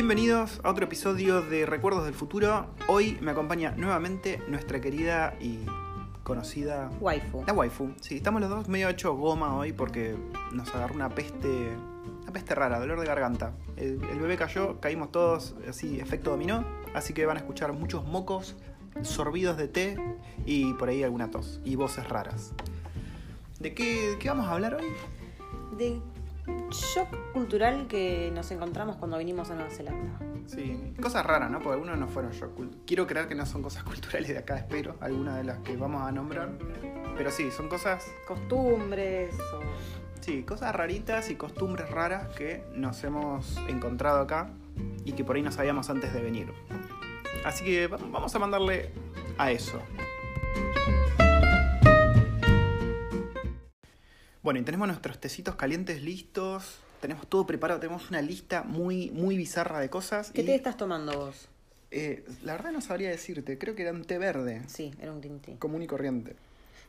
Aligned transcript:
Bienvenidos 0.00 0.60
a 0.64 0.70
otro 0.70 0.86
episodio 0.86 1.42
de 1.42 1.66
Recuerdos 1.66 2.06
del 2.06 2.14
Futuro. 2.14 2.68
Hoy 2.88 3.18
me 3.20 3.32
acompaña 3.32 3.72
nuevamente 3.72 4.42
nuestra 4.48 4.80
querida 4.80 5.34
y 5.38 5.58
conocida 6.22 6.90
Waifu. 7.02 7.44
la 7.46 7.52
waifu. 7.52 7.92
Sí, 8.00 8.16
estamos 8.16 8.40
los 8.40 8.48
dos 8.48 8.66
medio 8.66 8.88
hecho 8.88 9.14
goma 9.14 9.54
hoy 9.54 9.74
porque 9.74 10.16
nos 10.52 10.74
agarró 10.74 10.94
una 10.94 11.10
peste, 11.10 11.76
una 12.22 12.32
peste 12.32 12.54
rara, 12.54 12.80
dolor 12.80 12.98
de 12.98 13.04
garganta. 13.04 13.52
El, 13.76 14.02
el 14.02 14.18
bebé 14.20 14.38
cayó, 14.38 14.80
caímos 14.80 15.12
todos 15.12 15.54
así, 15.68 16.00
efecto 16.00 16.30
dominó, 16.30 16.64
así 16.94 17.12
que 17.12 17.26
van 17.26 17.36
a 17.36 17.40
escuchar 17.40 17.74
muchos 17.74 18.02
mocos, 18.06 18.56
sorbidos 19.02 19.58
de 19.58 19.68
té 19.68 19.98
y 20.46 20.72
por 20.72 20.88
ahí 20.88 21.02
alguna 21.02 21.30
tos 21.30 21.60
y 21.62 21.76
voces 21.76 22.08
raras. 22.08 22.54
¿De 23.58 23.74
qué, 23.74 24.12
de 24.12 24.18
qué 24.18 24.30
vamos 24.30 24.46
a 24.46 24.52
hablar 24.52 24.76
hoy? 24.76 24.86
De 25.76 26.00
shock 26.70 27.08
cultural 27.32 27.86
que 27.88 28.30
nos 28.34 28.50
encontramos 28.50 28.96
cuando 28.96 29.18
vinimos 29.18 29.50
a 29.50 29.54
Nueva 29.54 29.70
Zelanda. 29.70 30.18
Sí, 30.46 30.94
cosas 31.00 31.24
raras, 31.24 31.50
¿no? 31.50 31.58
Porque 31.58 31.74
algunos 31.74 31.98
no 31.98 32.08
fueron 32.08 32.32
shock. 32.32 32.56
cult- 32.56 32.76
Quiero 32.86 33.06
creer 33.06 33.28
que 33.28 33.34
no 33.34 33.46
son 33.46 33.62
cosas 33.62 33.82
culturales 33.84 34.28
de 34.28 34.38
acá, 34.38 34.56
espero, 34.56 34.96
algunas 35.00 35.36
de 35.36 35.44
las 35.44 35.58
que 35.58 35.76
vamos 35.76 36.02
a 36.02 36.12
nombrar. 36.12 36.50
Pero 37.16 37.30
sí, 37.30 37.50
son 37.50 37.68
cosas, 37.68 38.04
Costumbres 38.26 39.34
o... 39.38 39.60
sí, 40.20 40.42
cosas 40.42 40.74
raritas 40.74 41.28
y 41.30 41.36
costumbres 41.36 41.90
raras 41.90 42.28
que 42.36 42.64
nos 42.74 43.02
hemos 43.04 43.56
encontrado 43.68 44.20
acá 44.20 44.50
y 45.04 45.12
que 45.12 45.24
por 45.24 45.36
ahí 45.36 45.42
no 45.42 45.52
sabíamos 45.52 45.90
antes 45.90 46.12
de 46.14 46.20
venir. 46.22 46.52
Así 47.44 47.64
que 47.64 47.86
va- 47.88 47.98
vamos 48.10 48.34
a 48.34 48.38
mandarle 48.38 48.90
a 49.38 49.50
eso. 49.50 49.80
Bueno, 54.42 54.60
y 54.60 54.62
tenemos 54.62 54.88
nuestros 54.88 55.18
tecitos 55.18 55.54
calientes 55.56 56.02
listos. 56.02 56.78
Tenemos 57.00 57.26
todo 57.28 57.46
preparado, 57.46 57.80
tenemos 57.80 58.08
una 58.10 58.20
lista 58.22 58.62
muy, 58.62 59.10
muy 59.10 59.36
bizarra 59.36 59.80
de 59.80 59.88
cosas. 59.90 60.30
¿Qué 60.32 60.42
y- 60.42 60.46
té 60.46 60.54
estás 60.54 60.76
tomando 60.76 61.16
vos? 61.18 61.48
Eh, 61.92 62.24
la 62.44 62.52
verdad 62.52 62.70
no 62.70 62.80
sabría 62.80 63.10
decirte, 63.10 63.58
creo 63.58 63.74
que 63.74 63.82
era 63.82 63.90
un 63.90 64.04
té 64.04 64.16
verde, 64.18 64.62
Sí, 64.68 64.94
era 65.00 65.10
un 65.10 65.20
green 65.20 65.40
tea. 65.40 65.56
común 65.58 65.82
y 65.82 65.86
corriente. 65.88 66.36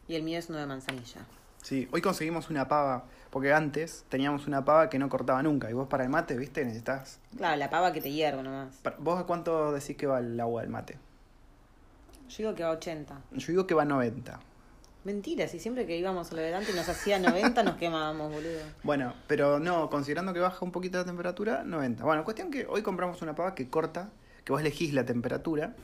Y 0.07 0.13
el 0.15 0.21
mío 0.23 0.37
es 0.37 0.47
uno 0.49 0.59
de 0.59 0.67
manzanilla. 0.67 1.25
Sí, 1.63 1.87
hoy 1.91 2.01
conseguimos 2.01 2.49
una 2.51 2.67
pava, 2.67 3.05
porque 3.31 3.51
antes 3.51 4.05
teníamos 4.09 4.45
una 4.47 4.63
pava 4.63 4.89
que 4.89 4.99
no 4.99 5.09
cortaba 5.09 5.41
nunca, 5.41 5.69
y 5.71 5.73
vos 5.73 5.87
para 5.87 6.03
el 6.03 6.09
mate, 6.09 6.37
viste, 6.37 6.63
necesitas... 6.65 7.19
Claro, 7.35 7.55
la 7.57 7.69
pava 7.71 7.91
que 7.93 8.01
te 8.01 8.11
hierve 8.11 8.43
nomás. 8.43 8.79
¿Vos 8.99 9.19
a 9.19 9.23
cuánto 9.25 9.71
decís 9.71 9.97
que 9.97 10.05
va 10.05 10.19
el 10.19 10.39
agua 10.39 10.61
del 10.61 10.69
mate? 10.69 10.97
Yo 12.29 12.37
digo 12.37 12.55
que 12.55 12.63
va 12.63 12.69
a 12.69 12.73
80. 12.73 13.21
Yo 13.31 13.47
digo 13.47 13.65
que 13.67 13.73
va 13.73 13.81
a 13.81 13.85
90. 13.85 14.39
Mentira, 15.03 15.47
si 15.47 15.59
siempre 15.59 15.87
que 15.87 15.97
íbamos 15.97 16.31
a 16.31 16.35
lo 16.35 16.41
delante 16.41 16.71
y 16.71 16.75
nos 16.75 16.87
hacía 16.87 17.17
90 17.17 17.63
nos 17.63 17.75
quemábamos, 17.75 18.31
boludo. 18.31 18.61
Bueno, 18.83 19.15
pero 19.27 19.59
no, 19.59 19.89
considerando 19.89 20.31
que 20.33 20.39
baja 20.39 20.63
un 20.63 20.71
poquito 20.71 20.99
la 20.99 21.05
temperatura, 21.05 21.63
90. 21.63 22.03
Bueno, 22.03 22.23
cuestión 22.23 22.51
que 22.51 22.67
hoy 22.67 22.83
compramos 22.83 23.21
una 23.23 23.33
pava 23.33 23.55
que 23.55 23.67
corta, 23.67 24.11
que 24.43 24.51
vos 24.51 24.61
elegís 24.61 24.93
la 24.93 25.03
temperatura, 25.03 25.75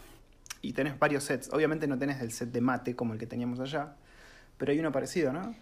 y 0.61 0.73
tenés 0.73 0.99
varios 0.99 1.23
sets. 1.23 1.51
Obviamente 1.51 1.87
no 1.87 1.97
tenés 1.97 2.21
el 2.21 2.31
set 2.31 2.51
de 2.51 2.61
mate 2.61 2.95
como 2.95 3.13
el 3.13 3.19
que 3.19 3.25
teníamos 3.25 3.59
allá, 3.59 3.95
pero 4.57 4.71
hay 4.71 4.79
uno 4.79 4.91
parecido, 4.91 5.33
¿no? 5.33 5.55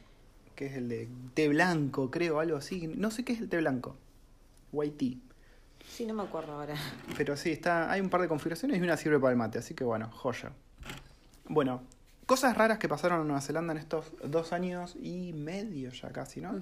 Que 0.55 0.67
es 0.67 0.73
el 0.73 0.89
de 0.89 1.07
té 1.33 1.47
blanco, 1.47 2.11
creo, 2.11 2.39
algo 2.39 2.57
así. 2.57 2.87
No 2.87 3.11
sé 3.11 3.23
qué 3.23 3.33
es 3.33 3.39
el 3.39 3.49
té 3.49 3.57
blanco. 3.57 3.95
White 4.71 4.97
tea. 4.97 5.17
Sí, 5.87 6.05
no 6.05 6.13
me 6.13 6.23
acuerdo 6.23 6.53
ahora. 6.53 6.75
Pero 7.17 7.37
sí, 7.37 7.51
está, 7.51 7.91
hay 7.91 8.01
un 8.01 8.09
par 8.09 8.21
de 8.21 8.27
configuraciones 8.27 8.77
y 8.79 8.81
una 8.81 8.97
sirve 8.97 9.19
para 9.19 9.31
el 9.31 9.37
mate, 9.37 9.59
así 9.59 9.73
que 9.73 9.83
bueno, 9.83 10.09
joya. 10.11 10.51
Bueno, 11.47 11.83
cosas 12.25 12.57
raras 12.57 12.79
que 12.79 12.89
pasaron 12.89 13.21
en 13.21 13.27
Nueva 13.27 13.41
Zelanda 13.41 13.73
en 13.73 13.79
estos 13.79 14.11
dos 14.23 14.53
años 14.53 14.95
y 15.01 15.33
medio 15.33 15.91
ya 15.91 16.09
casi, 16.09 16.41
¿no? 16.41 16.59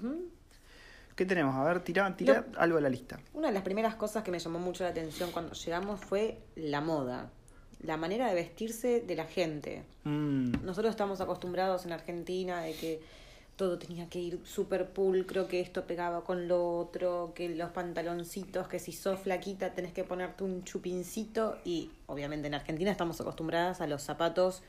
¿Qué 1.16 1.26
tenemos? 1.26 1.56
A 1.56 1.64
ver, 1.64 1.82
tira, 1.82 2.16
tira 2.18 2.46
algo 2.58 2.78
de 2.78 2.82
la 2.82 2.90
lista. 2.90 3.20
Una 3.34 3.48
de 3.48 3.54
las 3.54 3.64
primeras 3.64 3.96
cosas 3.96 4.24
que 4.24 4.32
me 4.32 4.40
llamó 4.40 4.60
mucho 4.60 4.84
la 4.84 4.90
atención 4.90 5.32
cuando 5.32 5.54
llegamos 5.54 6.00
fue 6.00 6.40
la 6.56 6.82
moda. 6.82 7.30
La 7.84 7.98
manera 7.98 8.28
de 8.28 8.34
vestirse 8.34 9.02
de 9.02 9.16
la 9.16 9.26
gente. 9.26 9.84
Mm, 10.06 10.64
Nosotros 10.64 10.92
estamos 10.92 11.22
acostumbrados 11.22 11.86
en 11.86 11.92
Argentina 11.92 12.62
de 12.62 12.74
que 12.74 13.02
todo 13.56 13.78
tenía 13.78 14.10
que 14.10 14.20
ir 14.20 14.40
súper 14.46 14.90
pulcro, 14.90 15.48
que 15.48 15.60
esto 15.60 15.86
pegaba 15.86 16.24
con 16.24 16.48
lo 16.48 16.78
otro, 16.80 17.34
que 17.36 17.50
los 17.50 17.70
pantaloncitos, 17.70 18.68
que 18.68 18.80
si 18.80 18.92
sos 18.94 19.20
flaquita 19.20 19.74
tenés 19.74 19.94
que 19.94 20.04
ponerte 20.04 20.44
un 20.44 20.64
chupincito 20.64 21.58
y 21.64 21.92
obviamente 22.08 22.48
en 22.48 22.56
Argentina 22.56 22.90
estamos 22.90 23.22
acostumbradas 23.22 23.82
a 23.82 23.88
los 23.88 24.02
zapatos 24.02 24.64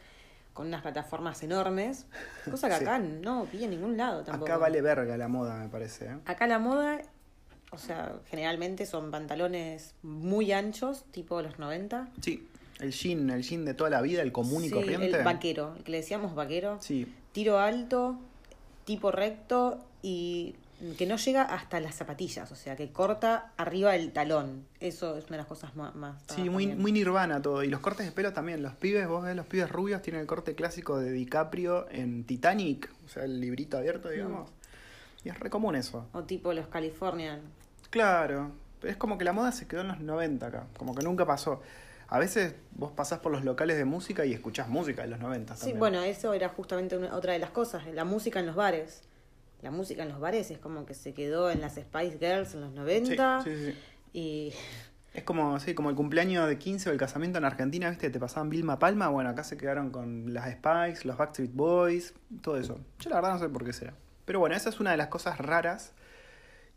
con 0.55 0.69
unas 0.69 0.83
plataformas 0.83 1.43
enormes, 1.43 2.07
cosa 2.51 2.69
que 2.69 2.77
Sí. 2.77 2.83
acá 2.85 2.99
no 3.01 3.47
vi 3.53 3.65
en 3.65 3.71
ningún 3.71 3.97
lado 3.97 4.23
tampoco. 4.23 4.47
acá 4.51 4.57
vale 4.57 4.81
verga 4.81 5.17
la 5.17 5.29
moda, 5.29 5.57
me 5.59 5.69
parece. 5.69 6.07
¿eh? 6.07 6.17
Acá 6.25 6.47
la 6.47 6.59
moda, 6.61 7.03
o 7.73 7.77
sea, 7.79 8.15
generalmente 8.31 8.87
son 8.87 9.11
pantalones 9.11 9.95
muy 10.03 10.53
anchos, 10.53 11.05
tipo 11.11 11.43
los 11.43 11.59
90. 11.59 12.09
Sí, 12.23 12.49
el 12.79 12.93
jean, 12.93 13.29
el 13.31 13.43
jean 13.43 13.65
de 13.65 13.75
toda 13.75 13.91
la 13.91 14.01
vida, 14.01 14.23
el 14.23 14.31
común 14.33 14.63
y 14.65 14.69
Sí, 14.69 14.75
corriente. 14.75 15.19
el 15.19 15.25
vaquero, 15.25 15.75
el 15.77 15.83
que 15.83 15.91
le 15.91 15.99
decíamos 15.99 16.35
vaquero. 16.37 16.79
Sí, 16.81 17.13
tiro 17.33 17.59
alto, 17.59 18.17
tipo 18.85 19.11
recto 19.11 19.85
y 20.03 20.55
que 20.99 21.07
no 21.07 21.17
llega 21.17 21.43
hasta 21.43 21.81
las 21.81 21.95
zapatillas, 21.95 22.51
o 22.53 22.57
sea, 22.57 22.77
que 22.77 22.91
corta 22.93 23.53
arriba 23.57 23.93
del 23.93 24.13
talón. 24.13 24.67
Eso 24.81 25.17
es 25.17 25.25
una 25.27 25.33
de 25.33 25.39
las 25.39 25.47
cosas 25.47 25.75
más... 25.77 25.95
más 25.95 26.23
sí, 26.35 26.49
muy, 26.51 26.67
muy 26.75 26.93
nirvana 26.93 27.41
todo. 27.41 27.63
Y 27.63 27.69
los 27.69 27.81
cortes 27.81 28.07
de 28.07 28.13
pelo 28.13 28.33
también. 28.33 28.63
Los 28.63 28.75
pibes, 28.75 29.07
vos 29.09 29.25
ves, 29.25 29.35
los 29.37 29.47
pibes 29.47 29.71
rubios 29.71 30.03
tienen 30.03 30.21
el 30.23 30.27
corte 30.27 30.55
clásico 30.55 30.99
de 30.99 31.11
DiCaprio 31.13 31.89
en 31.91 32.25
Titanic, 32.25 32.91
o 33.05 33.09
sea, 33.09 33.25
el 33.25 33.41
librito 33.41 33.79
abierto, 33.79 34.09
digamos. 34.11 34.51
Y 35.25 35.31
es 35.31 35.39
re 35.41 35.49
común 35.49 35.75
eso. 35.77 36.07
O 36.13 36.25
tipo 36.25 36.53
los 36.53 36.67
Californian. 36.67 37.41
Claro, 37.91 38.51
pero 38.81 38.91
es 38.91 38.97
como 38.97 39.17
que 39.17 39.25
la 39.25 39.33
moda 39.33 39.53
se 39.53 39.67
quedó 39.67 39.81
en 39.83 39.89
los 39.89 40.01
90 40.01 40.47
acá, 40.47 40.67
como 40.77 40.95
que 40.95 41.03
nunca 41.03 41.25
pasó. 41.25 41.63
A 42.09 42.19
veces 42.19 42.55
vos 42.73 42.93
pasás 42.93 43.21
por 43.21 43.33
los 43.33 43.43
locales 43.45 43.79
de 43.79 43.85
música 43.87 44.27
y 44.27 44.35
escuchás 44.35 44.69
música 44.69 45.03
de 45.03 45.09
los 45.09 45.21
90 45.21 45.55
Sí, 45.55 45.61
también. 45.61 45.79
bueno, 45.79 46.03
eso 46.03 46.35
era 46.35 46.49
justamente 46.51 46.97
una- 46.97 47.17
otra 47.17 47.33
de 47.33 47.39
las 47.39 47.51
cosas, 47.51 47.87
la 47.87 48.05
música 48.05 48.41
en 48.41 48.47
los 48.47 48.55
bares. 48.55 49.03
La 49.65 49.71
música 49.71 50.03
en 50.03 50.11
los 50.11 50.21
bares 50.21 50.51
es 50.51 50.59
como 50.59 50.85
que 50.87 50.95
se 50.95 51.15
quedó 51.15 51.51
en 51.51 51.61
las 51.61 51.75
Spice 51.77 52.19
Girls 52.19 52.55
en 52.55 52.61
los 52.61 52.71
Sí, 52.71 52.77
90 52.77 53.43
sí, 53.43 53.51
sí. 53.57 53.75
y 54.13 54.53
Es 55.15 55.25
como, 55.25 55.59
sí, 55.59 55.75
como 55.75 55.91
el 55.91 55.97
cumpleaños 55.97 56.47
de 56.49 56.59
15 56.59 56.91
o 56.91 56.93
el 56.93 56.99
casamiento 56.99 57.39
en 57.39 57.45
Argentina, 57.45 57.89
¿viste? 57.89 58.11
Te 58.11 58.21
pasaban 58.21 58.51
Vilma 58.51 58.79
Palma, 58.79 59.09
bueno, 59.09 59.31
acá 59.31 59.43
se 59.43 59.57
quedaron 59.57 59.91
con 59.91 60.35
las 60.35 60.51
Spice, 60.53 61.07
los 61.09 61.17
Backstreet 61.17 61.53
Boys, 61.55 62.15
todo 62.43 62.59
eso. 62.59 62.79
Yo 62.99 63.11
la 63.11 63.17
verdad 63.17 63.33
no 63.33 63.39
sé 63.39 63.49
por 63.49 63.65
qué 63.65 63.73
sea. 63.73 63.95
Pero 64.27 64.39
bueno, 64.39 64.55
esa 64.55 64.69
es 64.69 64.81
una 64.81 64.91
de 64.91 64.97
las 64.99 65.09
cosas 65.09 65.39
raras 65.39 65.93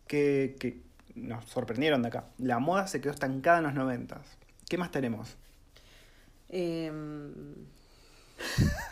que, 0.08 0.56
que 0.60 0.82
nos 1.16 1.46
sorprendieron 1.46 2.02
de 2.04 2.08
acá. 2.10 2.26
La 2.38 2.60
moda 2.60 2.88
se 2.88 3.02
quedó 3.02 3.12
estancada 3.12 3.58
en 3.58 3.64
los 3.66 3.74
90. 3.74 4.22
¿Qué 4.70 4.78
más 4.78 4.92
tenemos? 4.92 5.36
em, 6.50 7.54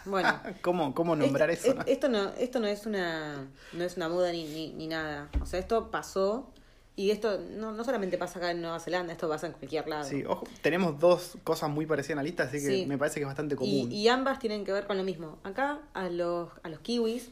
bueno, 0.06 0.40
¿Cómo, 0.62 0.94
cómo 0.94 1.16
nombrar 1.16 1.50
Esto- 1.50 1.70
eso? 1.70 1.76
no? 1.78 1.84
Esto 1.86 2.10
no, 2.10 2.30
esto 2.38 2.60
no 2.60 2.68
es 2.68 2.86
una, 2.86 3.48
no 3.74 3.84
es 3.84 3.98
una 3.98 4.10
moda 4.10 4.32
ni, 4.32 4.46
ni, 4.46 4.72
ni 4.74 4.88
nada. 4.88 5.30
O 5.42 5.46
sea, 5.46 5.60
esto 5.60 5.92
pasó 5.92 6.50
y 6.96 7.12
esto 7.12 7.40
no, 7.58 7.72
no 7.74 7.84
solamente 7.84 8.18
pasa 8.18 8.40
acá 8.40 8.52
en 8.52 8.62
Nueva 8.62 8.80
Zelanda, 8.80 9.12
esto 9.12 9.28
pasa 9.28 9.48
en 9.48 9.54
cualquier 9.54 9.88
lado. 9.88 10.06
Sí, 10.06 10.24
ojo, 10.26 10.48
tenemos 10.62 11.00
dos 11.00 11.38
cosas 11.44 11.70
muy 11.70 11.86
parecidas 11.86 12.12
en 12.12 12.18
la 12.18 12.24
lista, 12.24 12.44
así 12.44 12.58
que 12.60 12.68
Sí. 12.68 12.86
me 12.86 12.98
parece 12.98 13.16
que 13.16 13.22
es 13.24 13.28
bastante 13.28 13.56
común. 13.56 13.92
y, 13.92 13.96
y 14.04 14.08
ambas 14.08 14.40
tienen 14.40 14.64
que 14.64 14.72
ver 14.72 14.88
con 14.88 14.98
lo 14.98 15.04
mismo. 15.04 15.38
Acá 15.44 15.80
a 15.94 16.10
los, 16.10 16.50
a 16.64 16.70
los 16.70 16.80
kiwis 16.80 17.32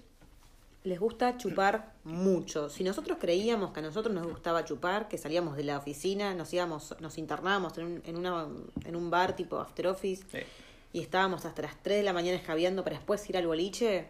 les 0.83 0.99
gusta 0.99 1.37
chupar 1.37 1.93
mucho. 2.03 2.69
Si 2.69 2.83
nosotros 2.83 3.17
creíamos 3.21 3.71
que 3.71 3.79
a 3.79 3.83
nosotros 3.83 4.13
nos 4.13 4.27
gustaba 4.27 4.65
chupar, 4.65 5.07
que 5.07 5.17
salíamos 5.17 5.55
de 5.55 5.63
la 5.63 5.77
oficina, 5.77 6.33
nos 6.35 6.51
íbamos, 6.53 6.93
nos 6.99 7.17
internábamos 7.17 7.77
en 7.77 7.85
un, 7.85 8.01
en 8.05 8.17
una, 8.17 8.47
en 8.83 8.95
un 8.97 9.09
bar 9.09 9.33
tipo 9.37 9.59
after 9.59 9.87
office 9.87 10.25
Sí. 10.29 10.39
Y 10.93 11.01
estábamos 11.01 11.43
hasta 11.45 11.61
las 11.63 11.75
3 11.83 11.97
de 11.97 12.03
la 12.03 12.13
mañana 12.13 12.37
escabeando 12.37 12.83
para 12.83 12.95
después 12.97 13.27
ir 13.29 13.35
al 13.37 13.47
boliche, 13.47 14.05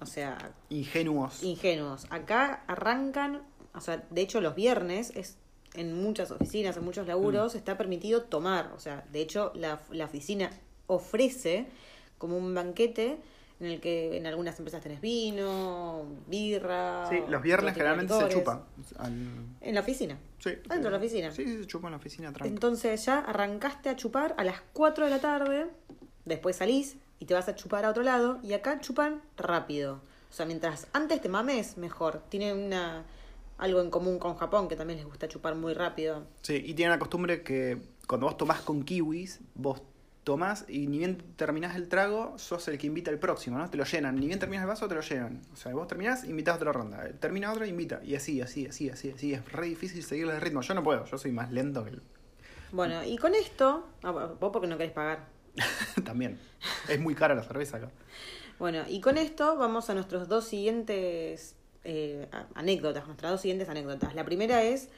o 0.00 0.06
sea, 0.06 0.52
Ingenuos. 0.68 1.42
ingenuos. 1.42 2.06
Acá 2.10 2.62
arrancan, 2.68 3.42
o 3.74 3.80
sea, 3.80 4.04
de 4.10 4.20
hecho 4.20 4.40
los 4.40 4.54
viernes 4.54 5.10
es 5.16 5.36
en 5.74 5.94
muchas 6.02 6.30
oficinas, 6.30 6.76
en 6.76 6.84
muchos 6.84 7.06
laburos, 7.06 7.54
está 7.54 7.76
permitido 7.78 8.22
tomar. 8.24 8.72
O 8.76 8.80
sea, 8.80 9.04
de 9.12 9.20
hecho 9.20 9.52
la, 9.54 9.80
la 9.90 10.04
oficina 10.06 10.50
ofrece 10.88 11.66
como 12.18 12.36
un 12.36 12.54
banquete 12.54 13.18
en 13.60 13.66
el 13.66 13.80
que 13.80 14.16
en 14.16 14.26
algunas 14.26 14.58
empresas 14.58 14.82
tenés 14.82 15.00
vino, 15.02 16.04
birra. 16.26 17.06
Sí, 17.10 17.18
los 17.28 17.42
viernes 17.42 17.74
generalmente 17.74 18.14
se 18.18 18.28
chupan. 18.30 18.62
Al- 18.98 19.12
En 19.60 19.74
la 19.74 19.80
oficina. 19.82 20.18
Sí. 20.38 20.50
Dentro 20.50 20.84
de 20.84 20.90
la 20.90 20.96
oficina. 20.96 21.30
Sí, 21.30 21.44
sí, 21.46 21.58
se 21.58 21.66
chupa 21.66 21.88
en 21.88 21.92
la 21.92 21.98
oficina 21.98 22.32
tranqui. 22.32 22.48
Entonces 22.52 23.04
ya 23.04 23.18
arrancaste 23.20 23.90
a 23.90 23.96
chupar 23.96 24.34
a 24.38 24.44
las 24.44 24.60
4 24.72 25.04
de 25.04 25.10
la 25.10 25.20
tarde, 25.20 25.66
después 26.30 26.56
salís 26.56 26.96
y 27.18 27.26
te 27.26 27.34
vas 27.34 27.48
a 27.48 27.54
chupar 27.54 27.84
a 27.84 27.90
otro 27.90 28.02
lado, 28.02 28.40
y 28.42 28.54
acá 28.54 28.80
chupan 28.80 29.20
rápido. 29.36 30.00
O 30.30 30.32
sea, 30.32 30.46
mientras 30.46 30.86
antes 30.92 31.20
te 31.20 31.28
mames, 31.28 31.76
mejor. 31.76 32.22
Tienen 32.28 32.56
una 32.56 33.04
algo 33.58 33.82
en 33.82 33.90
común 33.90 34.18
con 34.18 34.36
Japón, 34.36 34.68
que 34.68 34.76
también 34.76 34.98
les 34.98 35.06
gusta 35.06 35.28
chupar 35.28 35.54
muy 35.54 35.74
rápido. 35.74 36.24
Sí, 36.40 36.62
y 36.64 36.72
tienen 36.72 36.92
la 36.92 36.98
costumbre 36.98 37.42
que 37.42 37.78
cuando 38.06 38.26
vos 38.26 38.36
tomás 38.38 38.62
con 38.62 38.82
kiwis, 38.82 39.40
vos 39.54 39.82
tomás 40.24 40.64
y 40.68 40.86
ni 40.86 40.98
bien 40.98 41.18
terminás 41.36 41.76
el 41.76 41.88
trago, 41.88 42.38
sos 42.38 42.68
el 42.68 42.78
que 42.78 42.86
invita 42.86 43.10
al 43.10 43.18
próximo, 43.18 43.58
¿no? 43.58 43.68
Te 43.68 43.76
lo 43.76 43.84
llenan. 43.84 44.16
Ni 44.16 44.26
bien 44.26 44.38
terminas 44.38 44.62
el 44.62 44.68
vaso, 44.68 44.88
te 44.88 44.94
lo 44.94 45.02
llenan. 45.02 45.42
O 45.52 45.56
sea, 45.56 45.74
vos 45.74 45.86
terminás, 45.88 46.24
invitás 46.24 46.54
a 46.54 46.56
otra 46.56 46.72
ronda. 46.72 47.06
Termina 47.20 47.52
otro, 47.52 47.66
invita. 47.66 48.00
Y 48.02 48.14
así, 48.14 48.40
así, 48.40 48.66
así, 48.66 48.88
así, 48.88 49.10
así. 49.10 49.34
Es 49.34 49.52
re 49.52 49.66
difícil 49.66 50.02
seguirle 50.02 50.34
el 50.34 50.40
ritmo. 50.40 50.62
Yo 50.62 50.74
no 50.74 50.82
puedo, 50.82 51.04
yo 51.04 51.18
soy 51.18 51.32
más 51.32 51.50
lento 51.50 51.84
que 51.84 51.90
el, 51.90 52.02
Bueno, 52.72 53.04
y 53.04 53.18
con 53.18 53.34
esto, 53.34 53.86
ah, 54.02 54.10
vos 54.10 54.50
porque 54.52 54.68
no 54.68 54.78
querés 54.78 54.92
pagar. 54.92 55.26
También. 56.04 56.38
Es 56.88 57.00
muy 57.00 57.14
cara 57.14 57.34
la 57.34 57.42
cerveza 57.42 57.78
acá. 57.78 57.90
Bueno, 58.58 58.82
y 58.88 59.00
con 59.00 59.16
esto 59.16 59.56
vamos 59.56 59.88
a 59.90 59.94
nuestros 59.94 60.28
dos 60.28 60.44
siguientes 60.46 61.54
eh, 61.84 62.28
anécdotas, 62.54 63.06
nuestras 63.06 63.32
dos 63.32 63.40
siguientes 63.40 63.68
anécdotas. 63.68 64.14
La 64.14 64.24
primera 64.24 64.62
es 64.62 64.90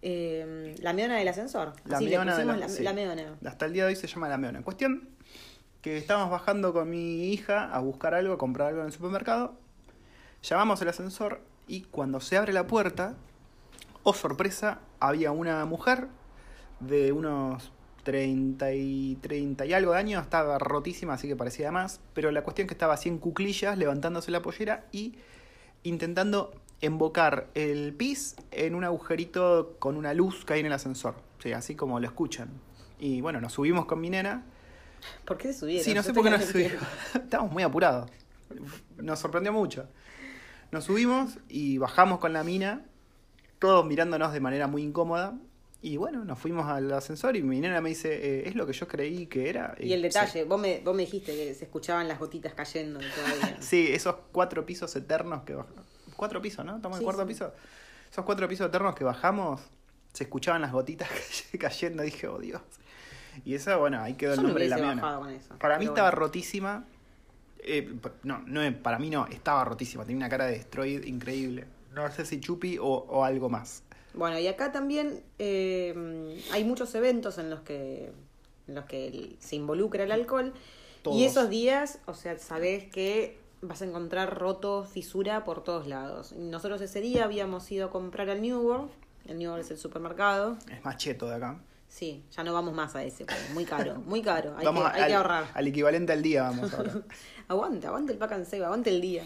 eh, 0.00 0.74
la 0.80 0.92
meona 0.92 1.16
del 1.16 1.28
ascensor. 1.28 1.74
La 1.84 1.98
Así 1.98 2.06
meona 2.06 2.36
de 2.36 2.44
la, 2.44 2.56
la, 2.56 2.68
sí. 2.68 2.82
la 2.82 2.92
meona. 2.92 3.36
Hasta 3.44 3.66
el 3.66 3.72
día 3.72 3.84
de 3.84 3.90
hoy 3.90 3.96
se 3.96 4.06
llama 4.06 4.28
la 4.28 4.38
meona. 4.38 4.62
Cuestión 4.62 5.08
que 5.82 5.96
estábamos 5.98 6.30
bajando 6.30 6.72
con 6.72 6.88
mi 6.88 7.32
hija 7.32 7.64
a 7.72 7.80
buscar 7.80 8.14
algo, 8.14 8.34
a 8.34 8.38
comprar 8.38 8.68
algo 8.68 8.80
en 8.80 8.86
el 8.86 8.92
supermercado. 8.92 9.54
Llamamos 10.42 10.80
el 10.80 10.88
ascensor 10.88 11.40
y 11.66 11.82
cuando 11.82 12.20
se 12.20 12.36
abre 12.36 12.52
la 12.52 12.66
puerta, 12.66 13.14
oh 14.02 14.14
sorpresa, 14.14 14.80
había 15.00 15.32
una 15.32 15.64
mujer 15.64 16.08
de 16.80 17.12
unos 17.12 17.72
30 18.02 18.72
y, 18.74 19.18
30 19.20 19.66
y 19.66 19.72
algo 19.72 19.92
de 19.92 19.98
años, 19.98 20.22
estaba 20.22 20.58
rotísima, 20.58 21.14
así 21.14 21.28
que 21.28 21.36
parecía 21.36 21.66
de 21.66 21.72
más, 21.72 22.00
pero 22.14 22.30
la 22.30 22.42
cuestión 22.42 22.66
es 22.66 22.68
que 22.68 22.74
estaba 22.74 22.94
así 22.94 23.08
en 23.08 23.18
cuclillas, 23.18 23.78
levantándose 23.78 24.30
la 24.30 24.42
pollera 24.42 24.86
y 24.92 25.14
intentando 25.82 26.52
embocar 26.80 27.48
el 27.54 27.94
pis 27.94 28.36
en 28.50 28.74
un 28.74 28.84
agujerito 28.84 29.76
con 29.78 29.96
una 29.96 30.14
luz 30.14 30.44
que 30.44 30.54
hay 30.54 30.60
en 30.60 30.66
el 30.66 30.72
ascensor, 30.72 31.14
sí, 31.38 31.52
así 31.52 31.74
como 31.74 32.00
lo 32.00 32.06
escuchan. 32.06 32.50
Y 32.98 33.20
bueno, 33.20 33.40
nos 33.40 33.52
subimos 33.54 33.86
con 33.86 34.00
mi 34.00 34.10
nena. 34.10 34.44
¿Por 35.24 35.36
qué 35.36 35.52
se 35.52 35.60
subieron? 35.60 35.84
Sí, 35.84 35.90
no 35.90 35.96
Yo 35.96 36.02
sé 36.04 36.12
por 36.12 36.24
qué 36.24 36.30
nos 36.30 36.44
subimos. 36.44 36.82
Estábamos 37.14 37.52
muy 37.52 37.62
apurados. 37.62 38.10
Nos 38.96 39.18
sorprendió 39.18 39.52
mucho. 39.52 39.88
Nos 40.70 40.84
subimos 40.84 41.38
y 41.48 41.78
bajamos 41.78 42.18
con 42.18 42.32
la 42.32 42.44
mina, 42.44 42.84
todos 43.58 43.84
mirándonos 43.84 44.32
de 44.32 44.40
manera 44.40 44.66
muy 44.66 44.82
incómoda. 44.82 45.34
Y 45.84 45.96
bueno, 45.96 46.24
nos 46.24 46.38
fuimos 46.38 46.66
al 46.68 46.92
ascensor 46.92 47.36
y 47.36 47.42
mi 47.42 47.60
nena 47.60 47.80
me 47.80 47.88
dice, 47.88 48.14
eh, 48.14 48.48
es 48.48 48.54
lo 48.54 48.66
que 48.66 48.72
yo 48.72 48.86
creí 48.86 49.26
que 49.26 49.48
era. 49.48 49.74
Y 49.80 49.92
el 49.92 49.98
sí. 50.00 50.04
detalle, 50.04 50.44
vos, 50.44 50.60
me, 50.60 50.80
vos 50.80 50.94
me 50.94 51.02
dijiste 51.02 51.34
que 51.34 51.54
se 51.54 51.64
escuchaban 51.64 52.06
las 52.06 52.20
gotitas 52.20 52.54
cayendo 52.54 53.00
todavía. 53.00 53.56
Sí, 53.60 53.88
esos 53.92 54.14
cuatro 54.30 54.64
pisos 54.64 54.94
eternos 54.94 55.42
que 55.42 55.54
bajamos. 55.54 55.84
Cuatro 56.14 56.40
pisos, 56.40 56.64
¿no? 56.64 56.76
Estamos 56.76 56.98
en 56.98 57.00
Sí, 57.00 57.04
cuarto 57.04 57.22
sí. 57.22 57.28
piso. 57.28 57.52
Esos 58.12 58.24
cuatro 58.24 58.46
pisos 58.48 58.68
eternos 58.68 58.94
que 58.94 59.02
bajamos, 59.02 59.60
se 60.12 60.24
escuchaban 60.24 60.62
las 60.62 60.70
gotitas 60.70 61.08
cayendo. 61.58 62.04
Dije, 62.04 62.28
oh 62.28 62.38
Dios. 62.38 62.62
Y 63.44 63.54
eso, 63.54 63.76
bueno, 63.80 64.00
ahí 64.00 64.14
quedó 64.14 64.34
el 64.34 64.36
no 64.42 64.48
nombre 64.48 64.64
de 64.64 64.70
la. 64.70 64.76
Para 65.58 65.78
mí 65.78 65.86
estaba 65.86 66.10
bueno. 66.10 66.26
rotísima. 66.26 66.84
Eh, 67.64 67.92
no, 68.22 68.40
no, 68.46 68.60
para 68.82 69.00
mí 69.00 69.10
no, 69.10 69.26
estaba 69.26 69.64
rotísima. 69.64 70.04
Tenía 70.04 70.18
una 70.18 70.28
cara 70.28 70.46
de 70.46 70.52
destroyed 70.52 71.04
increíble. 71.04 71.66
No 71.92 72.08
sé 72.12 72.24
si 72.24 72.38
chupi 72.38 72.78
o, 72.78 72.84
o 72.84 73.24
algo 73.24 73.48
más. 73.48 73.82
Bueno, 74.14 74.38
y 74.38 74.46
acá 74.46 74.72
también 74.72 75.22
eh, 75.38 76.40
hay 76.52 76.64
muchos 76.64 76.94
eventos 76.94 77.38
en 77.38 77.50
los 77.50 77.60
que 77.60 78.12
en 78.68 78.74
los 78.76 78.84
que 78.84 79.36
se 79.40 79.56
involucra 79.56 80.04
el 80.04 80.12
alcohol. 80.12 80.52
Todos. 81.02 81.16
Y 81.16 81.24
esos 81.24 81.50
días, 81.50 81.98
o 82.06 82.14
sea, 82.14 82.38
sabés 82.38 82.84
que 82.90 83.38
vas 83.60 83.82
a 83.82 83.84
encontrar 83.86 84.38
roto, 84.38 84.84
fisura 84.84 85.44
por 85.44 85.64
todos 85.64 85.86
lados. 85.88 86.32
Nosotros 86.32 86.80
ese 86.80 87.00
día 87.00 87.24
habíamos 87.24 87.70
ido 87.72 87.86
a 87.86 87.90
comprar 87.90 88.30
al 88.30 88.40
New 88.42 88.60
World. 88.60 88.90
El 89.26 89.38
New 89.38 89.50
World 89.50 89.64
es 89.64 89.70
el 89.72 89.78
supermercado. 89.78 90.56
Es 90.70 90.84
más 90.84 90.96
cheto 90.96 91.28
de 91.28 91.34
acá. 91.36 91.60
Sí, 91.88 92.22
ya 92.30 92.42
no 92.42 92.54
vamos 92.54 92.72
más 92.72 92.94
a 92.96 93.04
ese, 93.04 93.26
muy 93.52 93.64
caro, 93.66 93.96
muy 94.06 94.22
caro. 94.22 94.54
Hay, 94.56 94.64
Vamos 94.64 94.82
que, 94.84 94.88
a- 94.88 94.92
hay 94.94 95.02
al, 95.02 95.08
que 95.08 95.14
ahorrar. 95.14 95.44
al 95.52 95.66
equivalente 95.68 96.12
al 96.12 96.22
día 96.22 96.42
vamos 96.44 96.72
ahora. 96.72 96.92
Aguante, 97.48 97.86
aguante 97.86 98.12
el 98.12 98.18
pack 98.18 98.32
and 98.32 98.46
save, 98.46 98.64
aguante 98.64 98.88
el 98.90 99.00
día. 99.02 99.24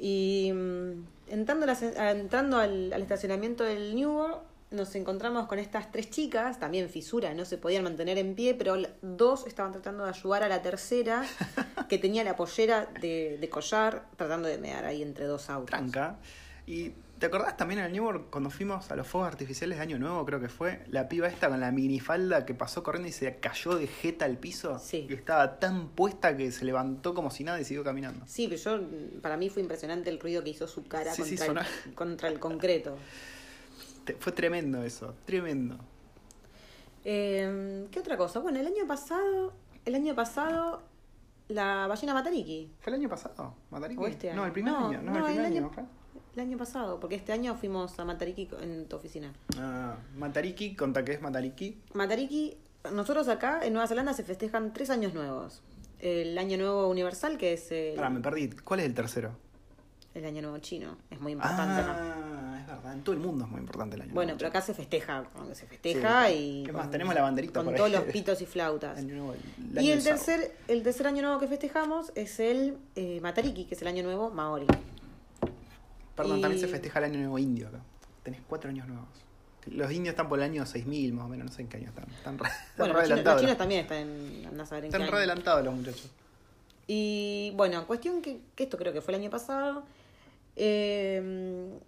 Y 0.00 0.50
mm, 0.52 1.04
entrando, 1.32 1.66
la- 1.66 2.10
entrando 2.10 2.58
al, 2.58 2.92
al 2.92 3.02
estacionamiento 3.02 3.64
del 3.64 3.94
New 3.94 4.10
World, 4.12 4.36
nos 4.70 4.94
encontramos 4.94 5.48
con 5.48 5.58
estas 5.58 5.92
tres 5.92 6.08
chicas, 6.08 6.58
también 6.58 6.88
fisura, 6.88 7.34
no 7.34 7.44
se 7.44 7.58
podían 7.58 7.84
mantener 7.84 8.16
en 8.16 8.34
pie, 8.34 8.54
pero 8.54 8.76
dos 9.02 9.46
estaban 9.46 9.70
tratando 9.72 10.04
de 10.04 10.10
ayudar 10.10 10.42
a 10.44 10.48
la 10.48 10.62
tercera, 10.62 11.24
que 11.90 11.98
tenía 11.98 12.24
la 12.24 12.36
pollera 12.36 12.88
de, 13.00 13.36
de 13.38 13.48
collar, 13.50 14.06
tratando 14.16 14.48
de 14.48 14.56
mear 14.58 14.84
ahí 14.86 15.02
entre 15.02 15.26
dos 15.26 15.50
autos. 15.50 15.70
Tranca. 15.70 16.16
Y 16.66 16.92
¿te 17.22 17.26
acordás 17.26 17.56
también 17.56 17.78
en 17.78 17.86
el 17.86 17.92
New 17.92 18.02
York 18.04 18.26
cuando 18.30 18.50
fuimos 18.50 18.90
a 18.90 18.96
los 18.96 19.06
fuegos 19.06 19.28
artificiales 19.28 19.78
de 19.78 19.82
Año 19.84 19.96
Nuevo, 19.96 20.26
creo 20.26 20.40
que 20.40 20.48
fue? 20.48 20.84
La 20.88 21.08
piba 21.08 21.28
esta 21.28 21.48
con 21.48 21.60
la 21.60 21.70
minifalda 21.70 22.44
que 22.44 22.52
pasó 22.52 22.82
corriendo 22.82 23.08
y 23.08 23.12
se 23.12 23.36
cayó 23.36 23.76
de 23.76 23.86
jeta 23.86 24.24
al 24.24 24.38
piso. 24.38 24.80
Sí. 24.80 25.06
Y 25.08 25.14
estaba 25.14 25.60
tan 25.60 25.90
puesta 25.90 26.36
que 26.36 26.50
se 26.50 26.64
levantó 26.64 27.14
como 27.14 27.30
si 27.30 27.44
nada 27.44 27.60
y 27.60 27.64
siguió 27.64 27.84
caminando. 27.84 28.26
Sí, 28.26 28.48
pero 28.48 28.60
yo, 28.80 28.86
para 29.22 29.36
mí 29.36 29.50
fue 29.50 29.62
impresionante 29.62 30.10
el 30.10 30.18
ruido 30.18 30.42
que 30.42 30.50
hizo 30.50 30.66
su 30.66 30.82
cara 30.88 31.14
Sí, 31.14 31.22
sí, 31.22 31.36
contra, 31.36 31.46
sonó- 31.46 31.68
el, 31.86 31.94
contra 31.94 32.28
el 32.28 32.40
concreto. 32.40 32.96
Fue 34.18 34.32
tremendo 34.32 34.82
eso, 34.82 35.14
tremendo. 35.24 35.78
Eh, 37.04 37.86
¿Qué 37.92 38.00
otra 38.00 38.16
cosa? 38.16 38.40
Bueno, 38.40 38.58
el 38.58 38.66
año 38.66 38.84
pasado, 38.88 39.52
el 39.84 39.94
año 39.94 40.16
pasado, 40.16 40.82
la 41.46 41.86
ballena 41.86 42.14
Matariki. 42.14 42.72
¿Fue 42.80 42.92
el 42.92 42.98
año 42.98 43.08
pasado? 43.08 43.54
¿Matariki? 43.70 44.02
¿O 44.02 44.06
este 44.08 44.26
No, 44.34 44.40
año? 44.42 44.46
el 44.46 44.52
primer 44.52 44.72
No, 44.72 44.88
año. 44.88 45.02
No, 45.02 45.12
no, 45.12 45.18
el 45.18 45.24
primer 45.34 45.40
el 45.52 45.56
año. 45.56 45.70
año-. 45.76 45.88
El 46.34 46.40
año 46.40 46.56
pasado, 46.56 46.98
porque 46.98 47.14
este 47.16 47.32
año 47.32 47.54
fuimos 47.56 47.98
a 47.98 48.04
Matariki 48.04 48.48
en 48.62 48.86
tu 48.86 48.96
oficina. 48.96 49.32
Ah, 49.58 49.96
Matariki, 50.16 50.74
conta 50.74 51.04
que 51.04 51.12
es 51.12 51.20
Matariki. 51.20 51.76
Matariki, 51.92 52.56
nosotros 52.92 53.28
acá 53.28 53.60
en 53.64 53.74
Nueva 53.74 53.86
Zelanda 53.86 54.14
se 54.14 54.24
festejan 54.24 54.72
tres 54.72 54.88
años 54.90 55.12
nuevos. 55.12 55.60
El 56.00 56.36
año 56.38 56.56
nuevo 56.56 56.88
universal, 56.88 57.36
que 57.36 57.52
es 57.52 57.70
el, 57.70 57.94
Pará, 57.96 58.08
me 58.10 58.20
perdí. 58.20 58.48
¿Cuál 58.50 58.80
es 58.80 58.86
el 58.86 58.94
tercero? 58.94 59.30
el 60.14 60.26
año 60.26 60.42
nuevo 60.42 60.58
chino. 60.58 60.98
Es 61.10 61.18
muy 61.22 61.32
importante, 61.32 61.82
¿no? 61.82 61.88
ah, 61.90 62.58
es 62.60 62.66
verdad. 62.66 62.92
En 62.92 63.02
todo 63.02 63.14
el 63.14 63.20
mundo 63.22 63.46
es 63.46 63.50
muy 63.50 63.60
importante 63.60 63.96
el 63.96 64.02
año 64.02 64.12
Bueno, 64.12 64.32
nuevo, 64.32 64.38
pero 64.40 64.50
chico. 64.50 64.58
acá 64.58 64.66
se 64.66 64.74
festeja, 64.74 65.24
como 65.34 65.54
se 65.54 65.66
festeja 65.66 66.28
Sí. 66.28 66.34
y... 66.34 66.64
Es 66.66 66.72
más, 66.74 66.82
con- 66.82 66.90
tenemos 66.90 67.14
la 67.14 67.22
banderita 67.22 67.54
Con 67.60 67.64
por 67.64 67.74
ahí. 67.74 67.78
todos 67.78 67.90
los 67.92 68.12
pitos 68.12 68.42
y 68.42 68.44
flautas. 68.46 68.98
Año 68.98 69.14
nuevo, 69.14 69.34
Y 69.74 69.78
año 69.78 69.92
el 69.94 70.04
tercer, 70.04 70.54
el 70.68 70.82
tercer 70.82 71.06
año 71.06 71.22
nuevo 71.22 71.38
que 71.40 71.46
festejamos 71.48 72.12
es 72.14 72.40
el 72.40 72.76
eh, 72.94 73.20
Matariki, 73.22 73.64
que 73.64 73.74
es 73.74 73.80
el 73.80 73.88
año 73.88 74.02
nuevo 74.02 74.28
Maori. 74.30 74.66
Perdón, 76.16 76.40
también 76.40 76.60
se 76.60 76.68
festeja 76.68 76.98
el 76.98 77.06
año 77.06 77.18
nuevo 77.18 77.38
indio 77.38 77.68
acá. 77.68 77.80
Tenés 78.22 78.40
cuatro 78.46 78.70
años 78.70 78.86
nuevos. 78.86 79.08
Los 79.66 79.90
indios 79.92 80.12
están 80.12 80.28
por 80.28 80.38
el 80.40 80.44
año 80.44 80.66
6000 80.66 81.12
más 81.12 81.24
o 81.24 81.28
menos, 81.28 81.46
no 81.46 81.52
sé 81.52 81.62
en 81.62 81.68
qué 81.68 81.76
año 81.78 81.88
están. 81.88 82.04
Están 82.10 82.38
re, 82.38 82.48
están 82.48 82.68
Bueno, 82.78 82.94
re 82.94 83.00
los 83.00 83.08
chinos, 83.08 83.24
los 83.24 83.34
adelantados. 83.34 83.40
chinos 83.40 83.58
también 83.58 83.80
están 83.82 83.98
en, 83.98 84.60
a 84.60 84.66
saber 84.66 84.84
en 84.84 84.90
qué 84.90 84.96
Están 84.96 85.00
re 85.02 85.06
año. 85.08 85.16
adelantados 85.16 85.64
los 85.64 85.74
muchachos. 85.74 86.10
Y 86.88 87.52
bueno, 87.54 87.86
cuestión 87.86 88.20
que, 88.22 88.40
que 88.56 88.64
esto 88.64 88.76
creo 88.76 88.92
que 88.92 89.00
fue 89.00 89.14
el 89.14 89.20
año 89.20 89.30
pasado. 89.30 89.84
eh, 90.56 91.78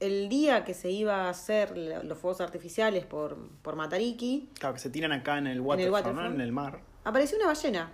el 0.00 0.28
día 0.28 0.64
que 0.64 0.74
se 0.74 0.90
iba 0.90 1.26
a 1.26 1.28
hacer 1.30 1.76
los 1.78 2.18
fuegos 2.18 2.40
artificiales 2.40 3.06
por, 3.06 3.36
por 3.62 3.76
Matariki, 3.76 4.50
Claro, 4.58 4.74
que 4.74 4.80
se 4.80 4.90
tiran 4.90 5.12
acá 5.12 5.38
en 5.38 5.46
el 5.46 5.60
waterfront, 5.60 6.04
¿no? 6.04 6.10
waterfront. 6.10 6.34
En 6.34 6.40
el 6.40 6.52
mar. 6.52 6.80
apareció 7.04 7.38
una 7.38 7.46
ballena. 7.46 7.90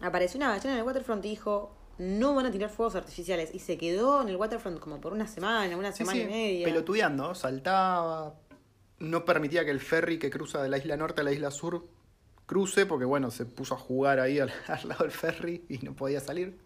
Apareció 0.00 0.38
una 0.38 0.48
ballena 0.48 0.72
en 0.74 0.78
el 0.80 0.84
waterfront 0.86 1.24
y 1.24 1.30
dijo, 1.30 1.72
no 1.98 2.34
van 2.34 2.46
a 2.46 2.50
tirar 2.50 2.70
fuegos 2.70 2.94
artificiales. 2.94 3.50
Y 3.54 3.58
se 3.58 3.76
quedó 3.78 4.22
en 4.22 4.28
el 4.28 4.36
waterfront 4.36 4.78
como 4.80 5.00
por 5.00 5.12
una 5.12 5.26
semana, 5.26 5.76
una 5.76 5.92
Sí, 5.92 5.98
semana 5.98 6.18
sí, 6.18 6.22
y 6.22 6.26
media. 6.26 6.64
pelotudeando, 6.66 7.34
saltaba, 7.34 8.34
no 8.98 9.24
permitía 9.24 9.64
que 9.64 9.70
el 9.70 9.80
ferry 9.80 10.18
que 10.18 10.30
cruza 10.30 10.62
de 10.62 10.68
la 10.68 10.78
isla 10.78 10.96
norte 10.96 11.20
a 11.20 11.24
la 11.24 11.32
isla 11.32 11.50
sur 11.50 11.86
cruce, 12.46 12.86
porque 12.86 13.04
bueno, 13.04 13.30
se 13.30 13.44
puso 13.44 13.74
a 13.74 13.78
jugar 13.78 14.20
ahí 14.20 14.38
al, 14.38 14.50
al 14.68 14.88
lado 14.88 15.04
del 15.04 15.12
ferry 15.12 15.64
y 15.68 15.78
no 15.78 15.94
podía 15.94 16.20
salir. 16.20 16.58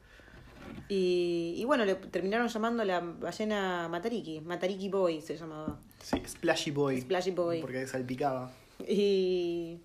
Y, 0.88 1.54
y 1.58 1.64
bueno, 1.64 1.84
le 1.84 1.94
terminaron 1.96 2.48
llamando 2.48 2.84
la 2.84 3.00
ballena 3.00 3.88
Matariki. 3.88 4.40
Matariki 4.40 4.88
Boy 4.88 5.20
se 5.20 5.36
llamaba. 5.36 5.78
Sí, 6.02 6.20
Splashy 6.26 6.70
Boy. 6.70 7.00
Splashy 7.00 7.30
Boy. 7.32 7.60
Porque 7.60 7.86
salpicaba. 7.86 8.50
Y, 8.88 9.78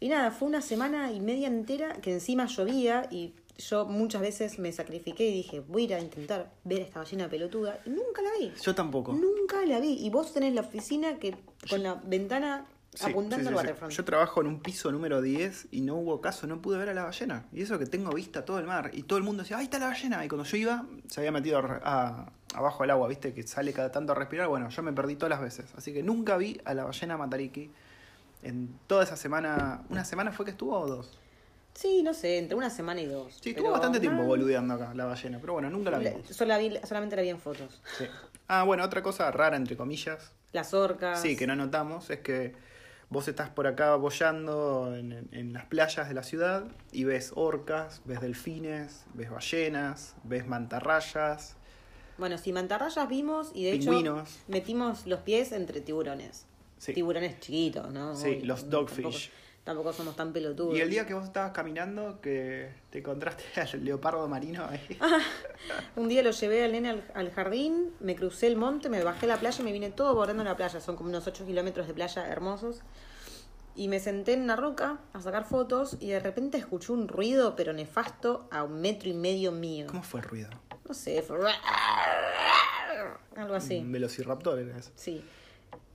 y 0.00 0.08
nada, 0.08 0.30
fue 0.30 0.48
una 0.48 0.62
semana 0.62 1.12
y 1.12 1.20
media 1.20 1.48
entera 1.48 1.94
que 2.00 2.12
encima 2.12 2.46
llovía 2.46 3.08
y 3.10 3.34
yo 3.58 3.84
muchas 3.86 4.20
veces 4.22 4.58
me 4.58 4.72
sacrifiqué 4.72 5.28
y 5.28 5.32
dije, 5.34 5.60
voy 5.60 5.82
a 5.82 5.84
ir 5.86 5.94
a 5.94 6.00
intentar 6.00 6.52
ver 6.64 6.80
a 6.80 6.84
esta 6.84 6.98
ballena 7.00 7.28
pelotuda. 7.28 7.78
Y 7.86 7.90
nunca 7.90 8.22
la 8.22 8.30
vi. 8.38 8.52
Yo 8.62 8.74
tampoco. 8.74 9.12
Nunca 9.12 9.64
la 9.66 9.78
vi. 9.80 9.98
Y 10.04 10.10
vos 10.10 10.32
tenés 10.32 10.54
la 10.54 10.62
oficina 10.62 11.18
que 11.18 11.36
con 11.68 11.82
la 11.82 11.94
ventana 11.94 12.66
Sí, 12.94 13.06
apuntando 13.08 13.44
sí, 13.44 13.48
al 13.48 13.54
sí, 13.54 13.56
waterfront. 13.56 13.92
Yo 13.94 14.04
trabajo 14.04 14.40
en 14.42 14.46
un 14.48 14.60
piso 14.60 14.92
número 14.92 15.22
10 15.22 15.68
y 15.70 15.80
no 15.80 15.94
hubo 15.96 16.20
caso, 16.20 16.46
no 16.46 16.60
pude 16.60 16.76
ver 16.76 16.90
a 16.90 16.94
la 16.94 17.04
ballena. 17.04 17.46
Y 17.50 17.62
eso 17.62 17.78
que 17.78 17.86
tengo 17.86 18.10
vista 18.12 18.40
a 18.40 18.44
todo 18.44 18.58
el 18.58 18.66
mar. 18.66 18.90
Y 18.92 19.04
todo 19.04 19.16
el 19.18 19.24
mundo 19.24 19.42
decía, 19.44 19.56
ahí 19.56 19.64
está 19.64 19.78
la 19.78 19.86
ballena. 19.86 20.22
Y 20.24 20.28
cuando 20.28 20.44
yo 20.44 20.56
iba, 20.58 20.84
se 21.08 21.20
había 21.20 21.32
metido 21.32 21.56
a- 21.58 21.80
a- 21.82 22.32
abajo 22.54 22.82
del 22.82 22.90
agua, 22.90 23.08
viste, 23.08 23.32
que 23.32 23.44
sale 23.44 23.72
cada 23.72 23.90
tanto 23.90 24.12
a 24.12 24.14
respirar. 24.14 24.48
Bueno, 24.48 24.68
yo 24.68 24.82
me 24.82 24.92
perdí 24.92 25.16
todas 25.16 25.30
las 25.30 25.40
veces. 25.40 25.72
Así 25.74 25.94
que 25.94 26.02
nunca 26.02 26.36
vi 26.36 26.60
a 26.66 26.74
la 26.74 26.84
ballena 26.84 27.16
Matariki 27.16 27.70
en 28.42 28.78
toda 28.86 29.04
esa 29.04 29.16
semana. 29.16 29.84
¿Una 29.88 30.04
semana 30.04 30.30
fue 30.32 30.44
que 30.44 30.50
estuvo 30.50 30.78
o 30.78 30.86
dos? 30.86 31.18
Sí, 31.74 32.02
no 32.02 32.12
sé, 32.14 32.38
entre 32.38 32.54
una 32.56 32.70
semana 32.70 33.00
y 33.00 33.06
dos. 33.06 33.38
Sí, 33.40 33.50
estuvo 33.50 33.70
bastante 33.70 33.98
tiempo 33.98 34.22
boludeando 34.24 34.74
acá 34.74 34.92
la 34.94 35.06
ballena. 35.06 35.38
Pero 35.40 35.54
bueno, 35.54 35.70
nunca 35.70 35.90
la 35.90 35.98
vimos. 35.98 36.22
vi- 36.28 36.78
solamente 36.84 37.16
la 37.16 37.22
vi 37.22 37.28
en 37.30 37.38
fotos. 37.40 37.80
Sí. 37.98 38.04
Ah, 38.48 38.64
bueno, 38.64 38.84
otra 38.84 39.02
cosa 39.02 39.30
rara, 39.30 39.56
entre 39.56 39.76
comillas, 39.76 40.32
Las 40.52 40.74
orcas. 40.74 41.20
Sí, 41.22 41.34
que 41.36 41.46
no 41.46 41.56
notamos 41.56 42.10
es 42.10 42.20
que 42.20 42.54
vos 43.08 43.26
estás 43.26 43.48
por 43.48 43.66
acá 43.66 43.94
boyando 43.96 44.94
en, 44.94 45.28
en- 45.32 45.52
las 45.54 45.64
playas 45.66 46.08
de 46.08 46.14
la 46.14 46.22
ciudad 46.22 46.64
y 46.92 47.04
ves 47.04 47.32
orcas, 47.34 48.02
ves 48.04 48.20
delfines, 48.20 49.04
ves 49.14 49.30
ballenas, 49.30 50.14
ves 50.24 50.46
mantarrayas, 50.46 51.56
Bueno, 52.18 52.36
sí, 52.36 52.52
mantarrayas 52.52 53.08
vimos 53.08 53.50
y 53.54 53.64
de 53.64 53.72
hecho 53.72 54.24
metimos 54.48 55.06
los 55.06 55.20
pies 55.20 55.52
entre 55.52 55.80
tiburones. 55.80 56.44
Sí. 56.76 56.92
tiburones 56.94 57.38
chiquitos, 57.40 57.90
¿no? 57.92 58.14
Sí, 58.16 58.40
los 58.40 58.68
dogfish. 58.68 59.02
Tampoco, 59.02 59.41
tampoco 59.64 59.92
somos 59.92 60.16
tan 60.16 60.32
pelotudos. 60.32 60.76
Y 60.76 60.80
el 60.80 60.90
día 60.90 61.06
que 61.06 61.14
vos 61.14 61.24
estabas 61.24 61.52
caminando, 61.52 62.20
que 62.20 62.70
te 62.90 62.98
encontraste 62.98 63.44
al 63.60 63.84
leopardo 63.84 64.26
marino 64.28 64.66
ahí. 64.68 64.98
Un 65.96 66.08
día 66.08 66.22
lo 66.22 66.30
llevé 66.30 66.64
al 66.64 66.72
nene 66.72 66.90
al, 66.90 67.04
al 67.14 67.30
jardín, 67.30 67.92
me 68.00 68.16
crucé 68.16 68.46
el 68.46 68.56
monte, 68.56 68.88
me 68.88 69.02
bajé 69.02 69.26
a 69.26 69.30
la 69.30 69.36
playa 69.38 69.60
y 69.60 69.64
me 69.64 69.72
vine 69.72 69.90
todo 69.90 70.14
bordeando 70.14 70.44
la 70.44 70.56
playa. 70.56 70.80
Son 70.80 70.96
como 70.96 71.08
unos 71.08 71.26
8 71.26 71.46
kilómetros 71.46 71.86
de 71.86 71.94
playa 71.94 72.26
hermosos. 72.28 72.80
Y 73.74 73.88
me 73.88 74.00
senté 74.00 74.34
en 74.34 74.42
una 74.42 74.54
roca 74.54 74.98
a 75.14 75.20
sacar 75.22 75.46
fotos 75.46 75.96
y 75.98 76.08
de 76.08 76.20
repente 76.20 76.58
escuché 76.58 76.92
un 76.92 77.08
ruido, 77.08 77.56
pero 77.56 77.72
nefasto, 77.72 78.46
a 78.50 78.64
un 78.64 78.82
metro 78.82 79.08
y 79.08 79.14
medio 79.14 79.50
mío. 79.50 79.86
¿Cómo 79.88 80.02
fue 80.02 80.20
el 80.20 80.26
ruido? 80.26 80.50
No 80.86 80.92
sé, 80.92 81.22
fue... 81.22 81.38
Algo 83.36 83.54
así. 83.54 83.78
Un 83.78 83.92
velociraptor 83.92 84.58
era 84.58 84.76
eso. 84.76 84.90
Sí. 84.94 85.24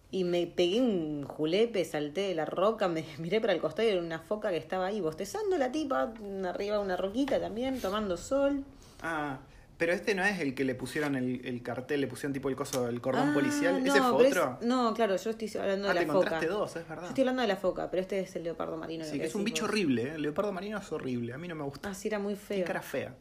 Y 0.10 0.24
me 0.24 0.48
pegué 0.48 0.80
un 0.80 1.24
julepe, 1.26 1.84
salté 1.84 2.22
de 2.22 2.36
la 2.36 2.46
roca, 2.46 2.88
me 2.88 3.04
miré 3.18 3.42
para 3.42 3.54
el 3.54 3.60
costado 3.60 3.88
y 3.88 3.92
era 3.92 4.02
una 4.02 4.20
foca 4.20 4.50
que 4.50 4.58
estaba 4.58 4.86
ahí 4.88 5.02
bostezando 5.02 5.58
la 5.58 5.72
tipa, 5.72 6.14
arriba 6.48 6.80
una 6.80 6.96
roquita 6.96 7.40
también, 7.40 7.82
tomando 7.82 8.16
sol. 8.16 8.64
Ah, 9.02 9.40
pero 9.78 9.94
este 9.94 10.16
no 10.16 10.24
es 10.26 10.40
el 10.40 10.56
que 10.56 10.64
le 10.64 10.74
pusieron 10.74 11.16
el, 11.16 11.46
el 11.46 11.62
cartel, 11.62 12.02
le 12.02 12.08
pusieron 12.08 12.34
tipo 12.34 12.50
el 12.50 12.56
coso, 12.56 12.88
el 12.88 13.00
cordón 13.02 13.30
Ah, 13.30 13.34
policial. 13.34 13.84
no, 13.84 13.94
¿Ese 13.94 14.02
fue 14.02 14.28
es- 14.30 14.36
otro? 14.38 14.58
no, 14.62 14.94
claro, 14.94 15.18
yo 15.18 15.30
estoy 15.30 15.52
hablando 15.60 15.90
ah, 15.90 15.94
de 15.94 16.00
te 16.00 16.06
la 16.06 16.14
foca. 16.14 16.20
encontraste 16.20 16.48
dos, 16.48 16.76
es 16.78 16.88
verdad. 16.88 17.04
Yo 17.04 17.08
estoy 17.10 17.22
hablando 17.24 17.42
de 17.44 17.48
la 17.50 17.56
foca, 17.58 17.92
pero 17.92 18.02
este 18.02 18.20
es 18.22 18.36
el 18.38 18.44
leopardo 18.44 18.78
marino. 18.78 19.04
Sí, 19.06 19.20
que 19.20 19.26
es 19.26 19.36
un 19.36 19.44
bicho 19.44 19.66
vos. 19.66 19.70
horrible, 19.70 20.04
¿eh? 20.04 20.14
El 20.16 20.22
leopardo 20.24 20.52
marino 20.54 20.78
es 20.80 20.92
horrible, 20.92 21.34
a 21.34 21.38
mí 21.38 21.48
no 21.50 21.54
me 21.56 21.64
gusta. 21.66 21.90
Ah, 21.90 21.94
sí, 21.94 22.08
era 22.08 22.18
muy 22.18 22.34
Qué 22.34 22.40
feo. 22.40 22.66
cara 22.66 22.82
fea. 22.82 23.14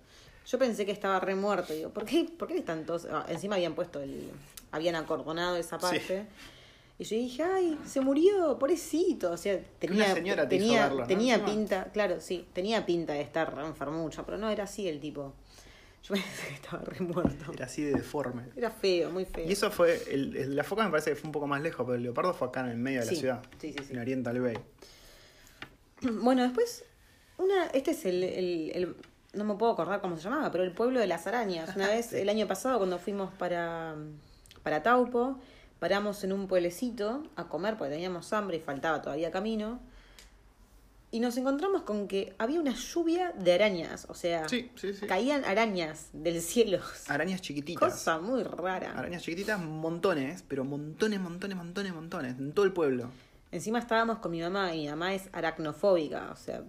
Yo 0.47 0.59
pensé 0.59 0.87
que 0.87 0.93
estaba 0.93 1.19
re 1.21 1.35
muerto. 1.35 1.73
Digo, 1.75 1.91
¿por 1.91 2.05
qué, 2.07 2.25
¿por 2.39 2.47
qué 2.49 2.57
están 2.57 2.87
todos? 2.87 3.07
ah, 3.11 3.27
encima 3.29 3.57
habían 3.57 3.75
puesto 3.75 4.01
el. 4.01 4.31
Habían 4.73 4.95
acordonado 4.95 5.57
esa 5.57 5.79
Sí. 5.81 5.99
Y 6.99 7.05
yo 7.05 7.17
dije, 7.17 7.43
ay, 7.43 7.79
se 7.85 8.01
murió, 8.01 8.59
pobrecito. 8.59 9.31
O 9.33 9.37
sea, 9.37 9.61
tenía, 9.79 10.05
una 10.07 10.15
señora 10.15 10.49
te 10.49 10.57
tenía, 10.59 10.85
verlo, 10.85 11.01
¿no? 11.03 11.07
tenía 11.07 11.45
pinta, 11.45 11.91
claro, 11.93 12.21
sí, 12.21 12.47
tenía 12.55 12.87
pinta 12.87 13.13
de 13.13 13.21
estar 13.21 13.55
re 13.55 13.67
enfermucho, 13.67 14.25
pero 14.25 14.39
no 14.39 14.49
era 14.49 14.65
así 14.65 14.89
el 14.89 14.99
tipo. 14.99 15.35
Yo 16.03 16.15
pensé 16.15 16.49
que 16.49 16.55
estaba 16.55 16.83
re 16.85 17.01
muerto. 17.01 17.53
Era 17.53 17.67
así 17.67 17.83
de 17.83 17.93
deforme. 17.93 18.45
Era 18.57 18.71
feo, 18.71 19.11
muy 19.11 19.27
feo. 19.27 19.47
Y 19.47 19.53
eso 19.53 19.71
fue, 19.71 20.01
el, 20.11 20.37
el- 20.37 20.57
la 20.57 20.65
foca 20.65 20.85
me 20.85 20.91
parece 20.91 21.11
que 21.11 21.17
fue 21.17 21.27
un 21.29 21.33
poco 21.33 21.47
más 21.47 21.61
lejos, 21.61 21.85
pero 21.85 21.97
el 21.97 22.03
leopardo 22.03 22.33
fue 22.33 22.49
acá 22.49 22.61
en 22.61 22.69
el 22.69 22.79
medio 22.79 23.01
de 23.01 23.07
la 23.07 23.13
ciudad. 23.13 23.43
sí, 23.61 23.73
sí, 23.77 23.85
sí. 23.85 23.93
En 23.93 23.99
Oriental 23.99 24.41
Bay. 24.41 24.57
Bueno, 26.23 26.43
después, 26.43 26.85
una, 27.39 27.67
este 27.67 27.91
es 27.93 28.05
el, 28.05 28.23
el- 28.23 28.71
el- 28.75 28.97
no 29.35 29.45
me 29.45 29.55
puedo 29.57 29.73
acordar 29.73 30.01
cómo 30.01 30.17
se 30.17 30.23
llamaba, 30.25 30.51
pero 30.51 30.65
el 30.65 30.73
pueblo 30.73 30.99
de 31.01 31.07
las 31.07 31.27
arañas. 31.27 31.75
Una 31.77 31.89
vez, 31.95 32.13
el 32.13 32.29
año 32.29 32.47
pasado, 32.47 32.79
cuando 32.79 32.99
fuimos 32.99 33.33
para, 33.35 33.97
para 34.63 34.83
Taupo, 34.83 35.39
paramos 35.79 36.23
en 36.25 36.33
un 36.33 36.47
pueblecito 36.49 37.25
a 37.37 37.45
comer 37.49 37.77
porque 37.77 37.93
teníamos 37.95 38.33
hambre 38.33 38.57
y 38.57 38.61
faltaba 38.61 39.03
todavía 39.03 39.31
camino. 39.31 39.81
Y 41.13 41.21
nos 41.21 41.37
encontramos 41.37 41.83
con 41.83 42.09
que 42.09 42.35
había 42.37 42.61
una 42.61 42.75
lluvia 42.75 43.33
de 43.39 43.53
arañas, 43.55 44.07
o 44.11 44.15
sea, 44.15 44.49
Sí, 44.49 44.71
sí, 44.75 44.93
sí. 44.93 45.07
caían 45.07 45.45
arañas 45.45 46.09
del 46.13 46.43
cielo. 46.43 46.81
Arañas 47.09 47.41
chiquititas. 47.41 47.93
Cosa 47.93 48.19
muy 48.19 48.43
rara. 48.43 48.93
Arañas 48.99 49.23
chiquititas, 49.23 49.59
montones, 49.61 50.45
pero 50.47 50.65
montones, 50.65 51.21
montones, 51.21 51.57
montones, 51.57 51.95
montones, 51.95 52.39
en 52.39 52.53
todo 52.53 52.65
el 52.67 52.73
pueblo. 52.73 53.09
Encima 53.53 53.79
estábamos 53.79 54.19
con 54.19 54.33
mi 54.33 54.41
mamá 54.43 54.75
y 54.75 54.83
mi 54.83 54.89
mamá 54.89 55.15
es 55.15 55.29
aracnofóbica, 55.33 56.31
o 56.33 56.37
sea, 56.37 56.63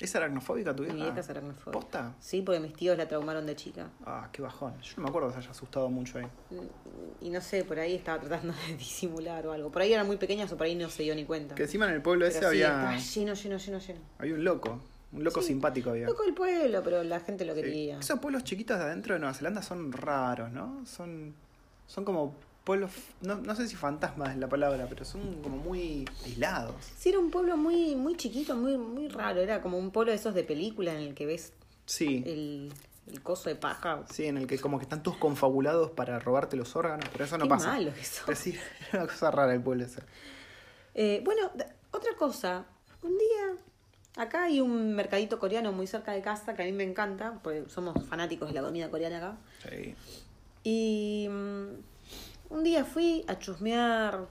¿Es 0.00 0.14
aracnofóbica 0.14 0.74
tu 0.76 0.82
mi 0.84 0.90
vieja? 0.90 1.04
vieja 1.06 1.20
es 1.20 1.30
aracnofóbica. 1.30 1.72
¿Posta? 1.72 2.14
Sí, 2.20 2.42
porque 2.42 2.60
mis 2.60 2.72
tíos 2.74 2.96
la 2.96 3.08
traumaron 3.08 3.44
de 3.46 3.56
chica. 3.56 3.88
Ah, 4.06 4.28
qué 4.32 4.40
bajón. 4.42 4.80
Yo 4.80 4.92
no 4.98 5.02
me 5.04 5.08
acuerdo 5.08 5.28
que 5.28 5.34
se 5.34 5.38
haya 5.40 5.50
asustado 5.50 5.88
mucho 5.90 6.18
ahí. 6.18 6.26
Y 7.20 7.30
no 7.30 7.40
sé, 7.40 7.64
por 7.64 7.78
ahí 7.80 7.94
estaba 7.96 8.20
tratando 8.20 8.54
de 8.68 8.76
disimular 8.78 9.44
o 9.46 9.52
algo. 9.52 9.70
Por 9.72 9.82
ahí 9.82 9.92
eran 9.92 10.06
muy 10.06 10.16
pequeñas 10.16 10.52
o 10.52 10.56
por 10.56 10.66
ahí 10.66 10.74
no 10.76 10.88
se 10.88 11.02
dio 11.02 11.14
ni 11.14 11.24
cuenta. 11.24 11.54
Que 11.56 11.64
encima 11.64 11.86
en 11.86 11.94
el 11.94 12.02
pueblo 12.02 12.26
ese 12.26 12.46
había, 12.46 12.96
lleno, 12.96 13.34
lleno, 13.34 13.56
lleno, 13.58 13.78
lleno. 13.78 14.00
había 14.18 14.34
un 14.34 14.44
loco. 14.44 14.80
Un 15.10 15.24
loco 15.24 15.40
Sí, 15.40 15.48
simpático 15.48 15.90
había. 15.90 16.06
Loco 16.06 16.22
el 16.24 16.34
pueblo, 16.34 16.82
pero 16.84 17.02
la 17.02 17.18
gente 17.20 17.44
lo 17.44 17.54
Sí. 17.54 17.62
quería. 17.62 17.98
Esos 17.98 18.20
pueblos 18.20 18.44
chiquitos 18.44 18.78
de 18.78 18.84
adentro 18.84 19.14
de 19.14 19.20
Nueva 19.20 19.32
Zelanda 19.34 19.62
son 19.62 19.90
raros, 19.90 20.52
¿no? 20.52 20.84
Son, 20.86 21.34
son 21.86 22.04
como 22.04 22.34
pueblos, 22.68 22.90
no, 23.22 23.36
no 23.36 23.54
sé 23.56 23.66
si 23.66 23.74
fantasmas 23.76 24.30
es 24.30 24.36
la 24.36 24.48
palabra, 24.48 24.86
pero 24.88 25.04
son 25.04 25.42
como 25.42 25.56
muy 25.56 26.04
aislados. 26.24 26.74
Sí, 26.98 27.08
era 27.08 27.18
un 27.18 27.30
pueblo 27.30 27.56
muy, 27.56 27.96
muy 27.96 28.14
chiquito, 28.16 28.54
muy, 28.54 28.76
muy 28.76 29.08
raro. 29.08 29.40
Era 29.40 29.60
como 29.62 29.78
un 29.78 29.90
pueblo 29.90 30.12
de 30.12 30.16
esos 30.18 30.34
de 30.34 30.44
película 30.44 30.92
en 30.92 31.00
el 31.00 31.14
que 31.14 31.24
ves 31.24 31.52
Sí, 31.86 32.22
el, 32.26 32.70
el 33.10 33.22
coso 33.22 33.48
de 33.48 33.54
paja. 33.56 34.04
sí, 34.12 34.26
en 34.26 34.36
el 34.36 34.46
que 34.46 34.58
como 34.58 34.78
que 34.78 34.82
están 34.82 35.02
todos 35.02 35.16
confabulados 35.16 35.90
para 35.92 36.18
robarte 36.18 36.56
los 36.56 36.76
órganos, 36.76 37.08
pero 37.10 37.24
eso 37.24 37.38
no 37.38 37.44
Qué 37.44 37.48
pasa. 37.50 37.68
malo 37.72 37.92
que 37.94 38.04
son. 38.04 38.22
Pero 38.26 38.38
sí, 38.38 38.54
era 38.92 39.02
una 39.04 39.10
cosa 39.10 39.30
rara 39.30 39.54
el 39.54 39.62
pueblo 39.62 39.84
ese. 39.86 40.02
Eh, 40.94 41.22
bueno, 41.24 41.50
otra 41.90 42.10
cosa. 42.18 42.66
Un 43.02 43.16
día, 43.16 43.56
acá 44.22 44.42
hay 44.44 44.60
un 44.60 44.94
mercadito 44.94 45.38
coreano 45.38 45.72
muy 45.72 45.86
cerca 45.86 46.12
de 46.12 46.20
casa 46.20 46.54
que 46.54 46.62
a 46.62 46.66
mí 46.66 46.72
me 46.72 46.84
encanta, 46.84 47.40
porque 47.42 47.64
somos 47.68 47.94
fanáticos 48.06 48.48
de 48.48 48.54
la 48.60 48.62
comida 48.66 48.90
coreana 48.90 49.16
acá. 49.18 49.36
Sí. 49.70 49.94
Y 50.64 51.28
mm, 51.30 51.66
un 52.50 52.62
día 52.64 52.84
fui 52.84 53.24
a 53.28 53.38
chusmear 53.38 54.26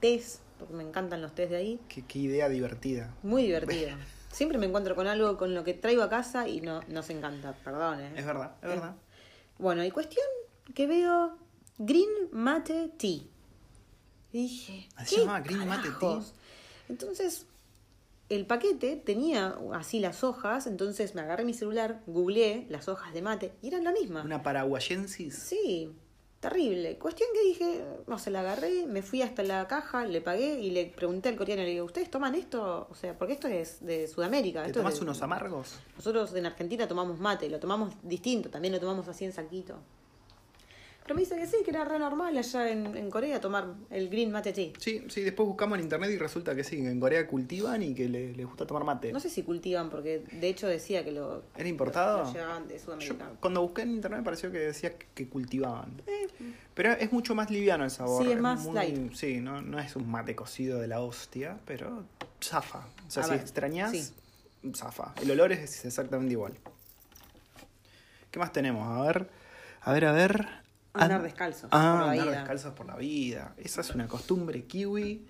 tés, 0.00 0.40
porque 0.58 0.74
me 0.74 0.82
encantan 0.82 1.22
los 1.22 1.34
tés 1.34 1.50
de 1.50 1.56
ahí. 1.56 1.80
Qué, 1.88 2.04
qué 2.06 2.18
idea 2.18 2.48
divertida. 2.48 3.14
Muy 3.22 3.42
divertido. 3.44 3.90
Siempre 4.32 4.58
me 4.58 4.66
encuentro 4.66 4.94
con 4.94 5.06
algo 5.06 5.36
con 5.36 5.54
lo 5.54 5.64
que 5.64 5.74
traigo 5.74 6.02
a 6.02 6.08
casa 6.10 6.46
y 6.48 6.60
no 6.60 6.80
nos 6.88 7.08
encanta, 7.10 7.54
perdón. 7.64 8.00
¿eh? 8.00 8.12
Es 8.16 8.26
verdad, 8.26 8.56
es 8.62 8.64
Eh, 8.64 8.68
verdad. 8.74 8.96
Bueno, 9.58 9.84
y 9.84 9.90
cuestión 9.90 10.26
que 10.74 10.86
veo 10.86 11.38
Green 11.78 12.08
Mate 12.32 12.90
Tea. 12.98 13.20
Y 14.32 14.42
dije, 14.42 14.88
Ah, 14.96 15.04
se 15.06 15.14
¿qué 15.14 15.20
llamaba 15.22 15.40
Green 15.40 15.66
Mate 15.66 15.88
carajos? 15.88 16.34
Entonces, 16.88 17.46
el 18.28 18.44
paquete 18.46 18.96
tenía 18.96 19.56
así 19.72 20.00
las 20.00 20.22
hojas, 20.24 20.66
entonces 20.66 21.14
me 21.14 21.22
agarré 21.22 21.44
mi 21.44 21.54
celular, 21.54 22.02
googleé 22.06 22.66
las 22.68 22.88
hojas 22.88 23.14
de 23.14 23.22
mate 23.22 23.52
y 23.62 23.68
eran 23.68 23.84
la 23.84 23.92
misma. 23.92 24.22
Una 24.22 24.42
paraguayensis. 24.42 25.34
Sí, 25.38 25.92
terrible. 26.48 26.96
Cuestión 26.98 27.28
que 27.34 27.42
dije, 27.48 27.84
no 28.06 28.18
se 28.18 28.30
la 28.30 28.40
agarré, 28.40 28.86
me 28.86 29.02
fui 29.02 29.22
hasta 29.22 29.42
la 29.42 29.66
caja, 29.66 30.04
le 30.06 30.20
pagué 30.20 30.60
y 30.60 30.70
le 30.70 30.86
pregunté 30.86 31.28
al 31.28 31.36
coreano, 31.36 31.62
le 31.62 31.70
digo, 31.70 31.84
¿ustedes 31.84 32.10
toman 32.10 32.34
esto? 32.34 32.86
O 32.90 32.94
sea, 32.94 33.16
porque 33.18 33.32
esto 33.34 33.48
es 33.48 33.84
de 33.84 34.06
Sudamérica. 34.06 34.60
¿Te 34.62 34.68
esto 34.68 34.80
es 34.80 34.82
tomás 34.84 34.94
de- 34.98 35.02
unos 35.04 35.22
amargos? 35.22 35.78
Nosotros 35.96 36.34
en 36.34 36.46
Argentina 36.46 36.86
tomamos 36.86 37.18
mate, 37.18 37.48
lo 37.48 37.58
tomamos 37.58 37.94
distinto, 38.02 38.48
también 38.50 38.72
lo 38.74 38.80
tomamos 38.80 39.08
así 39.08 39.24
en 39.24 39.32
saquito. 39.32 39.76
Pero 41.06 41.14
me 41.14 41.20
dice 41.20 41.36
que 41.36 41.46
sí, 41.46 41.58
que 41.64 41.70
era 41.70 41.84
re 41.84 42.00
normal 42.00 42.36
allá 42.36 42.68
en, 42.68 42.96
en 42.96 43.10
Corea 43.12 43.40
tomar 43.40 43.74
el 43.90 44.08
green 44.08 44.32
mate 44.32 44.52
tea. 44.52 44.72
Sí, 44.78 45.04
sí, 45.08 45.20
después 45.20 45.46
buscamos 45.46 45.78
en 45.78 45.84
internet 45.84 46.10
y 46.10 46.18
resulta 46.18 46.52
que 46.56 46.64
sí, 46.64 46.78
que 46.78 46.88
en 46.90 46.98
Corea 46.98 47.28
cultivan 47.28 47.80
y 47.84 47.94
que 47.94 48.08
le- 48.08 48.32
les 48.32 48.44
gusta 48.44 48.66
tomar 48.66 48.82
mate. 48.82 49.12
No 49.12 49.20
sé 49.20 49.30
si 49.30 49.44
cultivan, 49.44 49.88
porque 49.88 50.24
de 50.32 50.48
hecho 50.48 50.66
decía 50.66 51.04
que 51.04 51.12
lo, 51.12 51.44
¿Era 51.56 51.68
importado? 51.68 52.24
lo 52.24 52.32
llevaban 52.32 52.66
de 52.66 52.74
Yo, 52.78 52.84
Sudamérica. 52.84 53.30
cuando 53.38 53.62
busqué 53.62 53.82
en 53.82 53.92
internet 53.92 54.18
me 54.18 54.24
pareció 54.24 54.50
que 54.50 54.58
decía 54.58 54.94
que, 55.14 55.28
cultivaban. 55.28 56.02
Pero 56.74 56.90
es 56.92 57.12
mucho 57.12 57.36
más 57.36 57.50
liviano 57.52 57.84
el 57.84 57.90
sabor. 57.92 58.22
Eh. 58.22 58.26
Sí, 58.26 58.32
es 58.32 58.40
más 58.40 58.66
light. 58.66 59.12
Sí, 59.14 59.40
no, 59.40 59.62
no 59.62 59.78
es 59.78 59.94
un 59.94 60.10
mate 60.10 60.34
cocido 60.34 60.80
de 60.80 60.88
la 60.88 61.00
hostia, 61.00 61.58
pero 61.66 62.02
zafa. 62.42 62.84
O 63.06 63.10
sea, 63.12 63.22
A 63.22 63.26
si 63.26 63.30
ver, 63.32 63.40
extrañas, 63.42 63.92
sí. 63.92 64.72
zafa. 64.74 65.14
El 65.22 65.30
olor 65.30 65.52
es 65.52 65.84
exactamente 65.84 66.32
igual. 66.32 66.54
¿Qué 68.32 68.40
más 68.40 68.52
tenemos? 68.52 68.86
A 68.88 69.02
ver, 69.06 69.28
a 69.82 69.92
ver, 69.92 70.04
a 70.06 70.12
ver. 70.12 70.65
Andar 71.02 71.18
An- 71.18 71.22
descalzos 71.24 71.68
Ah, 71.72 71.96
por 71.98 72.06
la 72.06 72.10
andar 72.12 72.26
vida. 72.26 72.38
descalzos 72.40 72.72
por 72.74 72.86
la 72.86 72.96
vida. 72.96 73.54
Esa 73.56 73.80
es 73.80 73.90
una 73.94 74.06
costumbre 74.08 74.64
kiwi. 74.64 75.26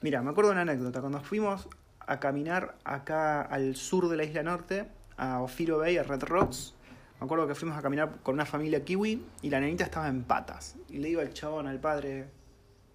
Mira, 0.00 0.22
me 0.22 0.30
acuerdo 0.30 0.50
de 0.50 0.54
una 0.60 0.62
anécdota. 0.72 1.00
Cuando 1.00 1.20
fuimos 1.20 1.68
a 2.00 2.18
caminar 2.20 2.76
acá 2.84 3.42
al 3.42 3.76
sur 3.76 4.08
de 4.08 4.16
la 4.16 4.24
isla 4.24 4.42
norte, 4.42 4.86
a 5.16 5.40
Ofiro 5.42 5.78
Bay, 5.78 5.96
a 5.98 6.02
Red 6.02 6.24
Rocks, 6.24 6.74
me 7.20 7.24
acuerdo 7.26 7.46
que 7.46 7.54
fuimos 7.54 7.78
a 7.78 7.82
caminar 7.82 8.16
con 8.22 8.34
una 8.34 8.44
familia 8.46 8.84
kiwi 8.84 9.22
y 9.42 9.50
la 9.50 9.60
nenita 9.60 9.84
estaba 9.84 10.08
en 10.08 10.24
patas. 10.24 10.74
Y 10.88 10.98
le 10.98 11.08
digo 11.08 11.20
al 11.20 11.32
chabón, 11.32 11.68
al 11.68 11.78
padre, 11.78 12.26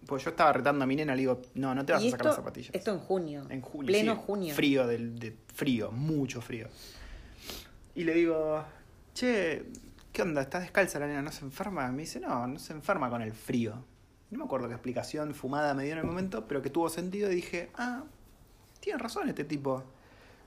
pues 0.06 0.24
yo 0.26 0.32
estaba 0.32 0.52
retando 0.52 0.84
a 0.84 0.88
mi 0.88 0.96
nena, 0.98 1.16
le 1.16 1.22
digo, 1.22 1.42
no, 1.56 1.74
no 1.74 1.86
te 1.86 1.94
vas 1.94 2.02
a 2.02 2.06
sacar 2.06 2.18
esto, 2.20 2.28
las 2.28 2.36
zapatillas. 2.36 2.76
esto 2.76 2.92
en 2.92 3.00
junio. 3.00 3.46
En 3.50 3.62
junio. 3.62 3.88
Pleno 3.88 4.16
sí, 4.16 4.22
junio. 4.26 4.54
Frío, 4.56 4.86
del, 4.88 5.18
de 5.18 5.34
frío, 5.56 5.92
mucho 5.92 6.42
frío. 6.42 6.68
Y 7.96 8.04
le 8.04 8.14
digo, 8.14 8.64
che, 9.14 9.66
¿qué 10.18 10.24
onda? 10.24 10.42
¿Estás 10.42 10.64
descalza 10.64 10.98
la 10.98 11.06
nena? 11.06 11.22
¿No 11.22 11.32
se 11.32 11.46
enferma? 11.46 11.92
Me 11.92 12.02
dice, 12.02 12.20
no, 12.20 12.48
no 12.48 12.58
se 12.58 12.74
enferma 12.74 13.08
con 13.08 13.22
el 13.22 13.34
frío. 13.34 13.86
No 14.32 14.40
me 14.40 14.46
acuerdo 14.46 14.68
qué 14.68 14.74
explicación 14.74 15.36
fumada 15.36 15.76
me 15.76 15.84
dio 15.84 15.94
en 15.94 16.00
el 16.00 16.06
momento, 16.06 16.48
pero 16.48 16.64
que 16.64 16.72
tuvo 16.72 16.90
sentido 16.90 17.32
y 17.32 17.36
dije, 17.36 17.70
ah, 17.76 18.02
tiene 18.80 18.98
razón 18.98 19.30
este 19.30 19.44
tipo. 19.44 19.84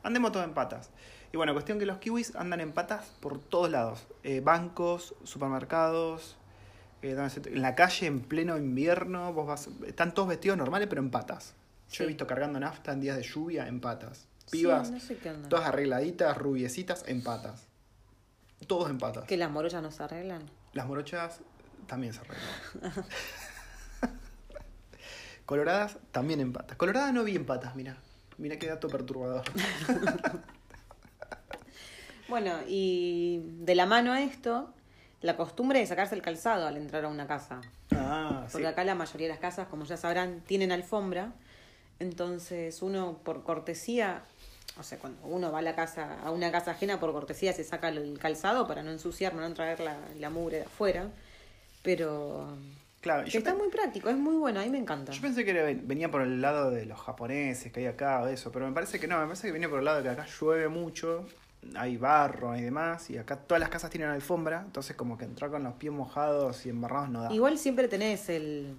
Andemos 0.02 0.32
todos 0.32 0.44
en 0.44 0.54
patas. 0.54 0.90
Y 1.32 1.36
bueno, 1.36 1.52
cuestión 1.52 1.78
que 1.78 1.86
los 1.86 1.98
kiwis 1.98 2.34
andan 2.34 2.58
en 2.60 2.72
patas 2.72 3.12
por 3.20 3.38
todos 3.38 3.70
lados. 3.70 4.08
Eh, 4.24 4.40
bancos, 4.40 5.14
supermercados, 5.22 6.36
eh, 7.02 7.16
en 7.44 7.62
la 7.62 7.76
calle 7.76 8.08
en 8.08 8.22
pleno 8.22 8.58
invierno, 8.58 9.32
vos 9.32 9.46
vas, 9.46 9.68
están 9.86 10.14
todos 10.14 10.30
vestidos 10.30 10.58
normales 10.58 10.88
pero 10.90 11.00
en 11.00 11.12
patas. 11.12 11.54
Yo 11.90 11.98
Sí. 11.98 12.02
he 12.02 12.06
visto 12.08 12.26
cargando 12.26 12.58
nafta 12.58 12.90
en 12.90 13.02
días 13.02 13.16
de 13.16 13.22
lluvia 13.22 13.68
en 13.68 13.80
patas. 13.80 14.26
Sí, 14.46 14.62
Pibas, 14.62 14.90
no 14.90 14.98
sé 14.98 15.14
todas 15.48 15.68
arregladitas, 15.68 16.36
rubiecitas, 16.36 17.04
en 17.06 17.22
patas. 17.22 17.69
Todos 18.66 18.90
en 18.90 18.98
patas. 18.98 19.24
Que 19.24 19.36
las 19.36 19.50
morollas 19.50 19.82
no 19.82 19.90
se 19.90 20.02
arreglan. 20.02 20.42
Las 20.72 20.86
morochas 20.86 21.40
también 21.86 22.12
se 22.12 22.20
arreglan. 22.20 23.04
Coloradas 25.46 25.98
también 26.12 26.40
en 26.40 26.52
patas. 26.52 26.76
Coloradas 26.76 27.12
no 27.12 27.24
vi 27.24 27.34
en 27.36 27.44
patas, 27.44 27.74
mira. 27.74 27.96
Mira 28.38 28.58
qué 28.58 28.68
dato 28.68 28.88
perturbador. 28.88 29.42
Bueno, 32.30 32.60
y 32.68 33.40
de 33.58 33.74
la 33.74 33.86
mano 33.86 34.12
a 34.12 34.22
esto, 34.22 34.72
la 35.20 35.36
costumbre 35.36 35.80
de 35.80 35.86
sacarse 35.86 36.14
el 36.14 36.22
calzado 36.22 36.68
al 36.68 36.76
entrar 36.76 37.04
a 37.04 37.08
una 37.08 37.26
casa. 37.26 37.60
Ah, 37.90 38.44
sí. 38.46 38.52
Porque 38.52 38.68
acá 38.68 38.84
la 38.84 38.94
mayoría 38.94 39.26
de 39.26 39.32
las 39.32 39.40
casas, 39.40 39.66
como 39.66 39.84
ya 39.84 39.96
sabrán, 39.96 40.40
tienen 40.46 40.70
alfombra. 40.70 41.32
Entonces 41.98 42.82
uno 42.82 43.18
por 43.24 43.42
cortesía, 43.42 44.22
o 44.78 44.82
sea, 44.82 44.98
cuando 44.98 45.20
uno 45.26 45.50
va 45.52 45.58
a 45.58 45.62
la 45.62 45.74
casa, 45.74 46.20
a 46.24 46.30
una 46.30 46.50
casa 46.52 46.70
ajena 46.72 46.98
por 47.00 47.12
cortesía 47.12 47.52
se 47.52 47.64
saca 47.64 47.88
el 47.88 48.18
calzado 48.18 48.66
para 48.66 48.82
no 48.82 48.90
ensuciar, 48.90 49.34
no 49.34 49.52
traer 49.54 49.80
la, 49.80 49.96
la 50.18 50.30
mugre 50.30 50.58
de 50.58 50.64
afuera. 50.64 51.08
Pero 51.82 52.56
Claro, 53.00 53.24
que 53.24 53.30
yo, 53.30 53.38
está 53.38 53.54
muy 53.54 53.68
práctico, 53.70 54.10
es 54.10 54.16
muy 54.16 54.36
bueno, 54.36 54.60
a 54.60 54.64
mí 54.64 54.68
me 54.70 54.78
encanta. 54.78 55.12
yo 55.12 55.22
pensé 55.22 55.44
que 55.44 55.52
era- 55.52 55.64
venía 55.82 56.10
por 56.10 56.20
el 56.20 56.40
lado 56.42 56.70
de 56.70 56.84
los 56.84 57.00
japoneses 57.00 57.72
que 57.72 57.80
hay 57.80 57.86
acá 57.86 58.20
o 58.22 58.26
eso, 58.26 58.52
pero 58.52 58.66
me 58.66 58.72
parece 58.72 59.00
que 59.00 59.06
no, 59.08 59.18
me 59.18 59.24
parece 59.24 59.46
que 59.46 59.52
viene 59.52 59.68
por 59.68 59.78
el 59.78 59.86
lado 59.86 59.98
de 59.98 60.02
que 60.02 60.08
acá 60.10 60.26
llueve 60.38 60.68
mucho, 60.68 61.26
hay 61.74 61.96
barro 61.96 62.54
y 62.56 62.60
demás, 62.60 63.08
y 63.08 63.16
acá 63.16 63.36
todas 63.36 63.60
las 63.60 63.70
casas 63.70 63.90
tienen 63.90 64.10
alfombra, 64.10 64.62
entonces 64.66 64.94
como 64.96 65.16
que 65.16 65.24
entrar 65.24 65.50
con 65.50 65.62
los 65.64 65.74
pies 65.74 65.92
mojados 65.92 66.66
y 66.66 66.68
embarrados 66.68 67.08
no 67.08 67.22
da. 67.22 67.32
Igual 67.32 67.56
siempre 67.58 67.88
tenés 67.88 68.28
el, 68.28 68.76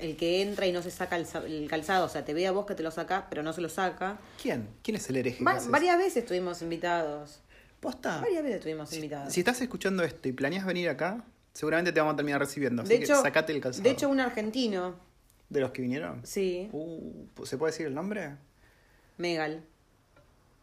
el 0.00 0.16
que 0.16 0.42
entra 0.42 0.66
y 0.66 0.72
no 0.72 0.82
se 0.82 0.90
saca 0.90 1.16
el, 1.16 1.68
calzado, 1.68 2.06
o 2.06 2.08
sea, 2.08 2.24
te 2.24 2.34
ve 2.34 2.46
a 2.46 2.52
vos 2.52 2.66
que 2.66 2.74
te 2.74 2.82
lo 2.82 2.90
saca, 2.90 3.26
pero 3.28 3.42
no 3.42 3.52
se 3.52 3.60
lo 3.60 3.68
saca. 3.68 4.18
¿Quién? 4.40 4.68
¿Quién 4.82 4.96
es 4.96 5.08
el 5.10 5.16
hereje? 5.16 5.44
Va- 5.44 5.58
que 5.58 5.68
varias 5.68 5.98
veces 5.98 6.18
estuvimos 6.18 6.62
invitados. 6.62 7.40
¿Posta? 7.80 8.20
Varias 8.20 8.42
veces 8.42 8.56
estuvimos 8.58 8.92
invitados. 8.92 9.32
Si 9.32 9.40
estás 9.40 9.60
escuchando 9.60 10.02
esto 10.02 10.28
y 10.28 10.32
planeas 10.32 10.66
venir 10.66 10.88
acá, 10.88 11.24
seguramente 11.54 11.92
te 11.92 12.00
vamos 12.00 12.14
a 12.14 12.16
terminar 12.16 12.40
recibiendo. 12.40 12.82
Así 12.82 12.92
de 12.92 12.98
que 12.98 13.04
hecho, 13.04 13.22
sacate 13.22 13.52
el 13.52 13.60
calzado. 13.60 13.82
de 13.84 13.90
hecho, 13.90 14.08
un 14.08 14.20
argentino, 14.20 14.94
¿De 15.48 15.60
los 15.60 15.70
que 15.72 15.82
vinieron? 15.82 16.20
sí, 16.24 16.68
Uh, 16.72 17.26
¿Se 17.44 17.56
puede 17.58 17.72
decir 17.72 17.86
el 17.86 17.94
nombre? 17.94 18.36
Megal. 19.18 19.62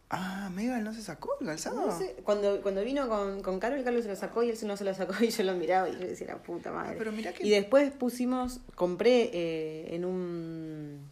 Ah, 0.10 0.50
Megal 0.54 0.84
no 0.86 0.94
se 0.94 1.02
sacó 1.02 1.36
el 1.42 1.48
calzado. 1.48 1.88
No 1.88 1.98
sé, 1.98 2.16
cuando, 2.24 2.62
cuando 2.62 2.82
vino 2.82 3.10
con, 3.10 3.42
con 3.42 3.60
Carol, 3.60 3.84
Carlos 3.84 4.04
se 4.04 4.10
lo 4.10 4.16
sacó 4.16 4.42
y 4.42 4.50
él 4.50 4.58
no 4.66 4.78
se 4.78 4.86
lo 4.86 4.94
sacó 4.94 5.14
y 5.22 5.30
yo 5.30 5.44
lo 5.44 5.54
miraba 5.54 5.90
y 5.90 5.94
yo 5.94 6.00
decía, 6.08 6.28
la 6.28 6.38
puta 6.38 6.72
madre. 6.72 6.92
Ah, 6.94 6.96
pero 6.98 7.12
mirá 7.12 7.34
que- 7.34 7.46
Y 7.46 7.50
después 7.50 7.92
pusimos, 7.92 8.62
compré 8.76 9.30
eh, 9.34 9.96
en 9.96 10.06
un 10.06 11.10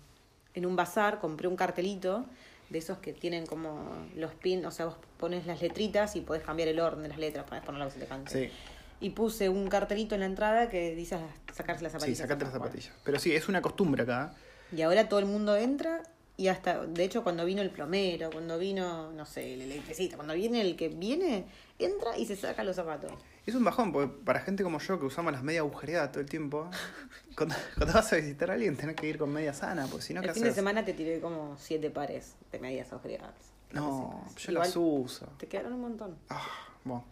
en 0.53 0.65
un 0.65 0.75
bazar, 0.77 1.19
compré 1.19 1.49
un 1.49 1.57
cartelito 1.57 2.25
de 2.69 2.77
esos 2.77 2.97
que 2.99 3.11
tienen 3.11 3.45
como 3.45 3.89
los 4.15 4.33
pins, 4.35 4.65
o 4.65 4.71
sea, 4.71 4.85
vos 4.85 4.95
pones 5.19 5.45
las 5.45 5.61
letritas 5.61 6.15
y 6.15 6.21
podés 6.21 6.43
cambiar 6.43 6.69
el 6.69 6.79
orden 6.79 7.03
de 7.03 7.09
las 7.09 7.17
letras, 7.17 7.45
podés 7.45 7.61
ponerlo 7.65 7.87
que 7.87 7.91
se 7.95 7.99
te 7.99 8.05
cante. 8.05 8.31
Sí, 8.47 8.53
Y 9.01 9.09
puse 9.09 9.49
un 9.49 9.67
cartelito 9.67 10.15
en 10.15 10.21
la 10.21 10.27
entrada 10.27 10.69
que 10.69 10.95
dice 10.95 11.17
sacarse 11.53 11.83
las 11.83 11.91
sí, 11.91 11.97
zapatillas. 11.97 12.17
sacate 12.19 12.45
las 12.45 12.53
Bueno. 12.53 12.65
zapatillas. 12.67 12.93
Pero 13.03 13.19
sí, 13.19 13.35
es 13.35 13.49
una 13.49 13.61
costumbre 13.61 14.03
acá. 14.03 14.33
Y 14.75 14.81
ahora 14.81 15.09
todo 15.09 15.19
el 15.19 15.25
mundo 15.25 15.57
entra 15.57 16.01
y 16.37 16.47
hasta, 16.49 16.85
de 16.85 17.03
hecho, 17.03 17.23
cuando 17.23 17.45
vino 17.45 17.61
el 17.61 17.69
plomero, 17.69 18.29
cuando 18.31 18.57
vino, 18.57 19.11
no 19.11 19.25
sé, 19.25 19.53
el 19.53 19.61
electricista, 19.61 20.15
cuando 20.17 20.33
viene 20.33 20.61
el 20.61 20.75
que 20.75 20.89
viene, 20.89 21.45
entra 21.79 22.17
y 22.17 22.25
se 22.25 22.35
saca 22.35 22.63
los 22.63 22.75
zapatos. 22.75 23.11
Es 23.45 23.53
un 23.55 23.63
bajón, 23.63 23.91
porque 23.91 24.11
para 24.25 24.39
gente 24.41 24.63
como 24.63 24.79
yo 24.79 24.99
que 24.99 25.05
usamos 25.05 25.31
las 25.31 25.43
medias 25.43 25.61
agujereadas 25.61 26.11
todo 26.11 26.21
el 26.21 26.29
tiempo, 26.29 26.69
cuando, 27.37 27.55
cuando 27.77 27.93
vas 27.93 28.11
a 28.11 28.15
visitar 28.17 28.51
a 28.51 28.55
alguien 28.55 28.75
tenés 28.75 28.95
que 28.95 29.07
ir 29.07 29.17
con 29.17 29.31
media 29.31 29.53
sana, 29.53 29.85
porque 29.87 30.03
si 30.03 30.13
no, 30.13 30.21
¿qué 30.21 30.27
el 30.27 30.33
fin 30.33 30.43
de 30.43 30.51
semana 30.53 30.83
te 30.83 30.93
tiré 30.93 31.19
como 31.19 31.55
siete 31.57 31.89
pares 31.91 32.35
de 32.51 32.59
medias 32.59 32.91
agujereadas. 32.91 33.33
No, 33.71 34.25
yo 34.37 34.51
Igual 34.51 34.67
las 34.67 34.75
uso. 34.77 35.27
Te 35.37 35.47
quedaron 35.47 35.73
un 35.73 35.81
montón. 35.81 36.17
Ah, 36.29 36.47
bueno. 36.83 37.03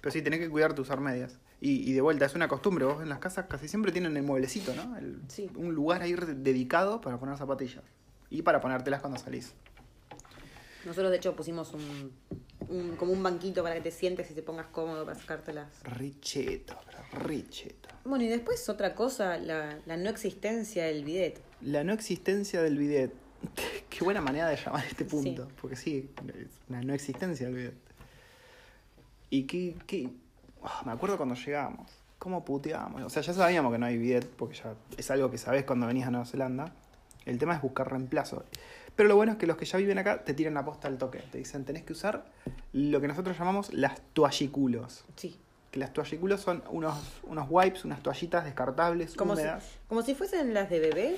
Pero 0.00 0.12
sí, 0.12 0.22
tenés 0.22 0.40
que 0.40 0.48
cuidarte 0.48 0.80
usar 0.80 1.00
medias. 1.00 1.38
Y, 1.60 1.90
y 1.90 1.92
de 1.92 2.00
vuelta, 2.00 2.24
es 2.24 2.34
una 2.34 2.48
costumbre. 2.48 2.84
Vos 2.84 3.02
en 3.02 3.08
las 3.08 3.18
casas 3.18 3.46
casi 3.48 3.68
siempre 3.68 3.92
tienen 3.92 4.16
el 4.16 4.22
mueblecito, 4.22 4.74
¿no? 4.74 4.96
El- 4.96 5.20
Sí. 5.28 5.50
Un 5.56 5.74
lugar 5.74 6.02
ahí 6.02 6.14
dedicado 6.14 7.00
para 7.00 7.18
poner 7.18 7.36
zapatillas. 7.36 7.82
Y 8.30 8.42
para 8.42 8.60
ponértelas 8.60 9.00
cuando 9.00 9.18
salís. 9.18 9.52
Nosotros, 10.84 11.10
de 11.10 11.16
hecho, 11.16 11.34
pusimos 11.34 11.72
un, 11.74 12.12
un- 12.68 12.96
como 12.96 13.12
un 13.12 13.22
banquito 13.22 13.62
para 13.62 13.74
que 13.74 13.80
te 13.80 13.90
sientes 13.90 14.30
y 14.30 14.34
te 14.34 14.42
pongas 14.42 14.66
cómodo 14.66 15.04
para 15.04 15.18
sacártelas. 15.18 15.68
Richeto, 15.84 16.76
pero 16.86 17.24
richeto. 17.26 17.88
Bueno, 18.04 18.24
y 18.24 18.28
después 18.28 18.68
otra 18.68 18.94
cosa, 18.94 19.38
la, 19.38 19.78
la 19.86 19.96
no 19.96 20.08
existencia 20.08 20.84
del 20.84 21.04
bidet. 21.04 21.40
La 21.62 21.84
no 21.84 21.92
existencia 21.92 22.62
del 22.62 22.78
bidet. 22.78 23.12
Qué 23.90 24.04
buena 24.04 24.20
manera 24.20 24.48
de 24.48 24.56
llamar 24.56 24.84
este 24.86 25.04
punto. 25.04 25.46
Sí. 25.46 25.52
Porque 25.60 25.76
sí, 25.76 26.10
una 26.68 26.80
no 26.82 26.94
existencia 26.94 27.46
del 27.46 27.54
bidet. 27.56 27.74
Y 29.30 29.42
qué. 29.44 29.76
qué 29.86 30.08
ah, 30.62 30.82
me 30.86 30.92
acuerdo 30.92 31.16
cuando 31.16 31.34
llegábamos. 31.34 31.90
¿Cómo 32.18 32.44
puteábamos? 32.44 33.02
O 33.02 33.10
sea, 33.10 33.22
ya 33.22 33.32
sabíamos 33.32 33.72
que 33.72 33.78
no 33.78 33.86
hay 33.86 33.96
bidet, 33.98 34.26
porque 34.26 34.56
ya 34.56 34.74
es 34.96 35.10
algo 35.10 35.30
que 35.30 35.38
sabés 35.38 35.64
cuando 35.64 35.86
venís 35.86 36.04
a 36.06 36.10
Nueva 36.10 36.26
Zelanda. 36.26 36.72
El 37.28 37.38
tema 37.38 37.54
es 37.54 37.60
buscar 37.62 37.90
reemplazo. 37.90 38.44
Pero 38.96 39.08
lo 39.08 39.16
bueno 39.16 39.32
es 39.32 39.38
que 39.38 39.46
los 39.46 39.56
que 39.56 39.64
ya 39.66 39.78
viven 39.78 39.98
acá 39.98 40.24
te 40.24 40.34
tiran 40.34 40.54
la 40.54 40.64
posta 40.64 40.88
al 40.88 40.98
toque. 40.98 41.18
Te 41.30 41.38
dicen, 41.38 41.64
tenés 41.64 41.84
que 41.84 41.92
usar 41.92 42.24
lo 42.72 43.00
que 43.00 43.06
nosotros 43.06 43.38
llamamos 43.38 43.72
las 43.72 44.00
toalliculos. 44.14 45.04
Sí. 45.16 45.36
Que 45.70 45.78
las 45.78 45.92
toalliculos 45.92 46.40
son 46.40 46.64
unos, 46.70 46.98
unos 47.24 47.46
wipes, 47.50 47.84
unas 47.84 48.02
toallitas 48.02 48.44
descartables, 48.44 49.14
Como 49.14 49.36
si, 49.36 49.42
húmedas. 49.42 49.64
como 49.88 50.02
si 50.02 50.14
fuesen 50.14 50.54
las 50.54 50.70
de 50.70 50.80
bebé, 50.80 51.16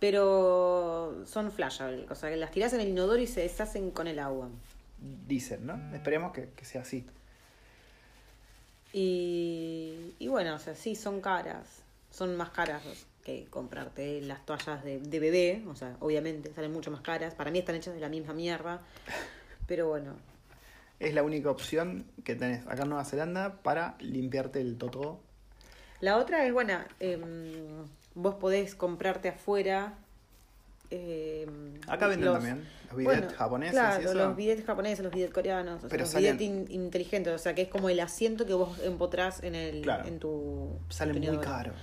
pero 0.00 1.22
son 1.26 1.52
flashable. 1.52 2.06
O 2.10 2.14
sea, 2.16 2.28
que 2.28 2.36
las 2.36 2.50
tirás 2.50 2.72
en 2.72 2.80
el 2.80 2.88
inodoro 2.88 3.22
y 3.22 3.28
se 3.28 3.40
deshacen 3.42 3.92
con 3.92 4.08
el 4.08 4.18
agua. 4.18 4.48
Dicen, 5.28 5.64
¿no? 5.64 5.78
Esperemos 5.94 6.32
que, 6.32 6.50
que 6.56 6.64
sea 6.64 6.82
así. 6.82 7.06
Y, 8.92 10.14
y 10.18 10.28
bueno, 10.28 10.56
o 10.56 10.58
sea, 10.58 10.74
sí, 10.74 10.96
son 10.96 11.20
caras. 11.20 11.66
Son 12.10 12.36
más 12.36 12.50
caras 12.50 12.82
que 13.26 13.46
comprarte 13.50 14.20
las 14.22 14.46
toallas 14.46 14.84
de, 14.84 15.00
de 15.00 15.18
bebé. 15.18 15.64
O 15.68 15.74
sea, 15.74 15.96
obviamente 16.00 16.54
salen 16.54 16.72
mucho 16.72 16.90
más 16.92 17.00
caras. 17.00 17.34
Para 17.34 17.50
mí 17.50 17.58
están 17.58 17.74
hechas 17.74 17.92
de 17.94 18.00
la 18.00 18.08
misma 18.08 18.32
mierda. 18.34 18.82
Pero 19.66 19.88
bueno, 19.88 20.14
Es 21.00 21.12
la 21.12 21.22
única 21.24 21.50
opción 21.50 22.06
que 22.24 22.36
tenés 22.36 22.66
acá 22.68 22.84
en 22.84 22.88
Nueva 22.90 23.04
Zelanda 23.04 23.60
para 23.62 23.96
limpiarte 24.00 24.60
el 24.60 24.78
totó. 24.78 25.20
La 26.00 26.16
otra 26.18 26.46
es, 26.46 26.52
bueno, 26.52 26.78
em, 27.00 27.84
vos 28.14 28.36
podés 28.36 28.74
comprarte 28.74 29.28
afuera. 29.28 29.94
em, 30.90 31.80
Acá 31.88 32.06
venden 32.06 32.26
los- 32.26 32.34
también 32.34 32.64
los 32.88 32.96
bidets 32.96 33.20
bueno, 33.22 33.36
japoneses 33.36 33.72
Claro, 33.74 34.02
y 34.02 34.04
eso. 34.04 34.14
los 34.14 34.36
bidets 34.36 34.64
japoneses, 34.64 35.04
los 35.04 35.12
bidets 35.12 35.32
coreanos, 35.34 35.82
o 35.84 35.88
sea, 35.88 35.98
los 35.98 36.14
bidets 36.14 36.40
in- 36.40 36.66
inteligentes, 36.70 37.34
o 37.34 37.38
sea, 37.38 37.54
que 37.56 37.62
es 37.62 37.68
como 37.68 37.88
el 37.88 37.98
asiento 37.98 38.46
que 38.46 38.54
vos 38.54 38.78
empotrás 38.84 39.42
en, 39.42 39.56
el, 39.56 39.82
Claro. 39.82 40.06
en 40.06 40.20
tu. 40.20 40.78
Salen 40.88 41.20
tu 41.20 41.32
muy 41.32 41.38
caros. 41.44 41.74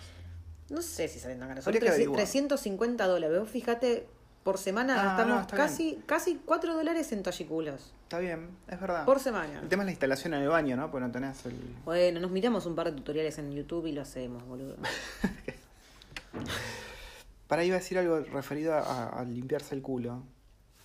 No 0.73 0.81
sé 0.81 1.07
si 1.07 1.19
salen 1.19 1.39
tan 1.39 1.47
caros. 1.49 1.63
Son 1.63 1.69
Habría 1.69 1.79
que 1.79 1.85
300 1.85 1.95
averiguar. 1.95 2.17
350 2.17 3.07
dólares. 3.07 3.39
Vos 3.39 3.49
fíjate, 3.49 4.07
por 4.43 4.57
semana 4.57 4.99
Ah, 4.99 5.03
gastamos 5.05 5.41
no, 5.41 5.47
casi, 5.57 6.03
casi 6.05 6.41
4 6.45 6.73
dólares 6.73 7.11
en 7.11 7.23
talliculos. 7.23 7.93
Está 8.03 8.19
bien, 8.19 8.49
es 8.67 8.79
verdad. 8.79 9.05
Por 9.05 9.19
semana. 9.19 9.59
El 9.61 9.69
tema 9.69 9.83
es 9.83 9.85
la 9.85 9.91
instalación 9.91 10.33
en 10.33 10.41
el 10.41 10.49
baño, 10.49 10.75
¿no? 10.75 10.89
Porque 10.91 11.05
no 11.05 11.11
tenés 11.11 11.45
el... 11.45 11.55
Bueno, 11.85 12.19
nos 12.19 12.31
miramos 12.31 12.65
un 12.65 12.75
par 12.75 12.89
de 12.89 12.97
tutoriales 12.97 13.37
en 13.37 13.51
YouTube 13.53 13.85
y 13.85 13.91
lo 13.91 14.01
hacemos, 14.01 14.43
boludo. 14.45 14.75
Para 17.47 17.63
iba 17.63 17.75
a 17.75 17.79
decir 17.79 17.97
algo 17.99 18.19
referido 18.21 18.73
a, 18.73 19.09
a 19.09 19.23
limpiarse 19.23 19.75
el 19.75 19.81
culo. 19.81 20.23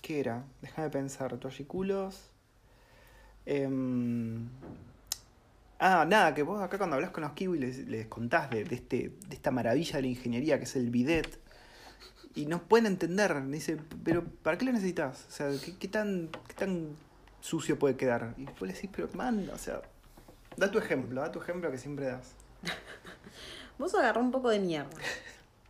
¿Qué 0.01 0.19
era? 0.19 0.43
Déjame 0.61 0.89
pensar. 0.89 1.35
Toalliculos. 1.37 2.29
Em, 3.45 4.47
Ah, 5.79 6.05
nada, 6.05 6.33
que 6.33 6.43
vos 6.43 6.61
acá 6.61 6.77
cuando 6.77 6.97
hablas 6.97 7.11
con 7.11 7.23
los 7.23 7.31
kiwis 7.31 7.59
les, 7.59 7.77
les 7.87 8.07
contás 8.07 8.49
de, 8.49 8.65
de 8.65 8.75
este, 8.75 9.13
de 9.27 9.35
esta 9.35 9.49
maravilla 9.49 9.95
de 9.95 10.01
la 10.01 10.07
ingeniería 10.09 10.57
que 10.57 10.65
es 10.65 10.75
el 10.75 10.89
bidet. 10.89 11.39
Y 12.35 12.45
no 12.45 12.61
pueden 12.63 12.85
entender. 12.85 13.41
Dice, 13.47 13.77
pero 14.03 14.23
¿para 14.43 14.57
qué 14.57 14.65
lo 14.65 14.73
necesitas? 14.73 15.25
O 15.29 15.31
sea, 15.31 15.49
¿qué, 15.63 15.77
qué 15.77 15.87
tan, 15.87 16.29
qué 16.47 16.53
tan 16.53 16.89
sucio 17.39 17.79
puede 17.79 17.95
quedar? 17.95 18.33
Y 18.37 18.45
vos 18.45 18.61
le 18.61 18.73
decís, 18.73 18.89
pero 18.93 19.07
man, 19.13 19.49
o 19.53 19.57
sea, 19.57 19.81
da 20.57 20.69
tu 20.69 20.77
ejemplo, 20.77 21.21
da 21.21 21.31
tu 21.31 21.41
ejemplo 21.41 21.71
que 21.71 21.77
siempre 21.77 22.07
das. 22.07 22.35
Vos 23.79 23.95
agarrá 23.95 24.19
un 24.19 24.31
poco 24.31 24.49
de 24.49 24.59
mierda. 24.59 24.89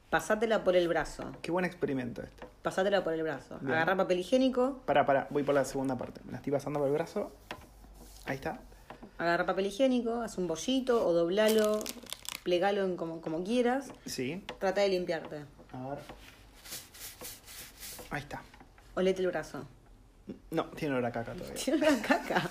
Pasátela 0.09 0.63
por 0.63 0.75
el 0.75 0.87
brazo. 0.87 1.31
Qué 1.43 1.51
buen 1.51 1.65
experimento 1.65 2.23
este. 2.23 2.47
Pasátela 2.63 3.03
por 3.03 3.13
el 3.13 3.21
brazo. 3.21 3.59
Bien. 3.61 3.73
Agarrá 3.73 3.95
papel 3.95 4.19
higiénico. 4.19 4.81
Para, 4.87 5.05
para, 5.05 5.27
voy 5.29 5.43
por 5.43 5.53
la 5.53 5.63
segunda 5.63 5.95
parte. 5.95 6.21
Me 6.25 6.31
la 6.31 6.37
estoy 6.37 6.51
pasando 6.51 6.79
por 6.79 6.87
el 6.87 6.93
brazo. 6.95 7.31
Ahí 8.25 8.35
está. 8.35 8.59
Agarra 9.19 9.45
papel 9.45 9.65
higiénico, 9.65 10.21
haz 10.21 10.37
un 10.37 10.47
bollito 10.47 11.05
o 11.05 11.11
doblalo, 11.11 11.83
plegalo 12.43 12.85
en 12.85 12.95
como, 12.95 13.19
como 13.19 13.43
quieras. 13.43 13.91
Sí. 14.05 14.41
Trata 14.59 14.79
de 14.79 14.89
limpiarte. 14.89 15.43
A 15.73 15.89
ver. 15.89 15.99
Ahí 18.11 18.21
está. 18.21 18.41
Olete 18.95 19.21
el 19.21 19.27
brazo. 19.27 19.65
No, 20.51 20.65
tiene 20.67 20.95
olor 20.95 21.07
a 21.07 21.11
caca 21.11 21.33
todavía. 21.33 21.55
Tiene 21.63 21.85
olor 21.85 21.99
a 21.99 22.01
caca. 22.01 22.49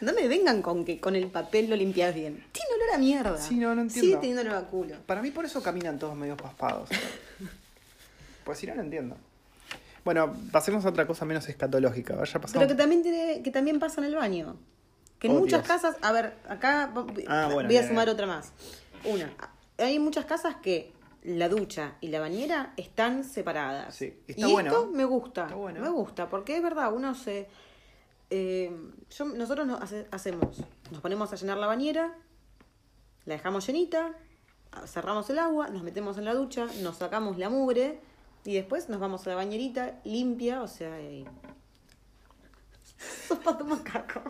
No 0.00 0.12
me 0.12 0.26
vengan 0.26 0.62
con 0.62 0.84
que 0.84 0.98
con 0.98 1.14
el 1.14 1.28
papel 1.28 1.70
lo 1.70 1.76
limpias 1.76 2.12
bien. 2.12 2.44
Tiene 2.50 2.68
olor 2.74 2.94
a 2.94 2.98
mierda. 2.98 3.38
Sí, 3.38 3.54
no, 3.54 3.72
no 3.74 3.82
entiendo. 3.82 4.00
Sigue 4.00 4.16
teniendo 4.16 4.42
olor 4.42 4.56
a 4.56 4.66
culo. 4.66 4.96
Para 5.06 5.22
mí 5.22 5.30
por 5.30 5.44
eso 5.44 5.62
caminan 5.62 5.98
todos 5.98 6.16
medio 6.16 6.36
paspados. 6.36 6.90
Pues 8.44 8.58
si 8.58 8.66
no, 8.68 8.76
no 8.76 8.82
entiendo. 8.82 9.16
Bueno, 10.04 10.32
pasemos 10.52 10.86
a 10.86 10.90
otra 10.90 11.04
cosa 11.04 11.24
menos 11.24 11.48
escatológica. 11.48 12.14
Vaya 12.14 12.40
pasando. 12.40 12.60
Pero 12.60 12.68
que 12.68 12.80
también 12.80 13.02
tiene, 13.02 13.42
que 13.42 13.50
también 13.50 13.80
pasa 13.80 14.00
en 14.00 14.06
el 14.06 14.14
baño. 14.14 14.56
Que 15.18 15.28
en 15.28 15.36
Oh, 15.36 15.40
muchas 15.40 15.62
Dios. 15.64 15.68
casas, 15.80 15.96
a 16.02 16.12
ver, 16.12 16.36
acá 16.48 16.90
voy 16.92 17.24
Ah, 17.28 17.48
bueno, 17.52 17.68
voy 17.68 17.76
a 17.78 17.86
sumar 17.86 18.04
bien. 18.06 18.14
otra 18.14 18.26
más. 18.26 18.52
Una, 19.04 19.32
hay 19.78 19.98
muchas 19.98 20.24
casas 20.26 20.56
que 20.56 20.92
la 21.22 21.48
ducha 21.48 21.94
y 22.00 22.08
la 22.08 22.20
bañera 22.20 22.72
están 22.76 23.24
separadas. 23.24 23.94
Sí, 23.94 24.18
está 24.28 24.46
y 24.48 24.52
bueno. 24.52 24.70
esto 24.70 24.86
me 24.92 25.04
gusta, 25.04 25.44
Está 25.44 25.54
bueno. 25.56 25.80
me 25.80 25.88
gusta, 25.88 26.28
porque 26.28 26.56
es 26.56 26.62
verdad, 26.62 26.92
uno 26.92 27.14
se... 27.14 27.48
eh, 28.30 28.70
yo, 29.10 29.24
nosotros 29.24 29.66
nos 29.66 29.80
hace- 29.82 30.06
hacemos, 30.10 30.62
nos 30.90 31.00
ponemos 31.00 31.32
a 31.32 31.36
llenar 31.36 31.56
la 31.58 31.66
bañera, 31.66 32.14
la 33.24 33.34
dejamos 33.34 33.66
llenita, 33.66 34.12
cerramos 34.86 35.28
el 35.30 35.38
agua, 35.38 35.68
nos 35.68 35.82
metemos 35.82 36.18
en 36.18 36.26
la 36.26 36.34
ducha, 36.34 36.66
nos 36.82 36.96
sacamos 36.98 37.38
la 37.38 37.48
mugre 37.48 38.00
y 38.44 38.54
después 38.54 38.88
nos 38.88 39.00
vamos 39.00 39.26
a 39.26 39.30
la 39.30 39.36
bañerita 39.36 39.98
limpia, 40.04 40.60
o 40.62 40.68
sea... 40.68 41.00
eh, 41.00 41.24
Sos 43.28 43.38
pato 43.40 43.64
macaco. 43.64 44.20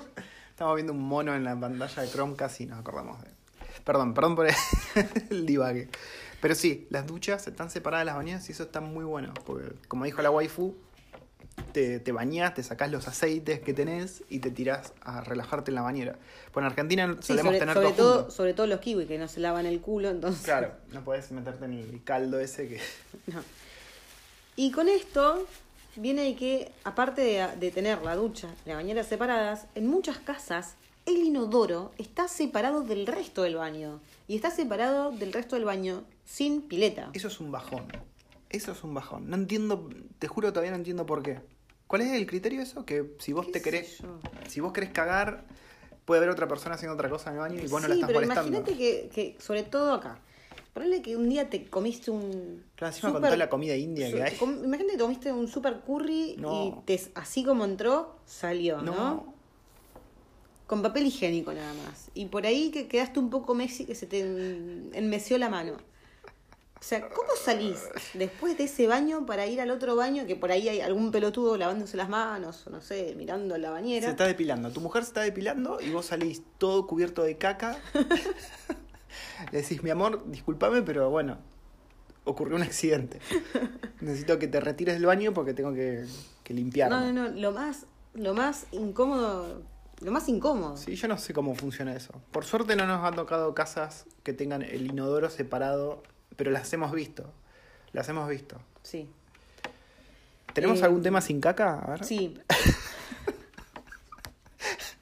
Estamos 0.57 0.77
viendo 0.77 0.95
un 0.95 1.03
mono 1.03 1.37
en 1.37 1.45
la 1.45 1.55
pantalla 1.55 2.01
de 2.01 2.09
Chromecast 2.09 2.63
y 2.63 2.65
nos 2.65 2.79
acordamos 2.81 3.21
de. 3.21 3.29
Perdón, 3.85 4.15
perdón 4.15 4.37
por 4.37 4.47
el, 5.31 5.45
divague. 5.45 5.91
Pero 6.41 6.55
sí, 6.55 6.87
las 6.89 7.07
duchas 7.07 7.47
están 7.47 7.69
separadas 7.69 8.01
de 8.01 8.07
las 8.07 8.17
bañeras 8.17 8.49
y 8.49 8.53
eso 8.53 8.63
está 8.63 8.81
muy 8.81 9.05
bueno. 9.05 9.35
Porque, 9.45 9.75
como 9.87 10.07
dijo 10.07 10.23
la 10.23 10.31
waifu, 10.31 10.75
te, 11.73 12.01
te 12.01 12.11
bañás, 12.11 12.55
te 12.55 12.63
sacás 12.63 12.91
los 12.91 13.07
aceites 13.07 13.61
que 13.61 13.75
tenés 13.75 14.25
y 14.31 14.39
te 14.39 14.51
tirás 14.51 14.95
a 15.03 15.21
relajarte 15.21 15.73
en 15.73 15.75
la 15.75 15.83
bañera. 15.83 16.17
Pues 16.53 16.63
en 16.63 16.71
Argentina 16.71 17.17
Sí, 17.21 17.27
solemos 17.27 17.49
sobre, 17.49 17.59
tener 17.59 17.75
sobre 17.75 17.89
todo, 17.91 17.97
todo, 17.97 18.17
junto. 18.21 18.31
sobre 18.31 18.55
todo 18.55 18.67
los 18.67 18.81
kiwis 18.81 19.07
que 19.09 19.19
no 19.19 19.29
se 19.29 19.41
lavan 19.41 19.67
el 19.67 19.83
culo, 19.83 20.09
entonces. 20.09 20.43
Claro, 20.43 20.73
no 20.91 21.05
podés 21.05 21.31
meterte 21.33 21.67
en 21.67 21.75
el 21.75 22.03
caldo 22.03 22.41
ese 22.41 22.67
que. 22.67 22.81
No. 23.27 23.43
Y 24.57 24.71
con 24.71 24.89
esto 24.89 25.47
viene 25.97 26.37
que, 26.37 26.71
aparte 26.85 27.23
de, 27.23 27.49
de 27.59 27.71
tener 27.71 28.03
la 28.03 28.17
ducha 28.17 28.49
y 28.65 28.69
la 28.69 28.77
bañera 28.77 29.03
separadas, 29.05 29.67
en 29.75 29.87
muchas 29.87 30.19
casas 30.19 30.77
el 31.07 31.19
inodoro 31.19 31.93
está 31.99 32.29
separado 32.29 32.83
del 32.83 33.07
resto 33.07 33.43
del 33.43 33.57
baño. 33.57 34.01
Y 34.27 34.37
está 34.37 34.51
separado 34.51 35.13
del 35.13 35.33
resto 35.33 35.57
del 35.57 35.65
baño 35.65 36.05
sin 36.25 36.63
pileta. 36.63 37.11
Eso 37.15 37.29
es 37.29 37.41
un 37.41 37.53
bajón. 37.53 37.87
Eso 38.51 38.73
es 38.73 38.83
un 38.83 38.93
bajón. 38.93 39.31
No 39.31 39.37
entiendo, 39.37 39.89
te 40.19 40.29
juro 40.29 40.53
todavía 40.53 40.73
no 40.73 40.77
entiendo 40.77 41.07
por 41.07 41.23
qué. 41.23 41.41
¿Cuál 41.87 42.03
es 42.03 42.13
el 42.13 42.27
criterio 42.27 42.59
de 42.59 42.65
eso? 42.65 42.85
Que 42.85 43.15
si 43.21 43.33
vos 43.33 43.47
¿Qué 43.47 43.53
te 43.53 43.63
querés, 43.63 44.03
si 44.49 44.61
vos 44.61 44.73
querés 44.73 44.91
cagar, 44.91 45.45
puede 46.05 46.19
haber 46.19 46.31
otra 46.31 46.49
persona 46.49 46.75
haciendo 46.75 46.95
otra 46.95 47.09
cosa 47.09 47.31
en 47.31 47.37
el 47.37 47.41
baño 47.41 47.61
y 47.63 47.69
vos 47.69 47.81
no 47.81 47.89
la 47.89 47.95
estás 47.95 48.09
pero 48.09 48.21
molestando. 48.21 48.49
imagínate 48.49 48.77
que, 48.77 49.09
que, 49.15 49.41
sobre 49.41 49.63
todo 49.63 49.95
acá, 49.95 50.19
ponele 50.77 51.01
que 51.01 51.17
un 51.17 51.27
día 51.31 51.49
te 51.49 51.65
comiste 51.65 52.11
un. 52.11 52.63
Claro, 52.75 52.93
encima 52.93 53.09
con 53.13 53.17
super- 53.21 53.29
toda 53.31 53.37
la 53.39 53.49
comida 53.49 53.75
india 53.75 54.13
que 54.13 54.23
hay. 54.23 54.37
com- 54.37 54.63
Imagínate 54.63 54.97
que 54.99 55.03
comiste 55.03 55.33
un 55.33 55.49
super 55.49 55.81
curry 55.81 56.37
No. 56.39 56.67
y 56.67 56.85
te, 56.85 57.01
así 57.15 57.43
como 57.45 57.65
entró, 57.65 58.15
salió, 58.27 58.83
¿no? 58.83 58.95
No, 58.95 59.35
Con 60.67 60.83
papel 60.83 61.07
higiénico 61.07 61.55
nada 61.55 61.73
más. 61.73 62.11
Y 62.13 62.27
por 62.27 62.45
ahí 62.45 62.71
que 62.71 62.89
quedaste 62.89 63.19
un 63.21 63.31
poco 63.31 63.55
Messi 63.55 63.87
que 63.87 63.95
se 63.95 64.07
te 64.07 64.21
en- 64.21 64.91
enmeció 64.93 65.39
la 65.39 65.49
mano. 65.49 65.73
O 66.79 66.83
sea, 66.83 67.09
¿cómo 67.09 67.31
salís 67.43 67.79
después 68.13 68.59
de 68.59 68.65
ese 68.65 68.87
baño 68.87 69.25
para 69.25 69.47
ir 69.47 69.63
al 69.63 69.71
otro 69.71 69.97
baño 69.97 70.27
que 70.27 70.37
por 70.37 70.53
ahí 70.53 70.69
hay 70.69 70.81
algún 70.83 71.11
pelotudo 71.11 71.57
lavándose 71.57 71.97
las 71.97 72.11
manos 72.11 72.67
o 72.67 72.71
no 72.71 72.83
sé, 72.83 73.15
mirando 73.17 73.57
la 73.57 73.69
se 73.69 73.73
bañera? 73.73 74.09
está 74.11 74.27
depilando. 74.27 74.71
Tu 74.71 74.81
mujer 74.83 75.03
se 75.05 75.09
está 75.09 75.23
depilando 75.23 75.81
y 75.81 75.89
vos 75.91 76.05
salís 76.07 76.43
todo 76.59 76.87
cubierto 76.87 77.23
de 77.23 77.39
caca. 77.39 77.79
Le 79.53 79.63
decís, 79.63 79.83
mi 79.83 79.91
amor, 79.91 80.25
discúlpame, 80.31 80.83
pero 80.83 81.11
bueno, 81.11 81.39
ocurrió 82.25 82.57
un 82.57 82.63
accidente. 82.63 83.21
Necesito 84.01 84.39
que 84.39 84.49
te 84.49 84.61
retires 84.61 84.95
del 84.95 85.07
baño 85.07 85.33
porque 85.33 85.55
tengo 85.55 85.73
que, 85.73 86.05
que 86.43 86.55
limpiar. 86.55 86.91
No, 86.91 87.01
no, 87.01 87.13
no, 87.13 87.29
lo 87.29 87.53
más, 87.53 87.87
lo 88.15 88.35
más 88.35 88.67
incómodo, 88.73 89.63
lo 90.01 90.13
más 90.13 90.29
incómodo. 90.29 90.77
Sí, 90.77 90.95
yo 90.97 91.09
no 91.09 91.19
sé 91.19 91.33
cómo 91.33 91.55
funciona 91.55 91.95
eso. 91.95 92.13
Por 92.33 92.45
suerte 92.45 92.77
no 92.77 92.87
nos 92.87 93.05
han 93.05 93.15
tocado 93.15 93.55
casas 93.55 94.07
que 94.23 94.33
tengan 94.33 94.63
el 94.63 94.87
inodoro 94.87 95.31
separado, 95.31 96.03
pero 96.37 96.51
las 96.51 96.73
hemos 96.73 96.93
visto. 96.93 97.33
Las 97.93 98.09
hemos 98.09 98.29
visto. 98.29 98.59
Sí. 98.83 99.09
¿Tenemos 100.53 100.81
Eh, 100.81 100.85
algún 100.85 101.03
tema 101.03 101.21
sin 101.21 101.41
caca? 101.41 101.79
A 101.81 101.91
ver. 101.93 102.05
Sí, 102.05 102.39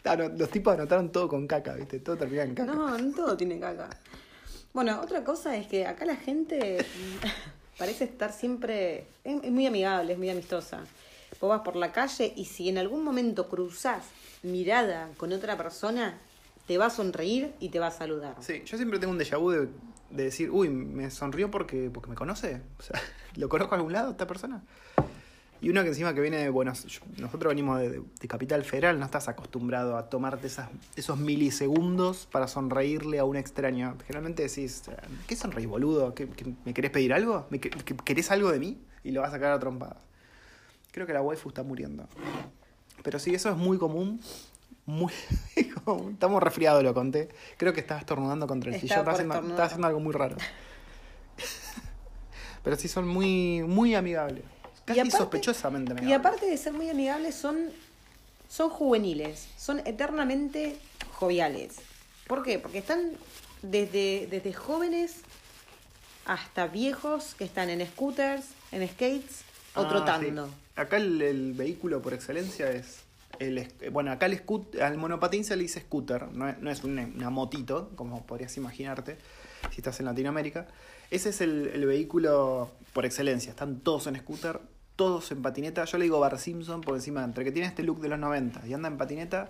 Ah, 0.06 0.16
no, 0.16 0.28
los 0.28 0.50
tipos 0.50 0.74
anotaron 0.74 1.10
todo 1.10 1.28
con 1.28 1.46
caca, 1.46 1.72
¿viste? 1.76 1.98
Todo 1.98 2.18
termina 2.18 2.42
en 2.42 2.54
caca. 2.54 2.74
No, 2.74 2.98
no 2.98 3.14
todo 3.14 3.34
tiene 3.38 3.58
caca. 3.58 3.88
Bueno, 4.74 5.00
otra 5.00 5.22
cosa 5.22 5.56
es 5.56 5.68
que 5.68 5.86
acá 5.86 6.04
la 6.04 6.16
gente 6.16 6.84
parece 7.78 8.02
estar 8.02 8.32
siempre. 8.32 9.06
Es, 9.22 9.52
muy 9.52 9.66
amigable, 9.66 10.14
es 10.14 10.18
muy 10.18 10.28
amistosa. 10.28 10.80
Vos 11.40 11.48
vas 11.48 11.60
por 11.60 11.76
la 11.76 11.92
calle 11.92 12.32
y 12.34 12.46
si 12.46 12.68
en 12.68 12.78
algún 12.78 13.04
momento 13.04 13.48
cruzás 13.48 14.04
mirada 14.42 15.10
con 15.16 15.32
otra 15.32 15.56
persona, 15.56 16.18
te 16.66 16.76
va 16.76 16.86
a 16.86 16.90
sonreír 16.90 17.52
y 17.60 17.68
te 17.68 17.78
va 17.78 17.86
a 17.86 17.90
saludar. 17.92 18.34
Sí, 18.40 18.62
yo 18.66 18.76
siempre 18.76 18.98
tengo 18.98 19.12
un 19.12 19.18
déjà 19.20 19.38
vu 19.38 19.50
de, 19.50 19.68
de 20.10 20.24
decir, 20.24 20.50
uy, 20.50 20.70
me 20.70 21.08
sonrió 21.12 21.52
porque, 21.52 21.88
porque 21.94 22.10
me 22.10 22.16
conoce. 22.16 22.60
O 22.76 22.82
sea, 22.82 23.00
¿lo 23.36 23.48
conozco 23.48 23.76
a 23.76 23.78
algún 23.78 23.92
lado 23.92 24.10
esta 24.10 24.26
persona? 24.26 24.64
Y 25.64 25.70
uno 25.70 25.80
que 25.82 25.88
encima 25.88 26.12
que 26.12 26.20
viene 26.20 26.36
de 26.36 26.50
Buenos 26.50 26.84
nosotros 27.16 27.48
venimos 27.50 27.80
de, 27.80 28.02
Capital 28.28 28.62
Federal, 28.64 28.98
no 28.98 29.06
estás 29.06 29.28
acostumbrado 29.28 29.96
a 29.96 30.10
tomarte 30.10 30.46
esas, 30.46 30.68
esos 30.94 31.18
milisegundos 31.18 32.28
para 32.30 32.48
sonreírle 32.48 33.18
a 33.18 33.24
un 33.24 33.36
extraño. 33.36 33.96
Generalmente 34.06 34.42
decís, 34.42 34.82
¿qué 35.26 35.36
sonreís, 35.36 35.66
boludo? 35.66 36.14
¿Qué, 36.14 36.28
qué- 36.28 36.52
me 36.66 36.74
querés 36.74 36.90
pedir 36.90 37.14
algo? 37.14 37.46
¿Me 37.48 37.60
que- 37.60 37.70
¿Querés 37.70 38.30
algo 38.30 38.52
de 38.52 38.60
mí? 38.60 38.78
Y 39.04 39.12
lo 39.12 39.22
vas 39.22 39.30
a 39.30 39.32
sacar 39.32 39.52
a 39.52 39.58
trompadas. 39.58 39.96
Creo 40.92 41.06
que 41.06 41.14
la 41.14 41.22
waifu 41.22 41.48
está 41.48 41.62
muriendo. 41.62 42.06
Pero 43.02 43.18
sí, 43.18 43.34
eso 43.34 43.48
es 43.48 43.56
muy 43.56 43.78
común. 43.78 44.20
Muy 44.84 45.14
común. 45.86 46.12
Estamos 46.12 46.42
resfriados, 46.42 46.82
lo 46.82 46.92
conté. 46.92 47.30
Creo 47.56 47.72
que 47.72 47.80
estaba 47.80 48.00
estornudando 48.00 48.46
contra 48.46 48.70
el 48.70 48.78
sillón. 48.78 48.98
Estaba 48.98 49.64
haciendo 49.64 49.86
algo 49.86 50.00
muy 50.00 50.12
raro. 50.12 50.36
Pero 52.62 52.76
sí 52.76 52.86
son 52.86 53.08
muy, 53.08 53.62
muy 53.66 53.94
amigables. 53.94 54.44
Casi 54.84 55.00
aparte- 55.00 55.16
sospechosamente 55.18 56.04
Y 56.04 56.12
aparte 56.12 56.46
de 56.46 56.56
ser 56.56 56.72
muy 56.72 56.88
amigables, 56.90 57.34
son, 57.34 57.70
son 58.48 58.70
juveniles, 58.70 59.46
son 59.56 59.80
eternamente 59.86 60.76
joviales. 61.12 61.76
¿Por 62.26 62.42
qué? 62.42 62.58
Porque 62.58 62.78
están 62.78 63.12
desde, 63.62 64.26
desde 64.30 64.52
jóvenes 64.52 65.16
hasta 66.26 66.66
viejos 66.66 67.34
que 67.36 67.44
están 67.44 67.70
en 67.70 67.86
scooters, 67.86 68.46
en 68.72 68.86
skates 68.88 69.42
o 69.74 69.80
Ah, 69.82 69.88
trotando. 69.88 70.46
sí. 70.46 70.52
Acá 70.76 70.96
el, 70.96 71.20
el 71.22 71.52
vehículo 71.52 72.00
por 72.02 72.14
excelencia 72.14 72.70
es. 72.70 72.98
El, 73.40 73.68
bueno, 73.90 74.12
acá 74.12 74.26
el 74.26 74.38
scoot, 74.38 74.76
al 74.80 74.96
monopatín 74.96 75.44
se 75.44 75.56
le 75.56 75.62
dice 75.62 75.80
scooter, 75.80 76.28
no 76.32 76.48
es, 76.48 76.58
no 76.60 76.70
es 76.70 76.84
una, 76.84 77.02
una 77.02 77.30
motito, 77.30 77.90
como 77.96 78.24
podrías 78.24 78.56
imaginarte 78.56 79.16
si 79.72 79.78
estás 79.78 79.98
en 79.98 80.06
Latinoamérica. 80.06 80.68
Ese 81.10 81.30
es 81.30 81.40
el, 81.40 81.68
el 81.74 81.84
vehículo 81.84 82.70
por 82.92 83.04
excelencia. 83.04 83.50
Están 83.50 83.80
todos 83.80 84.06
en 84.06 84.16
scooter, 84.16 84.60
todos 84.96 85.30
en 85.32 85.42
patineta. 85.42 85.84
Yo 85.84 85.98
le 85.98 86.04
digo 86.04 86.20
Bar 86.20 86.38
Simpson 86.38 86.80
porque 86.80 86.98
encima, 86.98 87.24
entre 87.24 87.44
que 87.44 87.52
tiene 87.52 87.68
este 87.68 87.82
look 87.82 88.00
de 88.00 88.08
los 88.08 88.18
90 88.18 88.66
y 88.66 88.74
anda 88.74 88.88
en 88.88 88.96
patineta, 88.96 89.48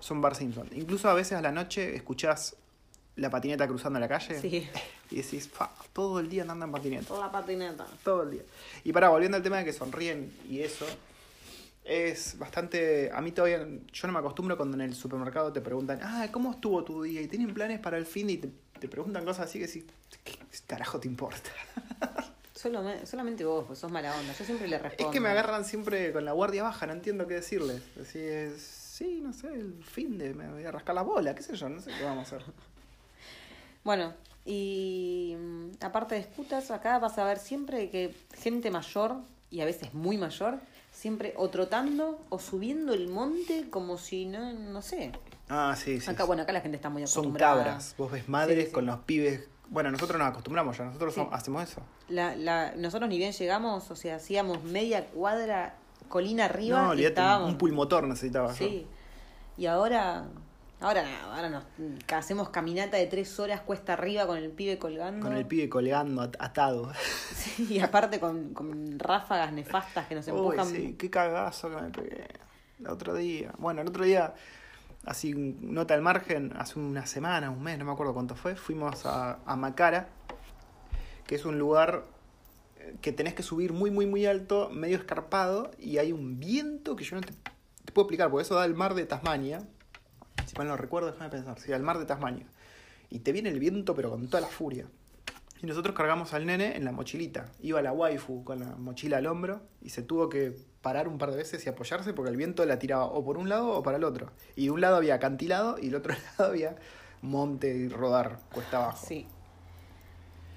son 0.00 0.20
Bar 0.20 0.34
Simpson. 0.34 0.68
Incluso 0.74 1.08
a 1.08 1.14
veces 1.14 1.32
a 1.38 1.42
la 1.42 1.52
noche 1.52 1.94
escuchás 1.94 2.56
la 3.16 3.28
patineta 3.30 3.68
cruzando 3.68 4.00
la 4.00 4.08
calle 4.08 4.40
Sí. 4.40 4.66
y 5.10 5.16
decís, 5.16 5.48
"Fa, 5.48 5.70
todo 5.92 6.18
el 6.18 6.30
día 6.30 6.42
andan 6.42 6.62
en 6.62 6.72
patineta 6.72 7.18
La 7.18 7.30
patineta. 7.30 7.86
todo 8.02 8.22
el 8.22 8.30
día. 8.30 8.42
Y 8.84 8.92
para 8.92 9.10
volviendo 9.10 9.36
al 9.36 9.42
tema 9.42 9.58
de 9.58 9.64
que 9.66 9.72
sonríen 9.74 10.32
y 10.48 10.60
eso, 10.60 10.86
es 11.84 12.38
bastante. 12.38 13.10
A 13.12 13.20
mí 13.20 13.32
todavía. 13.32 13.58
Yo 13.92 14.06
no 14.06 14.12
me 14.12 14.18
acostumbro 14.20 14.56
cuando 14.56 14.76
en 14.76 14.80
el 14.82 14.94
supermercado 14.94 15.52
te 15.52 15.60
preguntan, 15.60 15.98
ah, 16.02 16.28
¿cómo 16.32 16.52
estuvo 16.52 16.82
tu 16.84 17.02
día? 17.02 17.20
Y 17.20 17.26
tienen 17.28 17.52
planes 17.52 17.80
para 17.80 17.98
el 17.98 18.06
fin 18.06 18.30
y 18.30 18.36
te, 18.38 18.48
te 18.80 18.88
preguntan 18.88 19.24
cosas 19.24 19.48
así 19.48 19.58
que 19.58 19.68
sí, 19.68 19.84
¿qué 20.24 20.38
carajo 20.66 20.98
te 21.00 21.08
importa? 21.08 21.50
Solo, 22.62 22.84
solamente 23.06 23.44
vos, 23.44 23.64
pues 23.66 23.80
sos 23.80 23.90
mala 23.90 24.14
onda. 24.16 24.32
Yo 24.34 24.44
siempre 24.44 24.68
le 24.68 24.78
respondo. 24.78 25.10
Es 25.10 25.12
que 25.12 25.18
me 25.18 25.28
agarran 25.30 25.64
siempre 25.64 26.12
con 26.12 26.24
la 26.24 26.30
guardia 26.30 26.62
baja, 26.62 26.86
no 26.86 26.92
entiendo 26.92 27.26
qué 27.26 27.34
decirles. 27.34 27.82
Así 28.00 28.20
es, 28.20 28.62
sí, 28.62 29.20
no 29.20 29.32
sé, 29.32 29.48
el 29.48 29.82
fin 29.82 30.16
de 30.16 30.32
me 30.32 30.48
voy 30.48 30.64
a 30.64 30.70
rascar 30.70 30.94
la 30.94 31.02
bola, 31.02 31.34
qué 31.34 31.42
sé 31.42 31.56
yo, 31.56 31.68
no 31.68 31.80
sé 31.80 31.90
qué 31.98 32.04
vamos 32.04 32.32
a 32.32 32.36
hacer. 32.36 32.52
Bueno, 33.84 34.14
y 34.44 35.34
mm, 35.36 35.70
aparte 35.80 36.14
de 36.14 36.22
scooters, 36.22 36.70
acá 36.70 37.00
vas 37.00 37.18
a 37.18 37.24
ver 37.24 37.40
siempre 37.40 37.90
que 37.90 38.14
gente 38.32 38.70
mayor, 38.70 39.16
y 39.50 39.60
a 39.60 39.64
veces 39.64 39.92
muy 39.92 40.16
mayor, 40.18 40.60
siempre 40.92 41.34
o 41.36 41.50
trotando 41.50 42.24
o 42.28 42.38
subiendo 42.38 42.94
el 42.94 43.08
monte 43.08 43.68
como 43.70 43.98
si 43.98 44.24
no, 44.26 44.52
no 44.52 44.82
sé. 44.82 45.10
Ah, 45.48 45.74
sí, 45.76 46.00
sí. 46.00 46.08
Acá, 46.08 46.22
bueno, 46.22 46.42
acá 46.44 46.52
la 46.52 46.60
gente 46.60 46.76
está 46.76 46.90
muy 46.90 47.04
Son 47.08 47.24
acostumbrada. 47.24 47.56
cabras. 47.64 47.94
Vos 47.98 48.12
ves 48.12 48.28
madres 48.28 48.58
Sí, 48.60 48.66
sí. 48.66 48.72
con 48.72 48.86
los 48.86 49.00
pibes. 49.00 49.48
Bueno, 49.72 49.90
nosotros 49.90 50.18
nos 50.18 50.28
acostumbramos 50.28 50.76
ya, 50.76 50.84
nosotros 50.84 51.14
Sí. 51.14 51.20
somos- 51.20 51.34
hacemos 51.34 51.62
eso. 51.62 51.80
La, 52.08 52.36
la, 52.36 52.74
nosotros 52.76 53.08
ni 53.08 53.16
bien 53.18 53.32
llegamos, 53.32 53.90
o 53.90 53.96
sea, 53.96 54.16
hacíamos 54.16 54.62
media 54.64 55.06
cuadra 55.06 55.76
colina 56.08 56.44
arriba 56.44 56.82
no, 56.82 56.94
y 56.94 57.04
estábamos... 57.06 57.48
un 57.50 57.58
pulmotor 57.58 58.06
necesitaba 58.06 58.48
yo. 58.48 58.54
Sí. 58.54 58.86
Y 59.56 59.64
ahora, 59.66 60.24
ahora 60.80 61.04
ahora 61.34 61.48
nos 61.48 61.64
hacemos 62.12 62.50
caminata 62.50 62.98
de 62.98 63.06
tres 63.06 63.40
horas 63.40 63.62
cuesta 63.62 63.94
arriba 63.94 64.26
con 64.26 64.36
el 64.36 64.50
pibe 64.50 64.78
colgando. 64.78 65.26
Con 65.26 65.34
el 65.36 65.46
pibe 65.46 65.70
colgando, 65.70 66.20
at- 66.20 66.36
atado. 66.38 66.92
Sí, 67.34 67.66
y 67.70 67.80
aparte 67.80 68.20
con, 68.20 68.52
con 68.54 68.98
ráfagas 68.98 69.52
nefastas 69.54 70.06
que 70.06 70.14
nos 70.14 70.26
Uy, 70.28 70.32
empujan. 70.34 70.66
sí, 70.66 70.96
qué 70.98 71.08
cagazo 71.10 71.70
que 71.70 71.76
me 71.82 71.88
pegué. 71.90 72.26
El 72.78 72.88
otro 72.88 73.14
día. 73.14 73.52
Bueno, 73.58 73.80
el 73.80 73.88
otro 73.88 74.04
día, 74.04 74.34
así, 75.04 75.34
nota 75.34 75.94
al 75.94 76.02
margen, 76.02 76.52
hace 76.56 76.78
una 76.78 77.06
semana, 77.06 77.50
un 77.50 77.62
mes, 77.62 77.78
no 77.78 77.84
me 77.84 77.92
acuerdo 77.92 78.14
cuánto 78.14 78.34
fue, 78.34 78.54
fuimos 78.56 79.04
a, 79.04 79.38
Macara, 79.56 80.08
que 81.26 81.34
es 81.34 81.44
un 81.44 81.58
lugar 81.58 82.04
eh, 82.76 82.96
que 83.00 83.12
tenés 83.12 83.34
que 83.34 83.42
subir 83.42 83.72
muy, 83.72 83.90
muy, 83.90 84.06
muy 84.06 84.26
alto, 84.26 84.70
medio 84.70 84.96
escarpado, 84.96 85.70
y 85.78 85.98
hay 85.98 86.12
un 86.12 86.38
viento 86.38 86.96
que 86.96 87.04
yo 87.04 87.16
no 87.16 87.22
te, 87.22 87.32
te 87.84 87.92
puedo 87.92 88.04
explicar, 88.04 88.30
porque 88.30 88.42
eso 88.42 88.54
da 88.54 88.62
al 88.62 88.74
mar 88.74 88.94
de 88.94 89.06
Tasmania. 89.06 89.62
Si 90.46 90.56
mal 90.56 90.68
no 90.68 90.76
recuerdo, 90.76 91.10
déjame 91.10 91.30
pensar, 91.30 91.58
sí, 91.58 91.72
al 91.72 91.82
mar 91.82 91.98
de 91.98 92.04
Tasmania. 92.04 92.46
Y 93.10 93.20
te 93.20 93.32
viene 93.32 93.48
el 93.48 93.58
viento, 93.58 93.94
pero 93.94 94.10
con 94.10 94.26
toda 94.28 94.40
la 94.40 94.48
furia. 94.48 94.86
Y 95.62 95.66
nosotros 95.66 95.94
cargamos 95.94 96.34
al 96.34 96.46
nene 96.46 96.76
en 96.76 96.84
la 96.84 96.92
mochilita. 96.92 97.52
Iba 97.60 97.82
la 97.82 97.92
waifu 97.92 98.42
con 98.42 98.60
la 98.60 98.76
mochila 98.76 99.18
al 99.18 99.26
hombro 99.26 99.62
y 99.80 99.90
se 99.90 100.02
tuvo 100.02 100.28
que 100.28 100.56
parar 100.82 101.08
un 101.08 101.16
par 101.16 101.30
de 101.30 101.38
veces 101.38 101.64
y 101.64 101.68
apoyarse 101.68 102.12
porque 102.12 102.30
el 102.30 102.36
viento 102.36 102.64
la 102.66 102.78
tiraba 102.78 103.04
o 103.04 103.24
por 103.24 103.38
un 103.38 103.48
lado 103.48 103.70
o 103.70 103.82
para 103.82 103.96
el 103.96 104.04
otro. 104.04 104.30
Y 104.56 104.66
de 104.66 104.70
un 104.72 104.80
lado 104.80 104.96
había 104.96 105.14
acantilado 105.14 105.78
y 105.78 105.86
del 105.86 105.96
otro 105.96 106.14
lado 106.38 106.50
había 106.50 106.76
monte 107.22 107.68
y 107.68 107.88
rodar 107.88 108.40
cuesta 108.52 108.78
abajo. 108.78 109.06
Sí. 109.06 109.26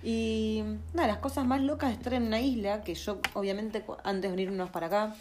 Y 0.04 0.64
nada, 0.94 1.08
las 1.08 1.18
cosas 1.18 1.46
más 1.46 1.62
locas 1.62 1.90
de 1.90 1.96
estar 1.96 2.14
en 2.14 2.24
una 2.24 2.40
isla, 2.40 2.84
que 2.84 2.94
yo 2.94 3.20
obviamente 3.34 3.84
antes 4.04 4.30
de 4.30 4.36
venirnos 4.36 4.70
para 4.70 4.88
acá, 4.88 5.16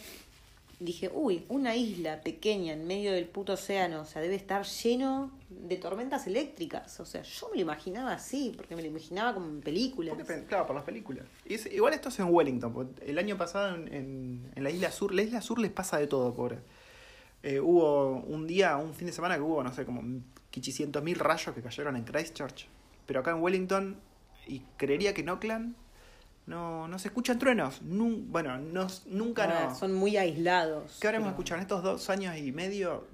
dije, 0.79 1.09
uy, 1.13 1.45
una 1.49 1.75
isla 1.75 2.21
pequeña 2.21 2.73
en 2.73 2.85
medio 2.85 3.11
del 3.13 3.25
puto 3.25 3.53
océano, 3.53 4.01
o 4.01 4.05
sea, 4.05 4.21
debe 4.21 4.35
estar 4.35 4.65
lleno 4.65 5.31
de 5.49 5.77
tormentas 5.77 6.27
eléctricas. 6.27 6.99
O 6.99 7.05
sea, 7.05 7.21
yo 7.21 7.47
me 7.49 7.55
lo 7.55 7.61
imaginaba 7.61 8.13
así, 8.13 8.53
porque 8.55 8.75
me 8.75 8.81
lo 8.81 8.87
imaginaba 8.89 9.33
como 9.33 9.47
en 9.47 9.61
películas. 9.61 10.15
Claro, 10.47 10.67
por 10.67 10.75
las 10.75 10.85
películas. 10.85 11.25
Y 11.45 11.55
igual 11.75 11.93
esto 11.93 12.09
es 12.09 12.19
en 12.19 12.27
Wellington. 12.33 12.95
El 13.05 13.17
año 13.17 13.37
pasado 13.37 13.75
en, 13.75 13.93
en- 13.93 14.51
en 14.55 14.63
la 14.63 14.69
isla 14.69 14.91
sur, 14.91 15.13
la 15.13 15.21
isla 15.23 15.41
sur 15.41 15.59
les 15.59 15.71
pasa 15.71 15.97
de 15.97 16.07
todo, 16.07 16.33
pobre. 16.33 16.59
Eh, 17.43 17.59
hubo 17.59 18.21
un 18.21 18.47
día, 18.47 18.75
un 18.77 18.93
fin 18.93 19.07
de 19.07 19.13
semana 19.13 19.35
que 19.35 19.41
hubo, 19.41 19.63
no 19.63 19.71
sé, 19.73 19.85
como 19.85 20.01
500 20.51 21.03
mil 21.03 21.15
rayos 21.19 21.53
que 21.53 21.61
cayeron 21.61 21.95
en 21.95 22.03
Christchurch. 22.03 22.67
Pero 23.05 23.19
acá 23.19 23.31
en 23.31 23.41
Wellington, 23.41 23.95
y 24.47 24.61
creería 24.77 25.13
que 25.13 25.21
en 25.21 25.29
Auckland, 25.29 25.75
no, 26.47 26.87
no 26.87 26.99
se 26.99 27.07
escuchan 27.07 27.39
truenos. 27.39 27.81
Nun- 27.81 28.25
bueno, 28.29 28.57
no, 28.57 28.87
nunca 29.07 29.43
Ah, 29.45 29.67
no. 29.69 29.75
Son 29.75 29.93
muy 29.93 30.17
aislados. 30.17 30.97
¿Qué 31.01 31.07
habremos 31.07 31.27
pero- 31.27 31.31
escuchado 31.35 31.57
en 31.57 31.61
estos 31.63 31.83
dos 31.83 32.09
años 32.09 32.37
y 32.37 32.51
medio? 32.51 33.07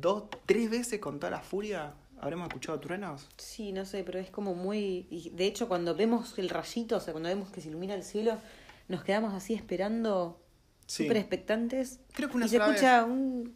Dos, 0.00 0.24
tres 0.46 0.70
veces 0.70 1.00
con 1.00 1.18
toda 1.18 1.30
la 1.30 1.40
furia. 1.40 1.92
¿Habremos 2.20 2.48
escuchado 2.48 2.80
truenos? 2.80 3.28
Sí, 3.36 3.72
no 3.72 3.84
sé, 3.84 4.02
pero 4.04 4.18
es 4.18 4.30
como 4.30 4.54
muy... 4.54 5.06
y 5.10 5.30
de 5.30 5.46
hecho, 5.46 5.68
cuando 5.68 5.94
vemos 5.94 6.36
el 6.38 6.48
rayito, 6.48 6.96
o 6.96 7.00
sea, 7.00 7.12
cuando 7.12 7.28
vemos 7.28 7.50
que 7.50 7.60
se 7.60 7.68
ilumina 7.68 7.94
el 7.94 8.02
cielo, 8.02 8.38
nos 8.88 9.04
quedamos 9.04 9.34
así 9.34 9.54
esperando, 9.54 10.40
Sí. 10.86 11.04
súper 11.04 11.18
expectantes. 11.18 12.00
Creo 12.14 12.28
que 12.30 12.36
una 12.36 12.46
y 12.46 12.48
se 12.48 12.56
sola 12.56 12.68
escucha 12.70 13.04
un... 13.04 13.54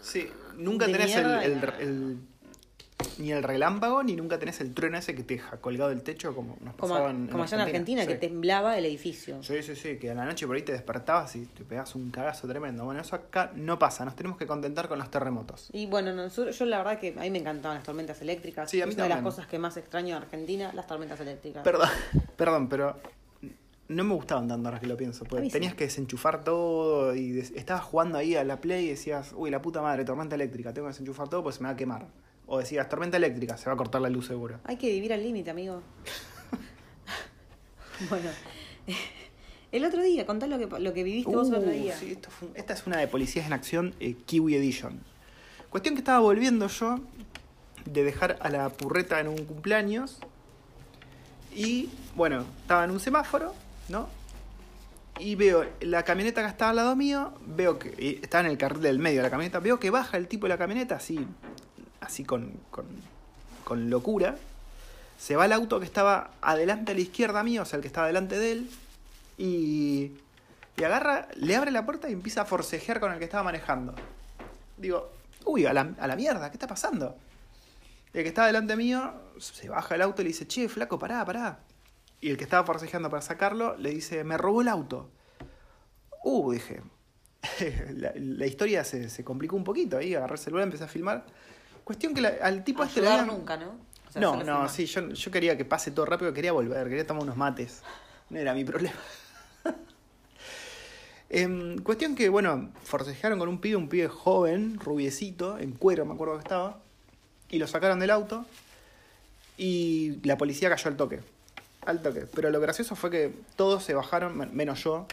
Sí, 0.00 0.26
nunca 0.56 0.86
tenés 0.86 1.14
el, 1.14 1.24
mierda. 1.26 1.44
el- 1.44 1.52
el- 1.80 2.18
ni 3.18 3.32
el 3.32 3.42
relámpago, 3.42 4.02
ni 4.02 4.16
nunca 4.16 4.38
tenés 4.38 4.60
el 4.60 4.74
trueno 4.74 4.98
ese 4.98 5.14
que 5.14 5.22
te 5.22 5.34
deja 5.34 5.56
colgado 5.58 5.90
del 5.90 6.02
techo 6.02 6.34
como 6.34 6.56
nos 6.60 6.74
Como, 6.74 6.94
pasaba 6.94 7.10
en, 7.10 7.28
como 7.28 7.44
allá 7.44 7.56
en 7.56 7.60
Argentina, 7.62 8.02
Sí. 8.02 8.08
que 8.08 8.14
temblaba 8.16 8.76
el 8.76 8.84
edificio. 8.84 9.42
Sí, 9.42 9.62
sí, 9.62 9.76
sí, 9.76 9.98
que 9.98 10.10
a 10.10 10.14
la 10.14 10.24
noche 10.24 10.46
por 10.46 10.56
ahí 10.56 10.62
te 10.62 10.72
despertabas 10.72 11.34
y 11.36 11.46
te 11.46 11.64
pegabas 11.64 11.94
un 11.94 12.10
cagazo 12.10 12.48
tremendo. 12.48 12.84
Bueno, 12.84 13.00
eso 13.00 13.14
acá 13.16 13.52
no 13.54 13.78
pasa, 13.78 14.04
nos 14.04 14.16
tenemos 14.16 14.36
que 14.38 14.46
contentar 14.46 14.88
con 14.88 14.98
los 14.98 15.10
terremotos. 15.10 15.68
Y 15.72 15.86
bueno, 15.86 16.12
no, 16.12 16.28
yo, 16.28 16.64
la 16.66 16.78
verdad 16.78 16.98
que 16.98 17.14
a 17.16 17.20
mí 17.20 17.30
me 17.30 17.38
encantaban 17.38 17.76
las 17.78 17.84
tormentas 17.84 18.20
eléctricas. 18.22 18.70
Sí, 18.70 18.80
a 18.82 18.86
mí 18.86 18.90
es 18.90 18.96
una 18.96 19.04
de 19.04 19.10
las 19.10 19.22
cosas 19.22 19.46
que 19.46 19.58
más 19.58 19.76
extraño 19.76 20.16
de 20.16 20.22
Argentina, 20.24 20.72
las 20.72 20.86
tormentas 20.86 21.20
eléctricas. 21.20 21.62
Perdón, 21.62 21.88
perdón, 22.36 22.68
pero 22.68 22.98
no 23.88 24.04
me 24.04 24.14
gustaban 24.14 24.48
tanto 24.48 24.68
ahora 24.68 24.80
que 24.80 24.86
lo 24.86 24.96
pienso. 24.96 25.24
Porque 25.24 25.46
sí. 25.46 25.50
tenías 25.52 25.74
que 25.74 25.84
desenchufar 25.84 26.42
todo 26.44 27.14
y 27.14 27.30
des- 27.30 27.52
estabas 27.52 27.84
jugando 27.84 28.18
ahí 28.18 28.34
a 28.34 28.44
la 28.44 28.60
Play 28.60 28.86
y 28.86 28.88
decías, 28.90 29.32
uy, 29.36 29.50
la 29.50 29.62
puta 29.62 29.80
madre, 29.82 30.04
tormenta 30.04 30.34
eléctrica, 30.34 30.72
tengo 30.74 30.86
que 30.88 30.92
desenchufar 30.92 31.28
todo 31.28 31.42
pues 31.44 31.56
se 31.56 31.62
me 31.62 31.68
va 31.68 31.74
a 31.74 31.76
quemar. 31.76 32.06
O 32.48 32.58
decías, 32.58 32.88
tormenta 32.88 33.16
eléctrica, 33.18 33.56
se 33.56 33.66
va 33.66 33.74
a 33.74 33.76
cortar 33.76 34.00
la 34.00 34.08
luz 34.08 34.26
seguro. 34.26 34.58
Hay 34.64 34.76
que 34.76 34.88
vivir 34.90 35.12
al 35.12 35.22
límite, 35.22 35.50
amigo. 35.50 35.82
bueno, 38.08 38.30
el 39.72 39.84
otro 39.84 40.02
día, 40.02 40.24
contá 40.26 40.46
lo 40.46 40.58
que, 40.58 40.80
lo 40.80 40.92
que 40.94 41.02
viviste 41.02 41.30
vos 41.34 41.48
el 41.48 41.56
otro 41.56 41.70
Uh, 41.70 41.72
día. 41.74 41.96
sí, 41.96 42.12
esto 42.12 42.30
fue- 42.30 42.48
esta 42.54 42.72
es 42.72 42.86
una 42.86 42.96
de 42.98 43.06
Policías 43.08 43.46
en 43.46 43.52
Acción 43.52 43.94
eh, 44.00 44.14
Kiwi 44.26 44.54
Edition. 44.54 45.00
Cuestión 45.70 45.94
que 45.94 46.00
estaba 46.00 46.20
volviendo 46.20 46.66
yo 46.68 46.98
de 47.84 48.02
dejar 48.04 48.38
a 48.40 48.48
la 48.48 48.70
purreta 48.70 49.20
en 49.20 49.28
un 49.28 49.44
cumpleaños. 49.44 50.18
Y 51.54 51.90
bueno, 52.14 52.44
estaba 52.62 52.84
en 52.84 52.90
un 52.92 53.00
semáforo, 53.00 53.54
¿no? 53.88 54.08
Y 55.18 55.34
veo 55.34 55.66
la 55.80 56.04
camioneta 56.04 56.42
que 56.42 56.48
estaba 56.48 56.70
al 56.70 56.76
lado 56.76 56.94
mío, 56.96 57.32
veo 57.46 57.78
que 57.78 57.88
y 57.98 58.20
estaba 58.22 58.44
en 58.44 58.52
el 58.52 58.56
carril 58.58 58.82
del 58.82 58.98
medio 59.00 59.18
de 59.18 59.24
la 59.24 59.30
camioneta, 59.30 59.58
veo 59.58 59.80
que 59.80 59.90
baja 59.90 60.16
el 60.16 60.28
tipo 60.28 60.46
de 60.46 60.50
la 60.50 60.58
camioneta 60.58 60.94
así, 60.96 61.18
así 62.08 62.24
con, 62.24 62.52
con, 62.70 62.86
con 63.64 63.90
locura. 63.90 64.36
Se 65.18 65.36
va 65.36 65.44
el 65.44 65.52
auto 65.52 65.78
que 65.78 65.84
estaba 65.84 66.30
adelante 66.40 66.92
a 66.92 66.94
la 66.94 67.00
izquierda 67.02 67.42
mío, 67.42 67.62
o 67.62 67.64
sea, 67.64 67.76
el 67.76 67.82
que 67.82 67.88
estaba 67.88 68.06
delante 68.06 68.38
de 68.38 68.52
él, 68.52 68.70
y, 69.36 70.12
y 70.76 70.84
agarra, 70.84 71.28
le 71.36 71.54
abre 71.54 71.70
la 71.70 71.84
puerta 71.84 72.08
y 72.08 72.14
empieza 72.14 72.42
a 72.42 72.44
forcejear 72.46 72.98
con 72.98 73.12
el 73.12 73.18
que 73.18 73.26
estaba 73.26 73.42
manejando. 73.42 73.94
Digo, 74.78 75.10
uy, 75.44 75.66
a 75.66 75.74
la, 75.74 75.94
a 75.98 76.06
la 76.06 76.16
mierda, 76.16 76.50
¿qué 76.50 76.56
está 76.56 76.66
pasando? 76.66 77.16
El 78.14 78.22
que 78.22 78.28
estaba 78.28 78.46
delante 78.46 78.74
mío 78.74 79.12
se 79.38 79.68
baja 79.68 79.94
el 79.94 80.02
auto 80.02 80.22
y 80.22 80.24
le 80.24 80.28
dice, 80.28 80.46
che, 80.46 80.68
flaco, 80.68 80.98
pará, 80.98 81.24
pará. 81.26 81.60
Y 82.22 82.30
el 82.30 82.38
que 82.38 82.44
estaba 82.44 82.64
forcejeando 82.64 83.10
para 83.10 83.20
sacarlo 83.20 83.76
le 83.76 83.90
dice, 83.90 84.24
me 84.24 84.38
robó 84.38 84.62
el 84.62 84.68
auto. 84.68 85.10
Uh, 86.24 86.52
dije. 86.52 86.80
la, 87.94 88.46
historia 88.46 88.82
se, 88.82 89.10
se 89.10 89.24
complicó 89.24 89.56
un 89.56 89.64
poquito 89.64 89.98
ahí, 89.98 90.14
agarré 90.14 90.34
el 90.34 90.38
celular, 90.38 90.64
empecé 90.64 90.84
a 90.84 90.88
filmar. 90.88 91.26
Cuestión 91.88 92.12
que 92.12 92.20
la- 92.20 92.34
al 92.42 92.64
tipo 92.64 92.84
este 92.84 93.00
le 93.00 93.08
habían- 93.08 93.28
nunca, 93.28 93.56
¿no? 93.56 93.70
O 93.70 94.12
sea, 94.12 94.20
no, 94.20 94.44
no, 94.44 94.68
sí, 94.68 94.84
yo, 94.84 95.08
yo 95.08 95.30
quería 95.30 95.56
que 95.56 95.64
pase 95.64 95.90
todo 95.90 96.04
rápido, 96.04 96.34
quería 96.34 96.52
volver, 96.52 96.86
quería 96.86 97.06
tomar 97.06 97.22
unos 97.22 97.38
mates. 97.38 97.80
No 98.28 98.38
era 98.38 98.52
mi 98.52 98.62
problema. 98.62 98.94
Em, 101.30 101.78
cuestión 101.78 102.14
que, 102.14 102.28
bueno, 102.28 102.70
forcejearon 102.84 103.38
con 103.38 103.48
un 103.48 103.58
pibe, 103.58 103.76
un 103.76 103.88
pibe 103.88 104.08
joven, 104.08 104.78
rubiecito, 104.78 105.58
en 105.58 105.72
cuero, 105.72 106.04
me 106.04 106.12
acuerdo 106.12 106.34
que 106.34 106.40
estaba, 106.40 106.78
y 107.48 107.58
lo 107.58 107.66
sacaron 107.66 107.98
del 108.00 108.10
auto, 108.10 108.44
y 109.56 110.18
la 110.24 110.36
policía 110.36 110.68
cayó 110.68 110.88
al 110.90 110.96
toque. 110.98 111.20
Al 111.86 112.02
toque. 112.02 112.26
Pero 112.34 112.50
lo 112.50 112.60
gracioso 112.60 112.96
fue 112.96 113.10
que 113.10 113.32
todos 113.56 113.82
se 113.82 113.94
bajaron, 113.94 114.36
men- 114.36 114.54
menos 114.54 114.84
yo, 114.84 115.06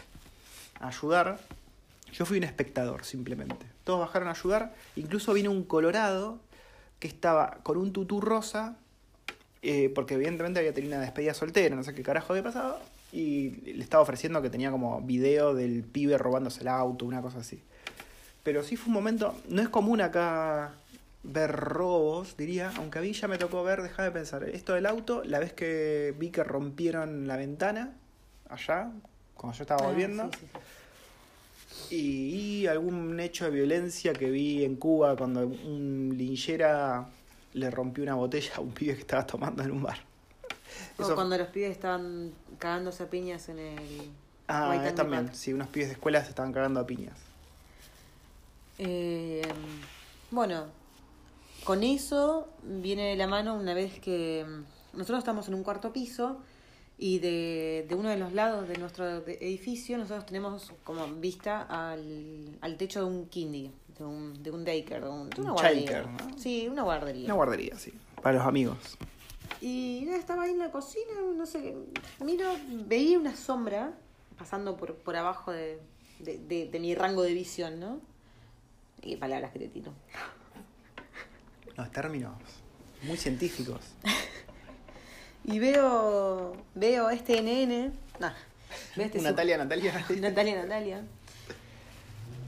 a 0.80 0.88
ayudar. 0.88 1.38
Yo 2.12 2.26
fui 2.26 2.36
un 2.36 2.44
espectador, 2.44 3.04
simplemente. 3.06 3.64
Todos 3.84 4.00
bajaron 4.00 4.28
a 4.28 4.32
ayudar. 4.32 4.74
Incluso 4.96 5.32
vino 5.32 5.50
un 5.50 5.64
colorado 5.64 6.38
que 6.98 7.08
estaba 7.08 7.58
con 7.62 7.76
un 7.76 7.92
tutú 7.92 8.20
rosa, 8.20 8.76
eh, 9.62 9.90
porque 9.94 10.14
evidentemente 10.14 10.58
había 10.60 10.72
tenido 10.72 10.94
una 10.94 11.02
despedida 11.02 11.34
soltera, 11.34 11.74
no 11.76 11.82
sé 11.84 11.94
qué 11.94 12.02
carajo 12.02 12.32
había 12.32 12.42
pasado, 12.42 12.80
y 13.12 13.50
le 13.72 13.82
estaba 13.82 14.02
ofreciendo 14.02 14.42
que 14.42 14.50
tenía 14.50 14.70
como 14.70 15.00
video 15.02 15.54
del 15.54 15.82
pibe 15.82 16.18
robándose 16.18 16.62
el 16.62 16.68
auto, 16.68 17.04
una 17.04 17.22
cosa 17.22 17.38
así. 17.38 17.62
Pero 18.42 18.62
sí 18.62 18.76
fue 18.76 18.88
un 18.88 18.94
momento, 18.94 19.34
no 19.48 19.60
es 19.62 19.68
común 19.68 20.00
acá 20.00 20.72
ver 21.22 21.50
robos, 21.50 22.36
diría, 22.36 22.72
aunque 22.76 23.00
a 23.00 23.02
mí 23.02 23.12
ya 23.12 23.26
me 23.26 23.38
tocó 23.38 23.64
ver, 23.64 23.82
déjame 23.82 24.12
pensar, 24.12 24.44
esto 24.44 24.74
del 24.74 24.86
auto, 24.86 25.24
la 25.24 25.40
vez 25.40 25.52
que 25.52 26.14
vi 26.18 26.30
que 26.30 26.44
rompieron 26.44 27.26
la 27.26 27.36
ventana, 27.36 27.92
allá, 28.48 28.90
cuando 29.34 29.56
yo 29.58 29.62
estaba 29.64 29.84
Ah, 29.84 29.88
volviendo, 29.88 30.24
sí, 30.24 30.38
sí, 30.40 30.46
sí. 30.52 30.58
Y, 31.90 31.96
y 32.62 32.66
algún 32.66 33.18
hecho 33.20 33.44
de 33.46 33.50
violencia 33.52 34.12
que 34.12 34.30
vi 34.30 34.64
en 34.64 34.76
Cuba 34.76 35.16
cuando 35.16 35.46
un 35.46 36.14
linchera 36.16 37.06
le 37.54 37.70
rompió 37.70 38.02
una 38.04 38.14
botella 38.14 38.52
a 38.56 38.60
un 38.60 38.72
pibe 38.72 38.94
que 38.94 39.00
estaba 39.00 39.26
tomando 39.26 39.62
en 39.62 39.70
un 39.70 39.82
bar. 39.82 39.98
O 40.98 41.02
Eso- 41.02 41.14
cuando 41.14 41.38
los 41.38 41.48
pibes 41.48 41.70
estaban 41.70 42.32
cagándose 42.58 43.02
a 43.04 43.10
piñas 43.10 43.48
en 43.48 43.58
el... 43.58 44.10
Ah, 44.48 44.80
es 44.86 44.94
también, 44.94 45.34
sí, 45.34 45.52
unos 45.52 45.68
pibes 45.68 45.88
de 45.88 45.94
escuela 45.94 46.22
se 46.22 46.28
estaban 46.30 46.52
cagando 46.52 46.80
a 46.80 46.86
piñas. 46.86 47.18
Eh, 48.78 49.42
bueno, 50.30 50.66
con 51.64 51.82
eso 51.82 52.48
viene 52.62 53.10
de 53.10 53.16
la 53.16 53.26
mano 53.26 53.54
una 53.54 53.74
vez 53.74 53.98
que 54.00 54.44
mm, 54.46 54.98
nosotros 54.98 55.18
estamos 55.18 55.48
en 55.48 55.54
un 55.54 55.62
cuarto 55.62 55.92
piso 55.92 56.38
y 56.98 57.18
de, 57.18 57.84
de 57.88 57.94
uno 57.94 58.08
de 58.08 58.16
los 58.16 58.32
lados 58.32 58.66
de 58.68 58.76
nuestro 58.78 59.06
edificio 59.26 59.98
nosotros 59.98 60.24
tenemos 60.26 60.72
como 60.84 61.06
vista 61.08 61.62
al, 61.62 62.56
al 62.60 62.76
techo 62.76 63.00
de 63.00 63.06
un 63.06 63.26
kindy, 63.28 63.70
de 63.98 64.04
un, 64.04 64.42
de 64.42 64.50
un 64.50 64.64
daycare, 64.64 65.02
de, 65.04 65.10
un- 65.10 65.28
de 65.30 65.40
una 65.42 65.50
Un 65.52 65.56
guardería. 65.56 66.06
Sí, 66.36 66.68
una 66.70 66.82
guardería. 66.82 67.24
Una 67.26 67.34
guardería, 67.34 67.76
sí, 67.78 67.92
para 68.22 68.38
los 68.38 68.46
amigos. 68.46 68.78
Y 69.60 70.02
nada, 70.06 70.18
estaba 70.18 70.42
ahí 70.44 70.52
en 70.52 70.58
la 70.58 70.70
cocina, 70.70 71.14
no 71.36 71.46
sé. 71.46 71.74
Miro, 72.24 72.46
veía 72.86 73.18
una 73.18 73.36
sombra 73.36 73.92
pasando 74.38 74.76
por, 74.76 74.94
por 74.96 75.16
abajo 75.16 75.52
de, 75.52 75.78
de, 76.20 76.38
de- 76.38 76.68
de 76.68 76.80
mi 76.80 76.94
rango 76.94 77.22
de 77.22 77.32
visión, 77.34 77.78
¿no? 77.80 78.00
Y 79.02 79.16
palabras 79.16 79.52
que 79.52 79.58
te 79.60 79.68
tiro. 79.68 79.92
Los 81.76 81.90
términos 81.92 82.32
muy 83.02 83.16
científicos. 83.18 83.80
Y 85.46 85.58
veo, 85.58 86.52
veo 86.74 87.10
este 87.10 87.40
NN, 87.40 87.92
nah, 88.18 88.32
veo 88.96 89.06
este 89.06 89.20
Natalia, 89.22 89.56
Natalia. 89.58 90.04
Natalia, 90.20 90.62
Natalia, 90.62 91.02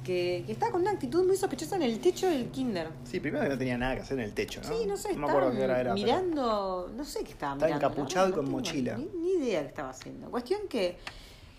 que, 0.04 0.42
que 0.46 0.52
estaba 0.52 0.72
con 0.72 0.80
una 0.82 0.90
actitud 0.92 1.24
muy 1.26 1.36
sospechosa 1.36 1.76
en 1.76 1.82
el 1.82 2.00
techo 2.00 2.26
del 2.28 2.46
kinder. 2.50 2.88
Sí, 3.04 3.20
primero 3.20 3.44
que 3.44 3.50
no 3.50 3.58
tenía 3.58 3.78
nada 3.78 3.94
que 3.94 4.00
hacer 4.02 4.18
en 4.18 4.24
el 4.24 4.32
techo, 4.32 4.60
¿no? 4.62 4.68
Sí, 4.76 4.86
no 4.86 4.96
sé, 4.96 5.14
me 5.14 5.26
acuerdo 5.28 5.50
estaba 5.50 5.56
qué 5.56 5.64
hora 5.64 5.80
era. 5.80 5.94
pero- 5.94 6.06
mirando, 6.06 6.90
no 6.96 7.04
sé 7.04 7.22
qué 7.24 7.32
estaba 7.32 7.52
Estaba 7.54 7.66
mirando. 7.74 7.88
la 7.88 7.92
encapuchado 7.94 8.28
y 8.30 8.32
con 8.32 8.50
mochila. 8.50 8.96
Ni, 8.96 9.04
ni 9.06 9.32
idea 9.44 9.60
qué 9.62 9.68
estaba 9.68 9.90
haciendo. 9.90 10.30
Cuestión 10.30 10.60
que 10.68 10.96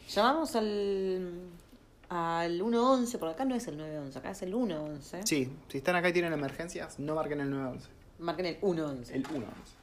llamamos 0.10 0.56
al 0.56 1.32
al 2.10 2.56
111, 2.58 3.20
por 3.20 3.30
acá 3.30 3.46
no 3.46 3.54
es 3.54 3.68
el 3.68 3.78
911, 3.78 4.18
acá 4.18 4.32
es 4.32 4.42
el 4.42 4.50
111. 4.50 5.22
Sí, 5.26 5.48
si 5.68 5.78
están 5.78 5.96
acá 5.96 6.10
y 6.10 6.14
tienen 6.14 6.34
emergencias, 6.34 6.98
no 6.98 7.14
marquen 7.14 7.40
el 7.40 7.52
911. 7.52 7.88
Marquen 8.18 8.46
el 8.48 8.56
111. 8.56 9.14
El 9.16 9.26
111. 9.28 9.79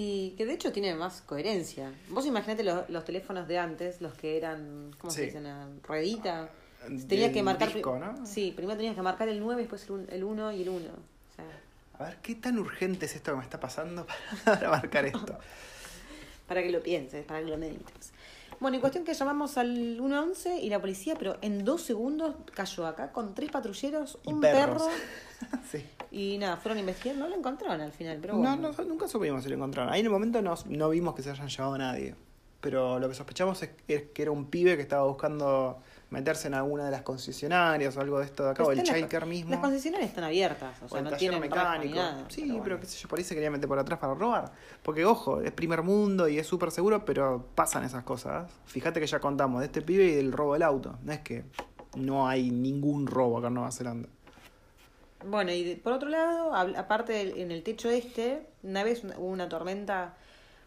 Y 0.00 0.30
que 0.36 0.46
de 0.46 0.52
hecho 0.52 0.70
tiene 0.70 0.94
más 0.94 1.22
coherencia. 1.22 1.92
Vos 2.08 2.24
imaginate 2.24 2.62
los, 2.62 2.88
los 2.88 3.04
teléfonos 3.04 3.48
de 3.48 3.58
antes, 3.58 4.00
los 4.00 4.14
que 4.14 4.36
eran, 4.36 4.92
¿cómo 4.98 5.10
se 5.10 5.22
dicen? 5.22 5.44
Ah, 5.46 5.66
Ruedita. 5.82 6.50
Del 6.88 7.04
Tenías 7.08 7.32
que 7.32 7.42
marcar. 7.42 7.72
disco, 7.72 7.98
¿no? 7.98 8.24
Sí, 8.24 8.52
primero 8.54 8.76
tenías 8.76 8.94
que 8.94 9.02
marcar 9.02 9.28
el 9.28 9.40
9, 9.40 9.62
después 9.62 9.82
el 9.86 9.90
un- 9.90 10.06
el 10.10 10.22
1 10.22 10.52
y 10.52 10.62
el 10.62 10.68
1. 10.68 10.76
O 10.86 11.34
sea, 11.34 11.44
A 11.98 12.04
ver, 12.10 12.18
¿qué 12.22 12.36
tan 12.36 12.60
urgente 12.60 13.06
es 13.06 13.16
esto 13.16 13.32
que 13.32 13.38
me 13.38 13.42
está 13.42 13.58
pasando 13.58 14.06
para, 14.06 14.20
para 14.60 14.70
marcar 14.70 15.04
esto? 15.06 15.36
para 16.46 16.62
que 16.62 16.70
lo 16.70 16.80
pienses, 16.80 17.26
para 17.26 17.40
que 17.40 17.46
lo 17.50 17.58
medites. 17.58 18.12
Bueno, 18.60 18.76
y 18.76 18.80
cuestión 18.80 19.04
que 19.04 19.14
llamamos 19.14 19.56
al 19.56 19.96
111 19.98 20.58
y 20.60 20.68
la 20.68 20.80
policía, 20.80 21.14
pero 21.18 21.36
en 21.42 21.64
dos 21.64 21.82
segundos 21.82 22.34
cayó 22.54 22.86
acá 22.86 23.12
con 23.12 23.34
tres 23.34 23.50
patrulleros, 23.50 24.18
Y 24.24 24.32
un 24.32 24.40
perros. 24.40 24.82
perro. 24.82 25.62
sí. 25.70 25.84
Y 26.10 26.38
nada, 26.38 26.56
fueron 26.56 26.78
a 26.78 26.80
investigar, 26.80 27.16
no 27.16 27.28
lo 27.28 27.36
encontraron 27.36 27.80
al 27.80 27.92
final, 27.92 28.18
pero 28.20 28.34
No, 28.34 28.40
bueno. 28.56 28.72
no, 28.76 28.84
nunca 28.84 29.06
supimos 29.06 29.42
si 29.44 29.48
lo 29.48 29.54
encontraron. 29.56 29.92
Ahí 29.92 30.00
en 30.00 30.06
el 30.06 30.12
momento 30.12 30.42
no, 30.42 30.54
no 30.66 30.88
vimos 30.90 31.14
que 31.14 31.22
se 31.22 31.30
hayan 31.30 31.48
llevado 31.48 31.74
a 31.74 31.78
nadie. 31.78 32.14
Pero 32.60 32.98
lo 32.98 33.08
que 33.08 33.14
sospechamos 33.14 33.62
es, 33.62 33.70
es 33.86 34.02
que 34.12 34.22
era 34.22 34.32
un 34.32 34.46
pibe 34.46 34.74
que 34.74 34.82
estaba 34.82 35.04
buscando 35.06 35.78
meterse 36.10 36.48
en 36.48 36.54
alguna 36.54 36.84
de 36.86 36.90
las 36.90 37.02
concesionarias 37.02 37.96
o 37.96 38.00
algo 38.00 38.18
de 38.18 38.24
esto 38.24 38.44
de 38.44 38.50
acá, 38.50 38.64
o 38.64 38.72
el 38.72 38.82
childcare 38.82 39.26
mismo. 39.26 39.50
Las 39.50 39.60
concesionarias 39.60 40.08
están 40.10 40.24
abiertas, 40.24 40.80
o 40.82 40.86
o 40.86 40.88
sea, 40.88 40.98
el 41.00 41.04
no 41.04 41.12
tienen 41.16 41.40
mecánico. 41.40 41.96
nada. 41.96 42.24
sí, 42.28 42.44
pero 42.48 42.62
pero, 42.62 42.80
qué 42.80 42.86
sé 42.86 42.98
yo, 42.98 43.08
por 43.08 43.18
ahí 43.18 43.24
se 43.24 43.34
quería 43.34 43.50
meter 43.50 43.68
por 43.68 43.78
atrás 43.78 43.98
para 43.98 44.14
robar. 44.14 44.52
Porque, 44.82 45.04
ojo, 45.04 45.42
es 45.42 45.52
primer 45.52 45.82
mundo 45.82 46.26
y 46.28 46.38
es 46.38 46.46
súper 46.46 46.70
seguro, 46.70 47.04
pero 47.04 47.46
pasan 47.54 47.84
esas 47.84 48.04
cosas. 48.04 48.50
Fíjate 48.66 49.00
que 49.00 49.06
ya 49.06 49.20
contamos 49.20 49.60
de 49.60 49.66
este 49.66 49.82
pibe 49.82 50.04
y 50.06 50.14
del 50.14 50.32
robo 50.32 50.54
del 50.54 50.62
auto. 50.62 50.98
No 51.02 51.12
es 51.12 51.20
que 51.20 51.44
no 51.96 52.26
hay 52.26 52.50
ningún 52.50 53.06
robo 53.06 53.38
acá 53.38 53.48
en 53.48 53.54
Nueva 53.54 53.70
Zelanda. 53.72 54.08
Bueno, 55.26 55.52
y 55.52 55.64
de- 55.64 55.76
por 55.76 55.92
otro 55.92 56.08
lado, 56.08 56.54
aparte 56.54 57.12
del- 57.12 57.38
en 57.38 57.50
el 57.50 57.62
techo 57.62 57.90
este, 57.90 58.46
una 58.62 58.84
vez 58.84 59.02
hubo 59.04 59.26
una 59.26 59.48
tormenta, 59.48 60.14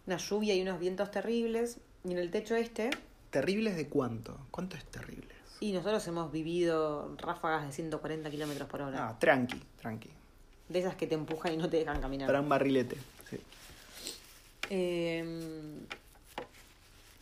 una 0.05 0.17
lluvia 0.17 0.53
y 0.55 0.61
unos 0.61 0.79
vientos 0.79 1.09
terribles, 1.09 1.79
y 2.03 2.11
en 2.11 2.17
el 2.17 2.31
techo 2.31 2.55
este, 2.55 2.89
¿Terribles 3.31 3.75
de 3.75 3.87
cuánto? 3.87 4.37
¿Cuánto 4.51 4.77
es 4.77 4.85
terribles? 4.85 5.31
y 5.61 5.73
nosotros 5.73 6.05
hemos 6.07 6.31
vivido 6.31 7.15
ráfagas 7.17 7.67
de 7.67 7.71
140 7.71 8.31
kilómetros 8.31 8.67
por 8.67 8.81
hora. 8.81 9.09
Ah, 9.09 9.19
tranqui, 9.19 9.61
tranqui. 9.79 10.09
De 10.67 10.79
esas 10.79 10.95
que 10.95 11.05
te 11.05 11.13
empujan 11.13 11.53
y 11.53 11.57
no 11.57 11.69
te 11.69 11.77
dejan 11.77 12.01
caminar. 12.01 12.25
Para 12.25 12.41
un 12.41 12.49
barrilete. 12.49 12.97
Sí. 13.29 13.37
Eh, 14.71 15.23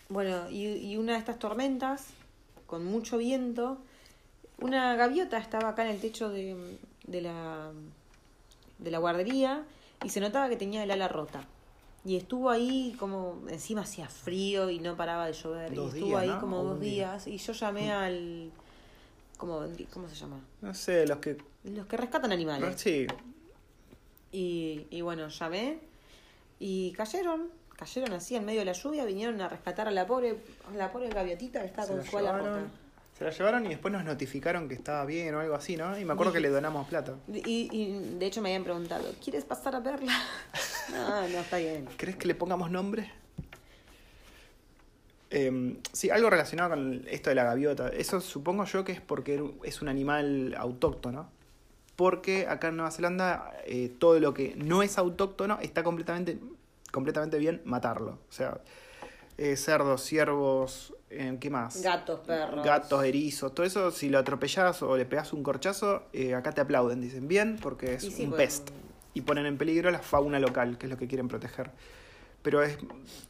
bueno, 0.08 0.50
y, 0.50 0.68
y 0.68 0.96
una 0.96 1.14
de 1.14 1.20
estas 1.20 1.38
tormentas, 1.38 2.08
con 2.66 2.86
mucho 2.86 3.18
viento, 3.18 3.78
una 4.60 4.96
gaviota 4.96 5.38
estaba 5.38 5.70
acá 5.70 5.84
en 5.84 5.92
el 5.92 6.00
techo 6.00 6.30
de, 6.30 6.78
de 7.08 7.22
la, 7.22 7.72
de 8.78 8.92
la 8.92 9.00
guardería 9.00 9.66
y 10.06 10.10
se 10.10 10.22
notaba 10.22 10.48
que 10.48 10.56
tenía 10.56 10.84
el 10.84 10.92
ala 10.92 11.10
rota. 11.10 11.44
Y 12.06 12.16
estuvo 12.16 12.50
ahí 12.50 12.96
como, 12.98 13.42
encima 13.50 13.82
hacía 13.82 14.08
frío 14.08 14.70
y 14.70 14.80
no 14.80 14.96
paraba 14.96 15.28
de 15.28 15.34
llover. 15.34 15.74
Dos 15.74 15.94
y 15.94 15.98
estuvo 15.98 16.08
días, 16.10 16.22
ahí 16.22 16.30
¿no? 16.30 16.40
como 16.40 16.60
O 16.62 16.64
dos 16.64 16.80
día. 16.80 17.12
días. 17.14 17.28
Y 17.28 17.38
yo 17.38 17.54
llamé 17.54 17.92
al... 17.92 18.52
¿cómo, 19.38 19.66
¿Cómo 19.94 20.08
se 20.10 20.16
llama? 20.16 20.40
No 20.62 20.74
sé, 20.74 21.06
los 21.08 21.18
que. 21.20 21.38
Los 21.64 21.86
que 21.88 21.98
rescatan 21.98 22.32
animales. 22.32 22.80
Sí, 22.80 23.06
Y, 24.32 24.86
y 24.90 25.02
bueno, 25.02 25.28
llamé 25.28 25.80
y 26.60 26.92
cayeron, 26.92 27.50
cayeron 27.76 28.14
así 28.14 28.36
en 28.36 28.46
medio 28.46 28.60
de 28.60 28.66
la 28.66 28.74
lluvia, 28.74 29.06
vinieron 29.06 29.40
a 29.42 29.50
rescatar 29.50 29.88
a 29.88 29.92
la 29.92 30.06
pobre, 30.06 30.38
a 30.72 30.76
la 30.78 30.92
pobre 30.92 31.10
gaviotita 31.10 31.62
que 31.62 31.68
estaba 31.68 31.88
se 31.88 31.94
con 31.94 32.00
la 32.00 32.06
su 32.06 32.18
llevaron. 32.18 32.46
rota. 32.64 32.72
Se 33.20 33.26
la 33.26 33.32
llevaron 33.32 33.66
y 33.66 33.70
después 33.70 33.92
nos 33.92 34.06
notificaron 34.06 34.70
que 34.70 34.76
estaba 34.76 35.04
bien 35.04 35.36
o 35.36 35.42
algo 35.42 35.54
así, 35.54 35.76
¿no? 35.76 36.00
Y 36.00 36.06
me 36.06 36.14
acuerdo 36.14 36.32
que 36.32 36.40
le 36.40 36.48
donamos 36.48 36.88
plata. 36.88 37.16
Y, 37.28 37.68
y 37.70 38.16
de 38.18 38.26
hecho 38.26 38.42
me 38.42 38.48
habían 38.50 38.64
preguntado, 38.64 39.14
¿quieres 39.22 39.44
pasar 39.44 39.76
a 39.76 39.82
verla? 39.82 40.14
no, 40.92 41.28
no, 41.28 41.40
está 41.40 41.58
bien. 41.58 41.86
¿Crees 41.98 42.16
que 42.16 42.30
le 42.30 42.36
pongamos 42.36 42.72
nombre? 42.72 43.12
Eh, 45.32 45.78
sí, 45.92 46.10
algo 46.10 46.30
relacionado 46.30 46.70
con 46.70 47.06
esto 47.10 47.30
de 47.30 47.36
la 47.36 47.44
gaviota. 47.44 47.90
Eso 47.90 48.22
supongo 48.22 48.64
yo 48.64 48.86
que 48.86 48.94
es 48.94 49.02
porque 49.02 49.44
es 49.64 49.82
un 49.82 49.90
animal 49.90 50.56
autóctono. 50.58 51.30
Porque 51.98 52.48
acá 52.48 52.70
en 52.70 52.78
Nueva 52.78 52.92
Zelanda 52.92 53.52
eh, 53.66 53.94
todo 54.00 54.18
lo 54.22 54.34
que 54.34 54.56
no 54.56 54.82
es 54.82 54.98
autóctono 54.98 55.60
está 55.62 55.84
completamente, 55.84 56.40
completamente 56.94 57.38
bien 57.38 57.62
matarlo. 57.66 58.12
O 58.30 58.32
sea, 58.32 58.62
eh, 59.38 59.58
cerdos, 59.58 60.04
ciervos, 60.04 60.94
¿qué 61.10 61.50
más? 61.50 61.82
Gatos, 61.82 62.20
perros. 62.22 62.64
Gatos, 62.64 63.04
erizos, 63.04 63.54
todo 63.54 63.66
eso, 63.66 63.92
si 63.92 64.10
lo 64.10 64.20
atropellás 64.20 64.82
o 64.84 64.96
le 64.96 65.06
pegas 65.06 65.34
un 65.34 65.44
corchazo, 65.44 66.04
eh, 66.14 66.36
acá 66.36 66.52
te 66.52 66.62
aplauden, 66.62 67.02
dicen 67.02 67.28
bien, 67.28 67.58
porque 67.62 67.96
es 67.96 68.20
un 68.20 68.32
pest. 68.34 68.70
Y 69.14 69.22
ponen 69.22 69.46
en 69.46 69.58
peligro 69.58 69.90
la 69.92 70.00
fauna 70.00 70.40
local, 70.40 70.78
que 70.78 70.86
es 70.86 70.90
lo 70.92 70.98
que 70.98 71.08
quieren 71.08 71.28
proteger. 71.28 71.72
Pero 72.42 72.64
es. 72.64 72.78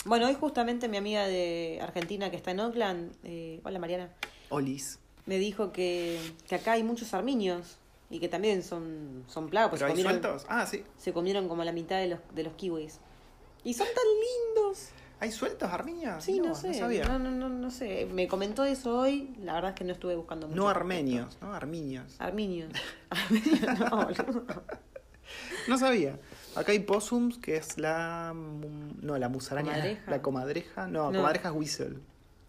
Bueno, 0.06 0.28
hoy 0.28 0.36
justamente 0.36 0.88
mi 0.88 0.98
amiga 0.98 1.26
de 1.26 1.80
Argentina 1.82 2.30
que 2.30 2.38
está 2.38 2.52
en 2.52 2.60
Oakland, 2.60 3.12
eh, 3.24 3.60
hola 3.64 3.80
Mariana, 3.80 4.10
Olis. 4.50 5.00
me 5.26 5.40
dijo 5.40 5.72
que, 5.72 6.20
que 6.48 6.56
acá 6.56 6.74
hay 6.74 6.84
muchos 6.84 7.14
arminios 7.14 7.78
y 8.12 8.20
que 8.20 8.28
también 8.28 8.62
son, 8.62 9.24
son 9.28 9.50
plagas, 9.50 9.70
pues 9.70 9.82
¿Pero 9.82 9.94
se 9.94 9.98
hay 10.00 10.04
comieron, 10.04 10.22
sueltos? 10.22 10.46
Ah, 10.50 10.66
sí. 10.68 10.84
se 10.98 11.14
comieron 11.14 11.48
como 11.48 11.64
la 11.64 11.72
mitad 11.72 11.98
de 11.98 12.08
los, 12.08 12.20
de 12.36 12.44
los 12.44 12.54
kiwis. 12.54 13.00
Y 13.64 13.74
son 13.74 13.88
tan 13.88 14.06
lindos. 14.06 14.90
¿Hay 15.22 15.32
sueltos, 15.32 15.70
Arminia? 15.72 16.22
Sí, 16.22 16.40
no, 16.40 16.56
sé. 16.56 16.74
sabía. 16.74 17.06
No, 17.06 17.20
no, 17.20 17.30
no, 17.32 17.50
no 17.50 17.72
sé. 17.72 18.08
Me 18.14 18.28
comentó 18.28 18.64
eso 18.64 18.98
hoy. 19.00 19.36
La 19.44 19.54
verdad 19.56 19.72
es 19.72 19.76
que 19.76 19.84
no 19.84 19.92
estuve 19.94 20.16
buscando 20.16 20.48
mucho. 20.48 20.56
No 20.62 20.70
armenios, 20.70 21.38
¿no? 21.42 21.54
Arminios. 21.54 22.16
Arminios. 22.20 22.72
Arminios, 23.10 23.80
no, 23.80 23.90
boludo. 24.06 24.46
No 25.68 25.78
sabía. 25.78 26.18
Acá 26.56 26.72
hay 26.72 26.80
possums, 26.80 27.38
que 27.38 27.58
es 27.58 27.78
la. 27.78 28.34
mu- 28.34 28.94
No, 29.02 29.18
la 29.18 29.30
musaraña. 29.30 29.74
Comadreja. 29.74 30.12
La 30.12 30.22
comadreja. 30.22 30.88
No, 30.88 31.12
No. 31.12 31.20
comadreja 31.20 31.50
es 31.50 31.56
whistle. 31.56 31.98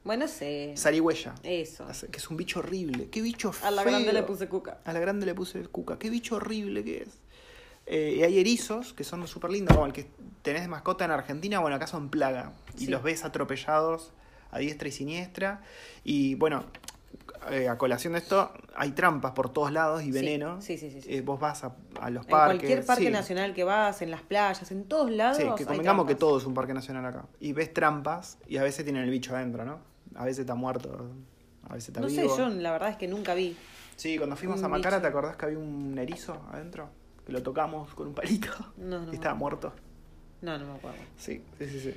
Bueno, 0.05 0.29
sé. 0.29 0.75
Zarigüeya. 0.79 1.35
Eso. 1.43 1.87
Que 2.11 2.19
es 2.19 2.31
un 2.31 2.37
bicho 2.37 2.61
horrible. 2.61 3.11
Qué 3.11 3.21
bicho 3.21 3.53
feo. 3.53 3.69
A 3.69 3.71
la 3.71 3.85
grande 3.85 4.13
le 4.13 4.23
puse 4.23 4.49
cuca. 4.49 4.79
A 4.85 4.93
la 4.95 5.01
grande 5.01 5.27
le 5.27 5.35
puse 5.35 5.59
el 5.59 5.69
cuca. 5.69 5.99
Qué 5.99 6.09
bicho 6.09 6.37
horrible 6.37 6.83
que 6.85 7.03
es. 7.03 7.09
Eh, 7.93 8.15
y 8.19 8.23
hay 8.23 8.39
erizos 8.39 8.93
que 8.93 9.03
son 9.03 9.27
súper 9.27 9.51
lindos, 9.51 9.75
como 9.77 9.85
el 9.87 9.93
que 9.93 10.07
tenés 10.43 10.63
de 10.63 10.69
mascota 10.69 11.05
en 11.05 11.11
Argentina, 11.11 11.59
bueno, 11.59 11.75
acá 11.75 11.89
son 11.89 12.09
plaga. 12.09 12.53
Y 12.77 12.85
Sí. 12.85 12.87
los 12.87 13.03
ves 13.03 13.25
atropellados 13.25 14.13
a 14.53 14.59
diestra 14.61 14.87
y 14.89 14.93
siniestra. 14.93 15.63
Y 16.05 16.37
bueno, 16.37 16.63
eh, 17.51 17.69
a 17.69 17.77
colación 17.79 18.13
de 18.13 18.21
esto, 18.21 18.53
hay 18.77 18.93
trampas 18.93 19.33
por 19.33 19.53
todos 19.53 19.73
lados 19.73 20.05
y 20.05 20.13
veneno. 20.13 20.63
sí, 20.63 20.79
sí, 20.79 20.89
sí, 20.91 21.03
sí. 21.03 21.13
Eh, 21.17 21.21
vos 21.23 21.41
vas 21.41 21.65
a, 21.65 21.75
a 22.01 22.11
los 22.11 22.27
En 22.27 22.31
parques. 22.31 22.59
cualquier 22.61 22.87
parque 22.87 23.07
sí. 23.07 23.11
nacional 23.11 23.55
que 23.55 23.65
vas, 23.65 24.03
en 24.03 24.13
las 24.13 24.23
playas, 24.23 24.71
en 24.71 24.85
todos 24.85 25.11
lados. 25.11 25.39
Sí, 25.39 25.45
que 25.57 25.65
convengamos 25.67 26.07
que 26.07 26.15
todo 26.15 26.39
es 26.39 26.45
un 26.45 26.55
parque 26.55 26.75
nacional 26.75 27.05
acá. 27.07 27.25
Y 27.41 27.53
ves 27.55 27.75
trampas 27.75 28.39
y 28.47 28.59
a 28.59 28.63
veces 28.63 28.85
tienen 28.85 29.03
el 29.03 29.11
bicho 29.11 29.35
adentro, 29.35 29.65
¿no? 29.65 29.81
A 30.15 30.25
veces 30.25 30.41
está 30.41 30.55
muerto, 30.55 31.11
a 31.69 31.75
veces 31.75 31.89
está 31.89 32.01
No 32.01 32.09
sé, 32.09 32.23
vivo. 32.23 32.37
yo 32.39 32.49
la 32.51 32.71
verdad 32.71 32.91
es 32.91 32.97
que 32.97 33.09
nunca 33.09 33.35
vi. 33.35 33.57
Sí, 33.97 34.17
cuando 34.17 34.37
fuimos 34.37 34.63
a 34.63 34.69
Macara, 34.69 34.97
bicho. 34.99 35.03
¿te 35.03 35.09
acordás 35.09 35.37
que 35.37 35.47
había 35.47 35.59
un 35.59 35.99
erizo 35.99 36.41
adentro? 36.53 36.89
Que 37.31 37.35
lo 37.35 37.43
tocamos 37.45 37.95
con 37.95 38.09
un 38.09 38.13
palito 38.15 38.49
No, 38.77 39.07
no. 39.07 39.13
y 39.13 39.15
estaba 39.15 39.35
muerto. 39.37 39.73
No, 40.43 40.59
no 40.59 40.67
me 40.67 40.73
acuerdo. 40.75 40.99
Sí, 41.17 41.41
sí, 41.59 41.69
sí. 41.69 41.81
sí. 41.81 41.95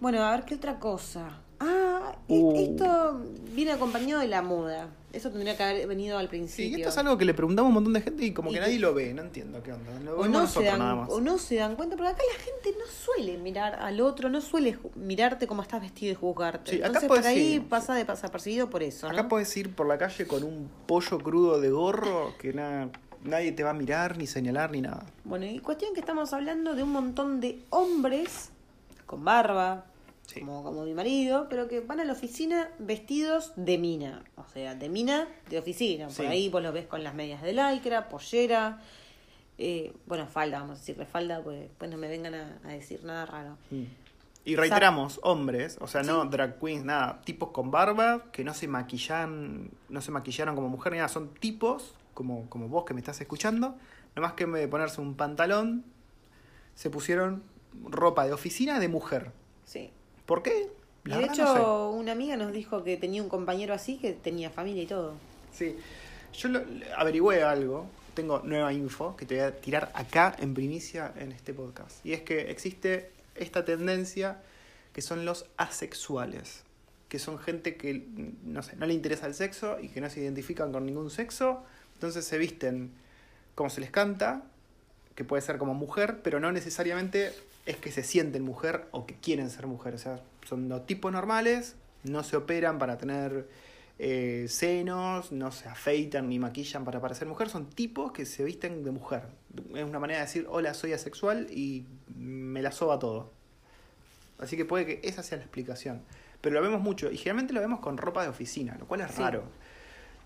Bueno, 0.00 0.22
a 0.24 0.30
ver 0.30 0.44
qué 0.46 0.54
otra 0.54 0.78
cosa. 0.78 1.28
Ah, 1.58 2.16
Uh. 2.26 2.54
esto 2.56 3.20
viene 3.54 3.72
acompañado 3.72 4.20
de 4.22 4.28
la 4.28 4.40
moda. 4.40 4.88
Eso 5.12 5.30
tendría 5.30 5.56
que 5.56 5.62
haber 5.64 5.86
venido 5.88 6.16
al 6.16 6.26
Sí, 6.26 6.30
principio. 6.30 6.78
esto 6.78 6.88
es 6.88 6.98
algo 6.98 7.18
que 7.18 7.24
le 7.24 7.34
preguntamos 7.34 7.66
a 7.66 7.68
un 7.68 7.74
montón 7.74 7.92
de 7.92 8.00
gente 8.00 8.24
y 8.24 8.32
como 8.32 8.48
Y 8.50 8.54
que 8.54 8.60
que- 8.60 8.66
nadie 8.66 8.78
lo 8.78 8.94
ve, 8.94 9.12
no 9.12 9.22
entiendo 9.22 9.60
qué 9.62 9.72
onda. 9.72 9.90
Lo 10.00 10.12
o 10.20 10.26
no, 10.28 10.46
se 10.46 10.60
nosotros 10.60 10.78
nada 10.78 10.90
dan, 10.90 10.98
más. 11.00 11.10
o 11.10 11.20
no 11.20 11.38
se 11.38 11.56
dan 11.56 11.74
cuenta, 11.76 11.96
porque 11.96 12.12
acá 12.12 12.22
la 12.32 12.42
gente 12.44 12.78
no 12.78 12.86
suele 12.86 13.36
mirar 13.38 13.74
al 13.74 14.00
otro, 14.00 14.28
no 14.30 14.40
suele 14.40 14.78
mirarte 14.94 15.46
como 15.48 15.60
estás 15.62 15.80
vestido 15.82 16.12
y 16.12 16.14
juzgarte. 16.14 16.70
Sí, 16.70 16.76
acá 16.78 16.86
Entonces 16.86 17.08
podés 17.08 17.22
por 17.24 17.30
ahí 17.32 17.56
ir- 17.58 17.68
pasa 17.68 17.94
de 17.94 18.04
desapercibido 18.04 18.70
por 18.70 18.82
eso, 18.84 19.08
¿no? 19.08 19.12
Acá 19.12 19.28
puedes 19.28 19.54
ir 19.56 19.74
por 19.74 19.86
la 19.88 19.98
calle 19.98 20.26
con 20.26 20.44
un 20.44 20.70
pollo 20.86 21.18
crudo 21.18 21.60
de 21.60 21.70
gorro 21.70 22.32
que 22.38 22.52
na- 22.54 22.88
nadie 23.24 23.52
te 23.52 23.62
va 23.64 23.70
a 23.70 23.74
mirar, 23.74 24.16
ni 24.18 24.26
señalar, 24.26 24.70
ni 24.70 24.80
nada. 24.80 25.04
Bueno, 25.24 25.46
y 25.46 25.58
cuestión 25.60 25.94
que 25.94 26.00
estamos 26.00 26.32
hablando 26.32 26.74
de 26.74 26.82
un 26.82 26.90
montón 26.92 27.40
de 27.40 27.62
hombres 27.70 28.50
con 29.06 29.24
barba, 29.24 29.86
Sí. 30.26 30.40
como, 30.40 30.62
como 30.62 30.84
mi 30.84 30.94
marido, 30.94 31.48
pero 31.50 31.66
que 31.66 31.80
van 31.80 31.98
a 31.98 32.04
la 32.04 32.12
oficina 32.12 32.68
vestidos 32.78 33.52
de 33.56 33.78
mina. 33.78 34.22
O 34.36 34.44
sea, 34.52 34.76
de 34.76 34.88
mina 34.88 35.26
de 35.48 35.58
oficina. 35.58 36.06
Por 36.06 36.14
Sí. 36.14 36.26
ahí 36.26 36.48
vos 36.48 36.62
los 36.62 36.72
ves 36.72 36.86
con 36.86 37.02
las 37.02 37.14
medias 37.14 37.42
de 37.42 37.52
lycra, 37.52 38.08
pollera, 38.08 38.80
eh, 39.58 39.92
bueno, 40.06 40.26
falda, 40.28 40.60
vamos 40.60 40.76
a 40.76 40.80
decirle 40.80 41.04
falda, 41.04 41.42
pues 41.42 41.60
después 41.60 41.90
no 41.90 41.96
me 41.96 42.06
vengan 42.08 42.34
a, 42.34 42.60
a 42.64 42.68
decir 42.68 43.02
nada 43.04 43.26
raro. 43.26 43.58
Mm. 43.70 43.82
Y 44.44 44.56
reiteramos, 44.56 45.20
hombres, 45.22 45.76
o 45.80 45.86
sea, 45.86 46.02
no 46.02 46.24
drag 46.24 46.58
queens, 46.58 46.84
nada, 46.84 47.20
tipos 47.24 47.50
con 47.50 47.70
barba 47.72 48.22
que 48.32 48.42
no 48.44 48.54
se 48.54 48.68
maquillan, 48.68 49.68
no 49.90 50.00
se 50.00 50.12
maquillaron 50.12 50.54
como 50.54 50.68
mujer 50.68 50.92
ni 50.92 50.98
nada, 50.98 51.08
son 51.08 51.34
tipos 51.34 51.94
como, 52.20 52.50
como 52.50 52.68
vos 52.68 52.84
que 52.84 52.92
me 52.92 53.00
estás 53.00 53.18
escuchando, 53.22 53.78
nomás 54.14 54.34
que 54.34 54.44
en 54.44 54.52
vez 54.52 54.60
de 54.60 54.68
ponerse 54.68 55.00
un 55.00 55.14
pantalón, 55.14 55.86
se 56.74 56.90
pusieron 56.90 57.42
ropa 57.88 58.26
de 58.26 58.34
oficina 58.34 58.78
de 58.78 58.88
mujer. 58.88 59.32
Sí. 59.64 59.90
¿Por 60.26 60.42
qué? 60.42 60.68
Y 61.06 61.08
La 61.08 61.16
de 61.16 61.22
verdad 61.22 61.34
hecho, 61.34 61.44
no 61.46 61.92
sé. 61.94 61.98
una 61.98 62.12
amiga 62.12 62.36
nos 62.36 62.52
dijo 62.52 62.84
que 62.84 62.98
tenía 62.98 63.22
un 63.22 63.30
compañero 63.30 63.72
así 63.72 63.96
que 63.96 64.12
tenía 64.12 64.50
familia 64.50 64.82
y 64.82 64.86
todo. 64.86 65.14
Sí. 65.50 65.78
Yo 66.34 66.50
lo, 66.50 66.60
averigüé 66.94 67.42
algo, 67.42 67.86
tengo 68.12 68.40
nueva 68.40 68.70
info 68.74 69.16
que 69.16 69.24
te 69.24 69.36
voy 69.36 69.44
a 69.44 69.58
tirar 69.58 69.90
acá 69.94 70.36
en 70.38 70.52
primicia 70.52 71.14
en 71.16 71.32
este 71.32 71.54
podcast. 71.54 72.04
Y 72.04 72.12
es 72.12 72.20
que 72.20 72.50
existe 72.50 73.12
esta 73.34 73.64
tendencia 73.64 74.42
que 74.92 75.00
son 75.00 75.24
los 75.24 75.46
asexuales, 75.56 76.64
que 77.08 77.18
son 77.18 77.38
gente 77.38 77.78
que, 77.78 78.06
no 78.44 78.62
sé, 78.62 78.76
no 78.76 78.84
le 78.84 78.92
interesa 78.92 79.26
el 79.26 79.32
sexo 79.32 79.80
y 79.80 79.88
que 79.88 80.02
no 80.02 80.10
se 80.10 80.20
identifican 80.20 80.70
con 80.70 80.84
ningún 80.84 81.08
sexo, 81.08 81.64
entonces 82.00 82.24
se 82.24 82.38
visten 82.38 82.92
como 83.54 83.68
se 83.68 83.82
les 83.82 83.90
canta, 83.90 84.42
que 85.14 85.22
puede 85.22 85.42
ser 85.42 85.58
como 85.58 85.74
mujer, 85.74 86.20
pero 86.22 86.40
no 86.40 86.50
necesariamente 86.50 87.30
es 87.66 87.76
que 87.76 87.92
se 87.92 88.02
sienten 88.02 88.42
mujer 88.42 88.86
o 88.90 89.04
que 89.04 89.16
quieren 89.16 89.50
ser 89.50 89.66
mujer. 89.66 89.92
O 89.92 89.98
sea, 89.98 90.18
son 90.48 90.70
los 90.70 90.86
tipos 90.86 91.12
normales, 91.12 91.76
no 92.04 92.24
se 92.24 92.38
operan 92.38 92.78
para 92.78 92.96
tener 92.96 93.46
eh, 93.98 94.46
senos, 94.48 95.30
no 95.30 95.52
se 95.52 95.68
afeitan 95.68 96.30
ni 96.30 96.38
maquillan 96.38 96.86
para 96.86 97.02
parecer 97.02 97.28
mujer, 97.28 97.50
son 97.50 97.68
tipos 97.68 98.12
que 98.12 98.24
se 98.24 98.44
visten 98.44 98.82
de 98.82 98.92
mujer. 98.92 99.24
Es 99.74 99.84
una 99.84 99.98
manera 99.98 100.20
de 100.20 100.24
decir, 100.24 100.46
hola, 100.48 100.72
soy 100.72 100.94
asexual 100.94 101.48
y 101.50 101.84
me 102.16 102.62
la 102.62 102.72
soba 102.72 102.98
todo. 102.98 103.30
Así 104.38 104.56
que 104.56 104.64
puede 104.64 104.86
que 104.86 105.06
esa 105.06 105.22
sea 105.22 105.36
la 105.36 105.44
explicación. 105.44 106.00
Pero 106.40 106.54
lo 106.54 106.62
vemos 106.62 106.80
mucho 106.80 107.10
y 107.12 107.18
generalmente 107.18 107.52
lo 107.52 107.60
vemos 107.60 107.80
con 107.80 107.98
ropa 107.98 108.22
de 108.22 108.30
oficina, 108.30 108.74
lo 108.80 108.86
cual 108.86 109.02
es 109.02 109.10
Sí. 109.10 109.20
raro. 109.20 109.44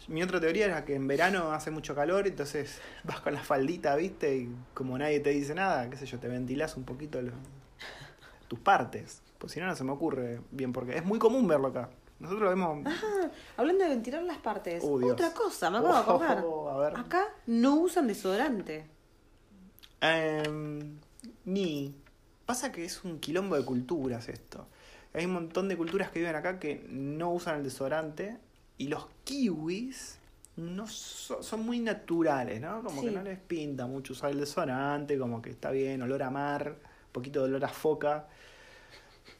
Mi 0.08 0.22
otra 0.22 0.38
teoría 0.40 0.66
era 0.66 0.84
que 0.84 0.94
en 0.94 1.06
verano 1.06 1.52
hace 1.52 1.70
mucho 1.70 1.94
calor, 1.94 2.26
entonces 2.26 2.78
vas 3.04 3.20
con 3.20 3.32
la 3.34 3.42
faldita, 3.42 3.96
¿viste? 3.96 4.36
Y 4.36 4.54
como 4.74 4.98
nadie 4.98 5.20
te 5.20 5.30
dice 5.30 5.54
nada, 5.54 5.88
qué 5.88 5.96
sé 5.96 6.06
yo, 6.06 6.18
te 6.18 6.28
ventilás 6.28 6.76
un 6.76 6.84
poquito 6.84 7.20
lo- 7.22 7.32
tus 8.48 8.58
partes. 8.58 9.22
Pues 9.38 9.52
si 9.52 9.60
no, 9.60 9.66
no 9.66 9.74
se 9.74 9.84
me 9.84 9.92
ocurre 9.92 10.40
bien 10.50 10.72
porque 10.72 10.96
es 10.96 11.04
muy 11.04 11.18
común 11.18 11.46
verlo 11.48 11.68
acá. 11.68 11.90
Nosotros 12.20 12.44
lo 12.44 12.50
vemos... 12.50 12.86
Ah, 12.86 13.28
hablando 13.56 13.84
de 13.84 13.90
ventilar 13.90 14.22
las 14.22 14.38
partes. 14.38 14.82
Oh, 14.86 14.98
Dios. 14.98 15.12
Otra 15.12 15.32
cosa, 15.32 15.68
me 15.70 15.78
acabo 15.78 15.92
de 15.94 15.98
acordar. 16.00 16.44
Oh, 16.46 16.68
a 16.70 16.78
ver. 16.78 16.98
Acá 16.98 17.24
no 17.46 17.74
usan 17.76 18.06
desodorante. 18.06 18.86
Em, 20.00 20.98
ni. 21.44 21.94
Pasa 22.46 22.70
que 22.72 22.84
es 22.84 23.04
un 23.04 23.18
quilombo 23.20 23.56
de 23.56 23.64
culturas 23.64 24.28
esto. 24.28 24.66
Hay 25.14 25.24
un 25.24 25.32
montón 25.32 25.68
de 25.68 25.76
culturas 25.76 26.10
que 26.10 26.18
viven 26.18 26.36
acá 26.36 26.58
que 26.58 26.86
no 26.90 27.30
usan 27.32 27.56
el 27.56 27.64
desodorante. 27.64 28.36
Y 28.78 28.88
los 28.88 29.06
kiwis 29.24 30.18
no 30.56 30.86
so- 30.86 31.42
son 31.42 31.64
muy 31.64 31.80
naturales, 31.80 32.60
¿no? 32.60 32.82
Como 32.82 33.00
Sí. 33.00 33.08
que 33.08 33.12
no 33.14 33.22
les 33.22 33.38
pinta 33.38 33.86
mucho 33.86 34.12
usar 34.12 34.30
el 34.30 34.40
desodorante, 34.40 35.18
como 35.18 35.42
que 35.42 35.50
está 35.50 35.70
bien, 35.70 36.02
olor 36.02 36.22
a 36.22 36.30
mar, 36.30 36.68
un 37.06 37.12
poquito 37.12 37.40
de 37.40 37.46
olor 37.50 37.64
a 37.64 37.68
foca. 37.68 38.26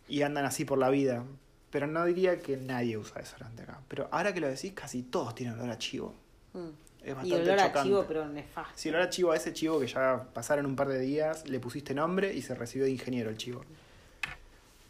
Y 0.09 0.22
andan 0.22 0.45
así 0.45 0.64
por 0.64 0.78
la 0.78 0.91
vida. 0.91 1.24
Pero 1.70 1.87
no 1.87 2.05
diría 2.05 2.39
que 2.41 2.57
nadie 2.57 2.97
usa 2.97 3.20
desodorante 3.20 3.62
acá. 3.62 3.80
Pero 3.89 4.09
ahora 4.12 4.32
que 4.32 4.41
lo 4.41 4.49
decís, 4.49 4.72
casi 4.74 5.03
todos 5.03 5.35
tienen 5.35 5.59
olor 5.59 5.70
a 5.70 5.78
chivo. 5.78 6.14
Mm. 6.53 6.68
Es 7.03 7.11
Y 7.11 7.12
bastante 7.12 7.43
olor 7.43 7.61
a 7.61 7.82
chivo, 7.82 8.05
pero 8.09 8.28
nefasto. 8.28 8.72
Si 8.76 8.89
olor 8.89 9.03
a 9.03 9.11
chivo 9.11 9.32
a 9.32 9.37
ese 9.37 9.53
chivo 9.53 9.78
que 9.80 9.87
ya 9.89 10.26
pasaron 10.32 10.66
un 10.66 10.74
par 10.76 10.89
de 10.89 10.99
días, 11.01 11.47
le 11.49 11.59
pusiste 11.61 11.95
nombre 11.95 12.32
y 12.32 12.43
se 12.43 12.55
recibió 12.55 12.85
de 12.87 12.93
ingeniero 12.93 13.28
el 13.30 13.37
chivo. 13.37 13.64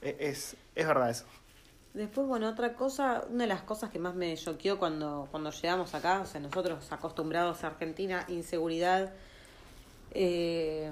E- 0.00 0.16
Es, 0.20 0.56
es 0.74 0.86
verdad 0.86 1.10
eso. 1.10 1.24
Después, 1.94 2.26
bueno, 2.26 2.48
otra 2.48 2.74
cosa, 2.74 3.24
una 3.30 3.44
de 3.44 3.48
las 3.48 3.62
cosas 3.62 3.88
que 3.90 4.00
más 4.00 4.16
me 4.16 4.36
choqueó 4.36 4.80
cuando, 4.80 5.28
cuando 5.30 5.52
llegamos 5.52 5.94
acá, 5.94 6.20
o 6.20 6.26
sea, 6.26 6.40
nosotros 6.40 6.90
acostumbrados 6.90 7.62
a 7.62 7.68
Argentina, 7.68 8.24
inseguridad, 8.26 9.12
eh, 10.10 10.90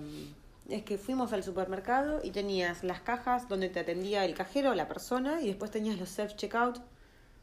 es 0.69 0.85
que 0.85 0.99
fuimos 0.99 1.33
al 1.33 1.43
supermercado 1.43 2.21
y 2.23 2.31
tenías 2.31 2.85
las 2.85 3.01
cajas 3.01 3.49
donde 3.49 3.69
te 3.69 3.81
atendía 3.81 4.25
el 4.25 4.35
cajero, 4.35 4.77
la 4.77 4.87
persona, 4.87 5.41
y 5.41 5.49
después 5.49 5.73
tenías 5.73 5.99
los 5.99 6.17
self-checkout, 6.17 6.81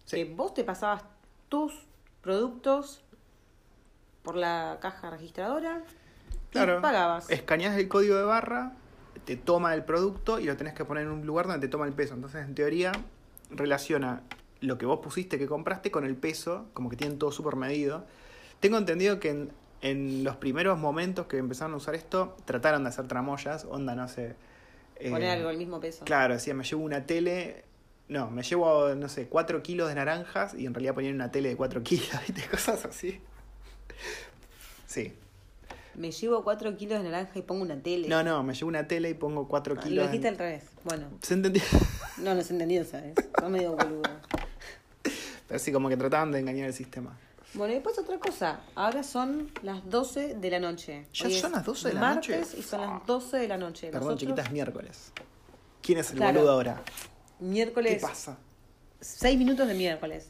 Sí. 0.05 0.16
que 0.16 0.26
vos 0.34 0.53
te 0.53 0.64
pasabas 0.64 1.03
tus 1.49 1.74
productos 2.22 3.01
por 4.24 4.36
la 4.36 4.78
caja 4.82 5.10
registradora 5.10 5.84
Claro. 6.51 6.80
y 6.80 6.82
pagabas. 6.82 7.30
Escaneás 7.30 7.78
el 7.78 7.89
código 7.89 8.16
de 8.16 8.24
barra, 8.24 8.72
te 9.26 9.36
toma 9.36 9.74
el 9.76 9.84
producto 9.84 10.39
y 10.39 10.45
lo 10.45 10.55
tenés 10.55 10.74
que 10.74 10.86
poner 10.86 11.03
en 11.03 11.12
un 11.12 11.26
lugar 11.26 11.47
donde 11.47 11.68
te 11.68 11.70
toma 11.70 11.86
el 11.86 11.93
peso. 11.93 12.14
Entonces, 12.14 12.45
en 12.45 12.55
teoría, 12.55 12.93
relaciona 13.50 14.24
lo 14.62 14.78
que 14.78 14.86
vos 14.86 15.00
pusiste 15.00 15.38
que 15.39 15.47
compraste 15.47 15.89
con 15.91 16.06
el 16.06 16.16
peso, 16.16 16.68
como 16.74 16.89
que 16.89 16.95
tienen 16.95 17.18
todo 17.18 17.32
súper 17.32 17.56
medido. 17.56 18.06
Tengo 18.60 18.78
entendido 18.78 19.20
que 19.20 19.30
en, 19.30 19.52
en 19.82 20.24
los 20.24 20.36
primeros 20.36 20.78
momentos 20.78 21.28
que 21.28 21.38
empezaron 21.38 21.74
a 21.74 21.78
usar 21.78 21.95
esto, 21.95 22.36
trataron 22.45 22.84
de 22.84 22.89
hacer 22.89 23.08
tramoyas, 23.08 23.66
onda, 23.66 23.95
no 23.95 24.08
sé. 24.08 24.36
eh, 24.97 25.10
Poner 25.10 25.30
algo 25.30 25.50
al 25.50 25.58
mismo 25.58 25.80
peso. 25.80 26.04
Claro, 26.06 26.34
decía, 26.34 26.54
me 26.54 26.64
llevo 26.64 26.84
una 26.84 27.06
tele. 27.06 27.64
No, 28.10 28.30
me 28.32 28.41
llevo, 28.43 28.95
no 28.95 29.08
sé, 29.08 29.28
4 29.28 29.62
kilos 29.64 29.88
de 29.88 29.95
naranjas 29.95 30.56
y 30.56 30.66
en 30.66 30.74
realidad 30.74 30.95
ponían 30.95 31.16
una 31.16 31.32
tele 31.32 31.50
de 31.50 31.56
4 31.56 31.82
kilos, 31.84 32.10
¿viste? 32.28 32.47
Cosas 32.50 32.84
así. 32.86 33.22
Sí. 34.88 35.14
Me 36.00 36.12
llevo 36.12 36.43
4 36.45 36.78
kilos 36.78 37.04
de 37.04 37.10
naranja 37.10 37.38
y 37.38 37.41
pongo 37.41 37.62
una 37.62 37.76
tele. 37.84 38.08
No, 38.08 38.24
no, 38.24 38.41
me 38.41 38.54
llevo 38.54 38.70
una 38.70 38.88
tele 38.88 39.10
y 39.10 39.14
pongo 39.16 39.47
4 39.50 39.76
Ah, 39.78 39.84
kilos. 39.84 39.95
Lo 39.97 40.04
en- 40.04 40.08
dijiste 40.12 40.30
al 40.30 40.38
revés. 40.38 40.64
Bueno, 40.86 41.08
¿Se 41.22 41.34
entendió? 41.34 41.62
no 42.20 42.34
lo 42.34 42.39
has 42.39 42.50
entendido, 42.50 42.86
¿sabes? 42.86 43.16
No 43.41 43.50
medio 43.50 43.76
boludo. 43.76 44.04
Pero 45.47 45.60
sí, 45.60 45.72
como 45.74 45.89
que 45.89 45.97
trataban 45.97 46.32
de 46.32 46.39
engañar 46.39 46.68
el 46.68 46.74
sistema. 46.74 47.18
Bueno, 47.54 47.72
y 47.72 47.76
después 47.76 47.97
otra 48.00 48.18
cosa. 48.18 48.62
Ahora 48.76 49.04
son 49.04 49.52
las 49.62 49.89
12 49.89 50.36
de 50.36 50.50
la 50.52 50.60
noche. 50.60 51.06
¿Ya 51.14 51.26
Hoy 51.28 51.34
son 51.38 51.52
las 51.52 51.66
12 51.66 51.88
de 51.89 51.93
la 51.95 52.00
martes 52.00 52.39
noche? 52.47 52.60
y 52.60 52.62
son 52.64 52.82
las 52.82 53.06
12 53.06 53.38
de 53.38 53.47
la 53.50 53.58
noche. 53.58 53.88
Perdón, 53.88 54.08
Nosotros, 54.10 54.20
chiquita, 54.20 54.41
es 54.43 54.52
miércoles. 54.52 55.12
¿Quién 55.82 55.97
es 55.97 56.12
el 56.12 56.18
Claro. 56.18 56.36
boludo 56.39 56.52
ahora? 56.54 56.82
Miércoles. 57.39 57.95
¿Qué 57.95 58.00
pasa? 58.08 58.38
6 59.02 59.38
minutos 59.38 59.68
de 59.68 59.74
miércoles. 59.74 60.30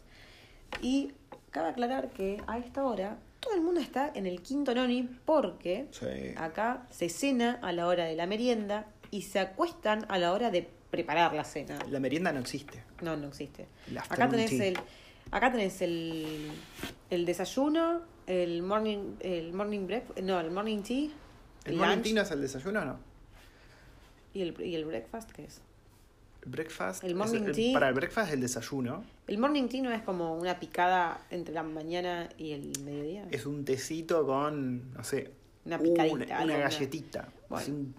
Y 0.81 1.11
cabe 1.51 1.69
aclarar 1.69 2.09
que 2.09 2.41
a 2.47 2.57
esta 2.57 2.83
hora 2.85 3.17
todo 3.39 3.53
el 3.55 3.61
mundo 3.61 3.79
está 3.79 4.11
en 4.13 4.25
el 4.25 4.41
quinto 4.41 4.73
noni 4.75 5.03
porque 5.25 5.87
Sí. 5.91 6.33
acá 6.37 6.85
se 6.91 7.09
cena 7.09 7.59
a 7.61 7.71
la 7.71 7.87
hora 7.87 8.05
de 8.05 8.15
la 8.15 8.27
merienda 8.27 8.87
y 9.11 9.23
se 9.23 9.39
acuestan 9.39 10.05
a 10.09 10.17
la 10.17 10.33
hora 10.33 10.51
de 10.51 10.69
preparar 10.91 11.33
la 11.33 11.43
cena. 11.43 11.79
La 11.89 11.99
merienda 11.99 12.31
no 12.31 12.39
existe. 12.39 12.83
No, 13.01 13.15
no 13.15 13.27
existe. 13.27 13.67
Acá 14.09 14.27
tenés 14.29 14.49
tea. 14.49 14.65
el, 14.67 14.77
acá 15.31 15.51
tenés 15.51 15.81
el, 15.81 16.51
el 17.09 17.25
desayuno, 17.25 18.01
el 18.27 18.61
morning, 18.63 19.15
el 19.19 19.53
morning 19.53 19.85
breakfast, 19.87 20.19
no, 20.19 20.39
el 20.39 20.51
morning 20.51 20.81
tea, 20.81 21.09
¿El 21.65 21.73
el 21.73 21.75
morning 21.77 21.95
lunch 21.95 22.03
tea 22.03 22.13
no 22.13 22.21
es 22.21 22.31
el 22.31 22.41
desayuno 22.41 22.81
o 22.81 22.85
no? 22.85 22.99
y 24.33 24.41
el, 24.41 24.61
y 24.61 24.75
el 24.75 24.85
breakfast, 24.85 25.31
¿qué 25.31 25.45
es? 25.45 25.61
El 26.49 26.55
breakfast. 26.55 27.03
El 27.03 27.11
es 27.11 27.15
morning 27.15 27.51
tea. 27.53 27.73
Para 27.73 27.89
el 27.89 27.93
breakfast 27.93 28.29
es 28.29 28.33
el 28.33 28.41
desayuno. 28.41 29.03
El 29.27 29.37
morning 29.37 29.67
tea 29.67 29.81
no 29.83 29.91
es 29.91 30.01
como 30.01 30.35
una 30.35 30.59
picada 30.59 31.23
entre 31.29 31.53
la 31.53 31.61
mañana 31.61 32.27
y 32.39 32.51
el 32.53 32.71
mediodía. 32.83 33.27
Es 33.29 33.45
un 33.45 33.63
tecito 33.63 34.25
con, 34.25 34.91
no 34.93 35.03
sé, 35.03 35.31
Una 35.65 35.77
picadita, 35.77 36.43
Una, 36.43 36.57
galletita. 36.57 37.29
Bueno. 37.49 37.61
Así 37.63 37.71
un- 37.71 37.93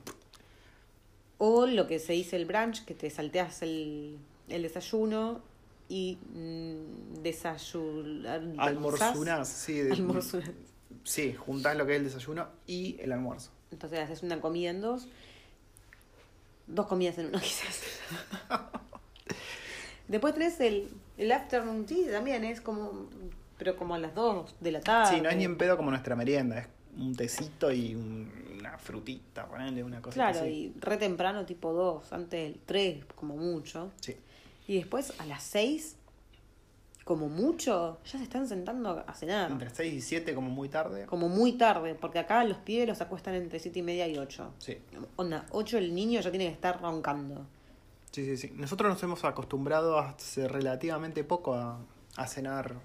O 1.39 1.67
lo 1.67 1.87
que 1.87 1.99
se 2.01 2.13
dice 2.15 2.37
el 2.37 2.45
brunch, 2.45 2.85
que 2.85 2.95
te 2.95 3.09
salteas 3.09 3.63
el, 3.63 4.19
el 4.49 4.63
desayuno 4.63 5.41
y 5.89 6.19
mm, 6.35 7.23
desayunar. 7.23 8.43
Almorzunás, 8.59 9.49
sí. 9.49 9.75
de- 9.79 9.93
Almorzunás. 9.93 10.51
Sí, 11.05 11.33
juntás 11.35 11.77
lo 11.77 11.87
que 11.87 11.93
es 11.93 11.99
el 11.99 12.05
desayuno 12.05 12.49
y 12.67 12.97
el 13.01 13.13
almuerzo. 13.13 13.51
Entonces 13.71 14.01
haces 14.01 14.23
una 14.25 14.41
comida 14.41 14.71
en 14.71 14.81
dos. 14.81 15.07
Dos 16.71 16.87
comidas 16.87 17.19
en 17.19 17.27
una, 17.27 17.41
quizás. 17.41 17.81
Después 20.09 20.35
tenés 20.35 20.59
el, 20.61 20.89
el 21.19 21.33
afternoon 21.33 21.87
tea 21.87 22.11
también, 22.13 22.45
es 22.45 22.61
como. 22.61 23.09
Pero 23.59 23.77
como 23.77 23.95
a 23.95 23.99
las 23.99 24.15
dos 24.15 24.55
de 24.61 24.73
la 24.73 24.81
tarde. 24.81 25.17
Sí, 25.17 25.21
no 25.21 25.29
es 25.29 25.37
ni 25.37 25.45
en 25.45 25.57
pedo 25.59 25.77
como 25.77 25.91
nuestra 25.91 26.17
merienda, 26.17 26.59
es 26.61 26.69
un 26.97 27.15
tecito 27.15 27.71
y 27.71 27.95
un- 27.95 28.33
una 28.59 28.77
frutita, 28.79 29.47
ponerle 29.47 29.83
una 29.85 30.01
cosa 30.03 30.15
Claro, 30.15 30.41
así. 30.41 30.49
y 30.75 30.81
re 30.81 30.97
temprano, 30.97 31.45
tipo 31.47 31.73
dos, 31.73 32.13
antes 32.13 32.41
del 32.53 32.61
tres, 32.65 33.05
como 33.15 33.37
mucho. 33.37 33.91
Sí. 34.01 34.17
Y 34.67 34.77
después 34.77 35.13
a 35.19 35.27
las 35.27 35.43
seis, 35.43 35.97
como 37.11 37.29
mucho, 37.29 37.99
ya 38.05 38.19
se 38.19 38.23
están 38.23 38.47
sentando 38.47 39.03
a 39.05 39.15
cenar. 39.15 39.51
Entre 39.51 39.69
6 39.69 39.95
y 39.95 40.01
7 40.01 40.33
como 40.33 40.49
muy 40.49 40.69
tarde. 40.69 41.07
Como 41.07 41.29
muy 41.29 41.55
tarde, 41.55 41.97
porque 41.97 42.21
acá 42.21 42.45
los 42.45 42.59
pibes 42.59 42.87
los 42.87 43.01
acuestan 43.01 43.35
entre 43.35 43.59
siete 43.59 43.81
y 43.81 43.83
media 43.83 44.07
y 44.07 44.17
ocho. 44.17 44.55
Sí. 44.59 44.79
Onda, 45.17 45.45
ocho 45.51 45.77
el 45.77 45.93
niño 45.93 46.21
ya 46.21 46.31
tiene 46.31 46.47
que 46.47 46.53
estar 46.53 46.81
roncando. 46.81 47.49
Sí, 48.13 48.25
sí, 48.25 48.37
sí. 48.37 48.53
Nosotros 48.55 48.93
nos 48.93 49.03
hemos 49.03 49.25
acostumbrado 49.25 49.99
hace 49.99 50.47
relativamente 50.47 51.25
poco 51.25 51.55
a, 51.55 51.81
a 52.15 52.29
cenar 52.29 52.77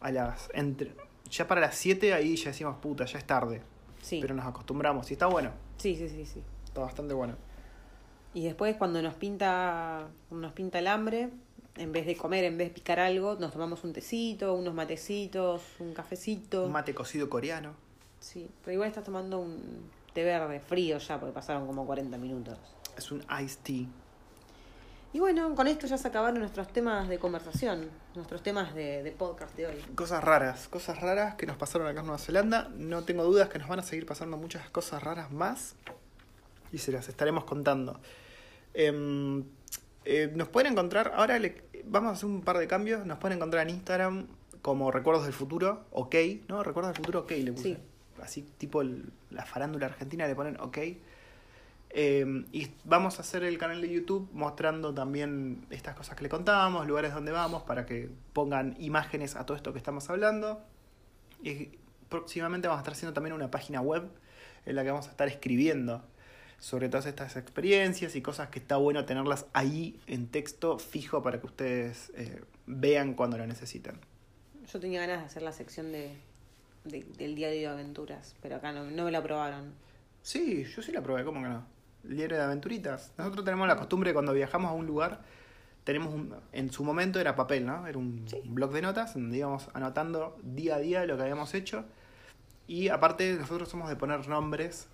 a 0.00 0.10
las... 0.10 0.48
Entre, 0.54 0.94
ya 1.30 1.46
para 1.46 1.60
las 1.60 1.74
7 1.74 2.14
ahí 2.14 2.36
ya 2.36 2.52
decimos, 2.52 2.78
puta, 2.78 3.04
ya 3.04 3.18
es 3.18 3.26
tarde. 3.26 3.60
Sí. 4.00 4.20
Pero 4.22 4.34
nos 4.34 4.46
acostumbramos 4.46 5.10
y 5.10 5.12
está 5.12 5.26
bueno. 5.26 5.50
Sí, 5.76 5.96
sí, 5.96 6.08
sí, 6.08 6.24
sí. 6.24 6.42
Está 6.64 6.80
bastante 6.80 7.12
bueno. 7.12 7.36
Y 8.32 8.44
después 8.44 8.76
cuando 8.76 9.02
nos 9.02 9.14
pinta, 9.14 10.08
nos 10.30 10.52
pinta 10.52 10.78
el 10.78 10.86
hambre, 10.86 11.28
en 11.80 11.92
vez 11.92 12.04
de 12.04 12.16
comer, 12.16 12.44
en 12.44 12.58
vez 12.58 12.68
de 12.68 12.74
picar 12.74 13.00
algo, 13.00 13.36
nos 13.36 13.52
tomamos 13.52 13.82
un 13.84 13.92
tecito, 13.92 14.54
unos 14.54 14.74
matecitos, 14.74 15.62
un 15.78 15.94
cafecito. 15.94 16.66
Un 16.66 16.72
mate 16.72 16.94
cocido 16.94 17.30
coreano. 17.30 17.74
Sí, 18.20 18.50
pero 18.62 18.74
igual 18.74 18.88
estás 18.88 19.04
tomando 19.04 19.38
un 19.38 19.90
té 20.12 20.22
verde 20.22 20.60
frío 20.60 20.98
ya, 20.98 21.18
porque 21.18 21.32
pasaron 21.32 21.66
como 21.66 21.86
40 21.86 22.18
minutos. 22.18 22.58
Es 22.98 23.10
un 23.10 23.24
iced 23.42 23.60
tea. 23.62 23.86
Y 25.12 25.18
bueno, 25.18 25.54
con 25.56 25.66
esto 25.66 25.86
ya 25.86 25.96
se 25.96 26.06
acabaron 26.06 26.38
nuestros 26.38 26.68
temas 26.68 27.08
de 27.08 27.18
conversación, 27.18 27.88
nuestros 28.14 28.42
temas 28.42 28.74
de, 28.74 29.02
de 29.02 29.10
podcast 29.10 29.56
de 29.56 29.66
hoy. 29.66 29.76
Cosas 29.94 30.22
raras, 30.22 30.68
cosas 30.68 31.00
raras 31.00 31.34
que 31.34 31.46
nos 31.46 31.56
pasaron 31.56 31.88
acá 31.88 32.00
en 32.00 32.06
Nueva 32.06 32.18
Zelanda. 32.18 32.70
No 32.76 33.04
tengo 33.04 33.24
dudas 33.24 33.48
que 33.48 33.58
nos 33.58 33.68
van 33.68 33.80
a 33.80 33.82
seguir 33.82 34.04
pasando 34.04 34.36
muchas 34.36 34.68
cosas 34.68 35.02
raras 35.02 35.32
más. 35.32 35.74
Y 36.72 36.78
se 36.78 36.92
las 36.92 37.08
estaremos 37.08 37.44
contando. 37.44 37.98
Em, 38.74 39.44
eh, 40.04 40.32
nos 40.34 40.48
pueden 40.48 40.72
encontrar, 40.72 41.12
ahora 41.14 41.38
le- 41.38 41.62
vamos 41.84 42.10
a 42.10 42.12
hacer 42.12 42.26
un 42.26 42.42
par 42.42 42.58
de 42.58 42.66
cambios. 42.66 43.04
Nos 43.06 43.18
pueden 43.18 43.38
encontrar 43.38 43.66
en 43.68 43.74
Instagram 43.74 44.26
como 44.62 44.90
Recuerdos 44.90 45.24
del 45.24 45.32
Futuro, 45.32 45.84
ok, 45.90 46.14
¿no? 46.48 46.62
Recuerdos 46.62 46.92
del 46.92 46.96
Futuro, 46.96 47.20
ok, 47.20 47.30
le 47.32 47.52
puse. 47.52 47.62
Sí. 47.74 47.78
Así 48.22 48.42
tipo 48.58 48.82
el- 48.82 49.10
la 49.30 49.44
farándula 49.46 49.86
argentina 49.86 50.26
le 50.26 50.34
ponen 50.34 50.60
ok. 50.60 50.78
Eh, 51.92 52.44
y 52.52 52.68
vamos 52.84 53.18
a 53.18 53.22
hacer 53.22 53.42
el 53.42 53.58
canal 53.58 53.80
de 53.80 53.90
YouTube 53.90 54.28
mostrando 54.32 54.94
también 54.94 55.66
estas 55.70 55.96
cosas 55.96 56.14
que 56.16 56.22
le 56.22 56.28
contábamos, 56.28 56.86
lugares 56.86 57.12
donde 57.12 57.32
vamos, 57.32 57.62
para 57.64 57.84
que 57.84 58.08
pongan 58.32 58.76
imágenes 58.78 59.34
a 59.34 59.44
todo 59.44 59.56
esto 59.56 59.72
que 59.72 59.78
estamos 59.78 60.08
hablando. 60.08 60.62
Y 61.42 61.70
próximamente 62.08 62.68
vamos 62.68 62.78
a 62.78 62.82
estar 62.82 62.92
haciendo 62.92 63.12
también 63.14 63.34
una 63.34 63.50
página 63.50 63.80
web 63.80 64.04
en 64.66 64.76
la 64.76 64.84
que 64.84 64.90
vamos 64.90 65.08
a 65.08 65.10
estar 65.10 65.26
escribiendo 65.26 66.04
sobre 66.60 66.88
todas 66.88 67.06
estas 67.06 67.36
experiencias 67.36 68.14
y 68.14 68.22
cosas 68.22 68.50
que 68.50 68.58
está 68.60 68.76
bueno 68.76 69.04
tenerlas 69.06 69.46
ahí 69.54 69.98
en 70.06 70.28
texto 70.28 70.78
fijo 70.78 71.22
para 71.22 71.40
que 71.40 71.46
ustedes 71.46 72.12
eh, 72.14 72.42
vean 72.66 73.14
cuando 73.14 73.36
lo 73.38 73.46
necesiten. 73.46 73.98
Yo 74.72 74.78
tenía 74.78 75.00
ganas 75.00 75.20
de 75.20 75.26
hacer 75.26 75.42
la 75.42 75.52
sección 75.52 75.90
de, 75.90 76.14
de- 76.84 77.04
del 77.18 77.34
diario 77.34 77.60
de 77.60 77.66
aventuras, 77.68 78.36
pero 78.42 78.56
acá 78.56 78.70
no, 78.72 78.84
no 78.84 79.04
me 79.04 79.10
la 79.10 79.18
aprobaron. 79.18 79.72
Sí, 80.22 80.64
yo 80.64 80.82
sí 80.82 80.92
la 80.92 81.02
probé, 81.02 81.24
¿cómo 81.24 81.42
que 81.42 81.48
no? 81.48 81.64
El 82.04 82.16
diario 82.16 82.36
de 82.36 82.42
aventuritas. 82.44 83.12
Nosotros 83.18 83.44
tenemos 83.44 83.66
la 83.66 83.76
costumbre 83.76 84.12
cuando 84.12 84.32
viajamos 84.34 84.70
a 84.70 84.74
un 84.74 84.86
lugar, 84.86 85.22
tenemos 85.84 86.12
un, 86.12 86.34
en 86.52 86.70
su 86.70 86.84
momento 86.84 87.18
era 87.18 87.34
papel, 87.36 87.64
¿no? 87.66 87.86
Era 87.86 87.96
un, 87.98 88.24
Sí. 88.28 88.36
un 88.44 88.54
blog 88.54 88.70
de 88.72 88.82
notas 88.82 89.14
donde 89.14 89.38
íbamos 89.38 89.68
anotando 89.72 90.38
día 90.42 90.76
a 90.76 90.78
día 90.78 91.06
lo 91.06 91.16
que 91.16 91.22
habíamos 91.22 91.54
hecho. 91.54 91.86
Y 92.66 92.88
aparte 92.88 93.34
nosotros 93.34 93.68
somos 93.68 93.88
de 93.88 93.96
poner 93.96 94.28
nombres, 94.28 94.88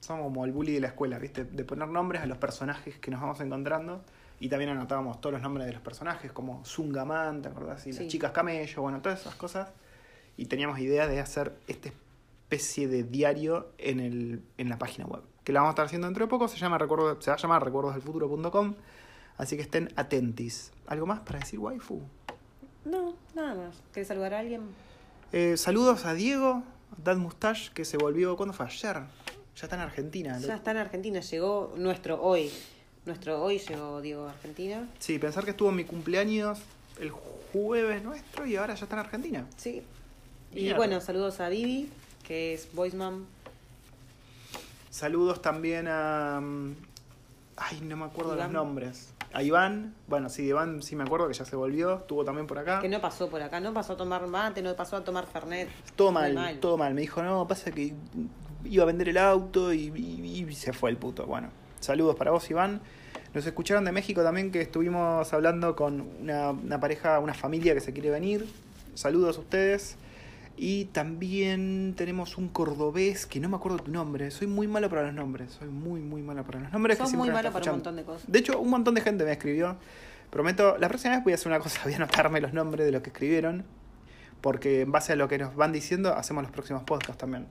somos 0.00 0.24
como 0.24 0.44
el 0.44 0.52
bully 0.52 0.72
de 0.74 0.80
la 0.80 0.88
escuela, 0.88 1.18
¿viste? 1.18 1.44
De 1.44 1.64
poner 1.64 1.88
nombres 1.88 2.22
a 2.22 2.26
los 2.26 2.38
personajes 2.38 2.98
que 2.98 3.10
nos 3.10 3.20
vamos 3.20 3.40
encontrando. 3.40 4.02
Y 4.40 4.48
también 4.48 4.70
anotábamos 4.70 5.20
todos 5.20 5.32
los 5.32 5.42
nombres 5.42 5.66
de 5.66 5.72
los 5.72 5.82
personajes, 5.82 6.30
como 6.30 6.64
Zungaman, 6.64 7.42
¿te 7.42 7.48
acordás? 7.48 7.86
Y 7.86 7.92
Sí. 7.92 7.98
las 8.04 8.08
chicas 8.08 8.30
camello, 8.32 8.82
bueno, 8.82 9.00
todas 9.02 9.20
esas 9.20 9.34
cosas. 9.34 9.70
Y 10.36 10.46
teníamos 10.46 10.78
idea 10.78 11.08
de 11.08 11.18
hacer 11.18 11.56
esta 11.66 11.88
especie 11.88 12.86
de 12.86 13.02
diario 13.02 13.68
en, 13.78 13.98
el, 13.98 14.42
en 14.56 14.68
la 14.68 14.78
página 14.78 15.06
web. 15.06 15.22
Que 15.42 15.52
la 15.52 15.60
vamos 15.60 15.70
a 15.70 15.72
estar 15.72 15.86
haciendo 15.86 16.06
dentro 16.06 16.24
de 16.24 16.30
poco, 16.30 16.46
se, 16.46 16.56
llama 16.56 16.78
recuerdo, 16.78 17.20
se 17.20 17.30
va 17.30 17.34
a 17.36 17.40
llamar 17.40 17.64
recuerdosdelfuturo.com. 17.64 18.74
Así 19.36 19.56
que 19.56 19.62
estén 19.62 19.92
atentis. 19.96 20.70
¿Algo 20.86 21.06
más 21.06 21.20
para 21.20 21.40
decir, 21.40 21.58
waifu? 21.58 22.00
No, 22.84 23.14
nada 23.34 23.54
más. 23.54 23.82
¿Querés 23.92 24.06
saludar 24.08 24.34
a 24.34 24.38
alguien? 24.38 24.62
Eh, 25.32 25.56
saludos 25.56 26.06
a 26.06 26.14
Diego, 26.14 26.62
Dad 27.02 27.16
Mustache, 27.16 27.72
que 27.74 27.84
se 27.84 27.96
volvió, 27.98 28.36
¿cuándo 28.36 28.52
fue? 28.54 28.66
Ayer. 28.66 29.02
Ya 29.58 29.64
está 29.64 29.74
en 29.76 29.82
Argentina. 29.82 30.38
Ya 30.38 30.54
está 30.54 30.70
en 30.70 30.76
Argentina, 30.76 31.20
llegó 31.20 31.74
nuestro 31.76 32.22
hoy. 32.22 32.50
Nuestro 33.06 33.42
hoy 33.42 33.58
llegó 33.58 34.00
Diego 34.00 34.26
a 34.26 34.30
Argentina. 34.30 34.86
Sí, 35.00 35.18
pensar 35.18 35.44
que 35.44 35.50
estuvo 35.50 35.70
en 35.70 35.76
mi 35.76 35.84
cumpleaños 35.84 36.60
el 37.00 37.10
jueves 37.10 38.02
nuestro 38.04 38.46
y 38.46 38.54
ahora 38.56 38.74
ya 38.74 38.84
está 38.84 38.94
en 38.96 39.00
Argentina. 39.00 39.46
Sí. 39.56 39.82
Y 40.52 40.62
Mierda. 40.62 40.76
bueno, 40.76 41.00
saludos 41.00 41.40
a 41.40 41.48
Vivi, 41.48 41.88
que 42.22 42.54
es 42.54 42.72
voiceman. 42.72 43.26
Saludos 44.90 45.42
también 45.42 45.86
a. 45.88 46.40
mm, 46.40 46.74
Ay, 47.56 47.80
no 47.80 47.96
me 47.96 48.04
acuerdo 48.04 48.34
Iván. 48.34 48.52
los 48.52 48.62
nombres. 48.62 49.12
A 49.32 49.42
Iván. 49.42 49.94
Bueno, 50.06 50.28
sí, 50.28 50.44
Iván 50.44 50.82
sí 50.82 50.94
me 50.94 51.02
acuerdo 51.02 51.26
que 51.26 51.34
ya 51.34 51.44
se 51.44 51.56
volvió. 51.56 51.96
Estuvo 51.96 52.24
también 52.24 52.46
por 52.46 52.58
acá. 52.58 52.80
Que 52.80 52.88
no 52.88 53.00
pasó 53.00 53.28
por 53.28 53.42
acá, 53.42 53.58
no 53.58 53.74
pasó 53.74 53.94
a 53.94 53.96
tomar 53.96 54.26
mate, 54.28 54.62
no 54.62 54.74
pasó 54.76 54.96
a 54.96 55.04
tomar 55.04 55.26
Fernet. 55.26 55.68
Todo 55.96 56.12
mal, 56.12 56.58
todo 56.60 56.76
mal. 56.76 56.94
Me 56.94 57.00
dijo, 57.00 57.22
no, 57.22 57.46
pasa 57.48 57.72
que 57.72 57.92
iba 58.64 58.82
a 58.82 58.86
vender 58.86 59.08
el 59.08 59.18
auto 59.18 59.72
y, 59.72 59.92
y- 59.94 60.44
y 60.48 60.54
se 60.54 60.72
fue 60.72 60.90
el 60.90 60.96
puto. 60.96 61.26
Bueno, 61.26 61.48
saludos 61.80 62.16
para 62.16 62.30
vos, 62.30 62.48
Iván. 62.50 62.80
Nos 63.34 63.46
escucharon 63.46 63.84
de 63.84 63.92
México 63.92 64.22
también 64.22 64.50
que 64.50 64.60
estuvimos 64.60 65.32
hablando 65.32 65.76
con 65.76 66.00
una, 66.22 66.50
una 66.50 66.80
pareja, 66.80 67.18
una 67.20 67.34
familia 67.34 67.74
que 67.74 67.80
se 67.80 67.92
quiere 67.92 68.10
venir. 68.10 68.46
Saludos 68.94 69.36
a 69.36 69.40
ustedes. 69.40 69.96
Y 70.60 70.86
también 70.86 71.94
tenemos 71.96 72.36
un 72.36 72.48
cordobés 72.48 73.26
que 73.26 73.38
no 73.38 73.48
me 73.48 73.56
acuerdo 73.56 73.78
tu 73.78 73.92
nombre. 73.92 74.30
Soy 74.32 74.48
muy 74.48 74.66
malo 74.66 74.88
para 74.90 75.02
los 75.04 75.14
nombres. 75.14 75.52
Soy 75.52 75.68
muy, 75.68 76.00
muy 76.00 76.20
malo 76.22 76.42
para 76.44 76.58
los 76.60 76.72
nombres. 76.72 76.96
siempre 76.98 77.16
muy 77.18 77.30
malo 77.30 77.52
para 77.52 77.64
un 77.70 77.76
montón 77.76 77.94
de 77.96 78.02
cosas. 78.02 78.24
De 78.32 78.38
hecho, 78.40 78.58
un 78.58 78.70
montón 78.70 78.94
de 78.94 79.00
gente 79.02 79.24
me 79.24 79.30
escribió. 79.30 79.76
Prometo, 80.30 80.76
la 80.78 80.88
próxima 80.88 81.14
vez 81.14 81.22
voy 81.24 81.32
a 81.32 81.36
hacer 81.36 81.46
una 81.48 81.60
cosa, 81.60 81.80
voy 81.84 81.92
a 81.92 81.96
anotarme 81.96 82.40
los 82.40 82.52
nombres 82.52 82.86
de 82.86 82.92
los 82.92 83.02
que 83.02 83.10
escribieron. 83.10 83.64
Porque 84.40 84.80
en 84.80 84.90
base 84.90 85.12
a 85.12 85.16
lo 85.16 85.28
que 85.28 85.38
nos 85.38 85.54
van 85.54 85.70
diciendo, 85.72 86.12
hacemos 86.14 86.42
los 86.42 86.50
próximos 86.50 86.82
podcasts 86.82 87.18
también. 87.18 87.46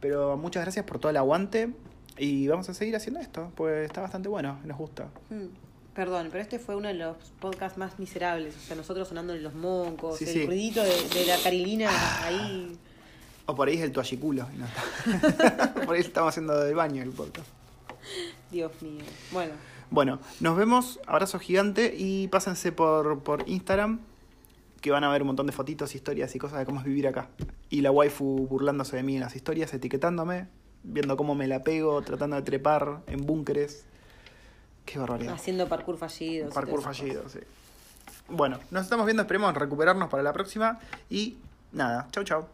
Pero 0.00 0.36
muchas 0.36 0.62
gracias 0.62 0.84
por 0.84 0.98
todo 0.98 1.10
el 1.10 1.16
aguante. 1.16 1.70
Y 2.18 2.48
vamos 2.48 2.68
a 2.70 2.74
seguir 2.74 2.96
haciendo 2.96 3.20
esto, 3.20 3.52
pues 3.54 3.84
está 3.86 4.00
bastante 4.00 4.28
bueno, 4.28 4.58
nos 4.64 4.78
gusta. 4.78 5.08
Mm, 5.30 5.46
Perdón, 5.94 6.28
pero 6.30 6.42
este 6.42 6.58
fue 6.58 6.76
uno 6.76 6.88
de 6.88 6.94
los 6.94 7.16
podcasts 7.40 7.78
más 7.78 7.98
miserables. 7.98 8.54
O 8.54 8.60
sea, 8.60 8.76
nosotros 8.76 9.08
sonando 9.08 9.32
en 9.34 9.42
los 9.42 9.54
moncos, 9.54 10.18
Sí, 10.18 10.24
el 10.24 10.30
sí. 10.30 10.46
ruidito 10.46 10.82
de, 10.82 10.90
de 10.90 11.24
la 11.26 11.38
carilina 11.42 11.88
ahí. 12.22 12.76
O 13.46 13.54
por 13.54 13.68
ahí 13.68 13.76
es 13.76 13.82
el 13.82 13.92
toalliculo. 13.92 14.46
no 14.58 14.66
está. 14.66 15.74
por 15.86 15.94
ahí 15.94 16.00
estamos 16.02 16.28
haciendo 16.30 16.58
del 16.62 16.74
baño 16.74 17.02
el 17.02 17.10
podcast. 17.12 17.48
Dios 18.50 18.72
mío. 18.82 19.04
Bueno, 19.32 19.52
Bueno, 19.90 20.18
nos 20.40 20.56
vemos. 20.58 21.00
Abrazo 21.06 21.38
gigante. 21.38 21.94
Y 21.96 22.28
pásense 22.28 22.72
por, 22.72 23.20
por 23.20 23.48
Instagram. 23.48 24.00
Que 24.86 24.92
van 24.92 25.02
a 25.02 25.08
ver 25.08 25.22
un 25.22 25.26
montón 25.26 25.48
de 25.48 25.52
fotitos, 25.52 25.96
historias 25.96 26.32
y 26.36 26.38
cosas 26.38 26.60
de 26.60 26.64
cómo 26.64 26.78
es 26.78 26.86
vivir 26.86 27.08
acá. 27.08 27.26
Y 27.70 27.80
la 27.80 27.90
waifu 27.90 28.46
burlándose 28.46 28.94
de 28.94 29.02
mí 29.02 29.16
en 29.16 29.20
las 29.20 29.34
historias, 29.34 29.74
etiquetándome. 29.74 30.46
Viendo 30.84 31.16
cómo 31.16 31.34
me 31.34 31.48
la 31.48 31.64
pego, 31.64 32.00
tratando 32.02 32.36
de 32.36 32.42
trepar 32.42 33.00
en 33.08 33.26
búnkeres. 33.26 33.84
Qué 34.84 35.00
barbaridad. 35.00 35.34
haciendo 35.34 35.68
parkour 35.68 35.98
fallido. 35.98 36.50
Parkour 36.50 36.82
fallido, 36.82 37.28
sí. 37.28 37.40
Bueno, 38.28 38.60
nos 38.70 38.84
estamos 38.84 39.06
viendo. 39.06 39.22
Esperemos 39.22 39.52
recuperarnos 39.54 40.08
para 40.08 40.22
la 40.22 40.32
próxima. 40.32 40.78
Y 41.10 41.36
nada, 41.72 42.06
chau, 42.12 42.22
chau. 42.22 42.46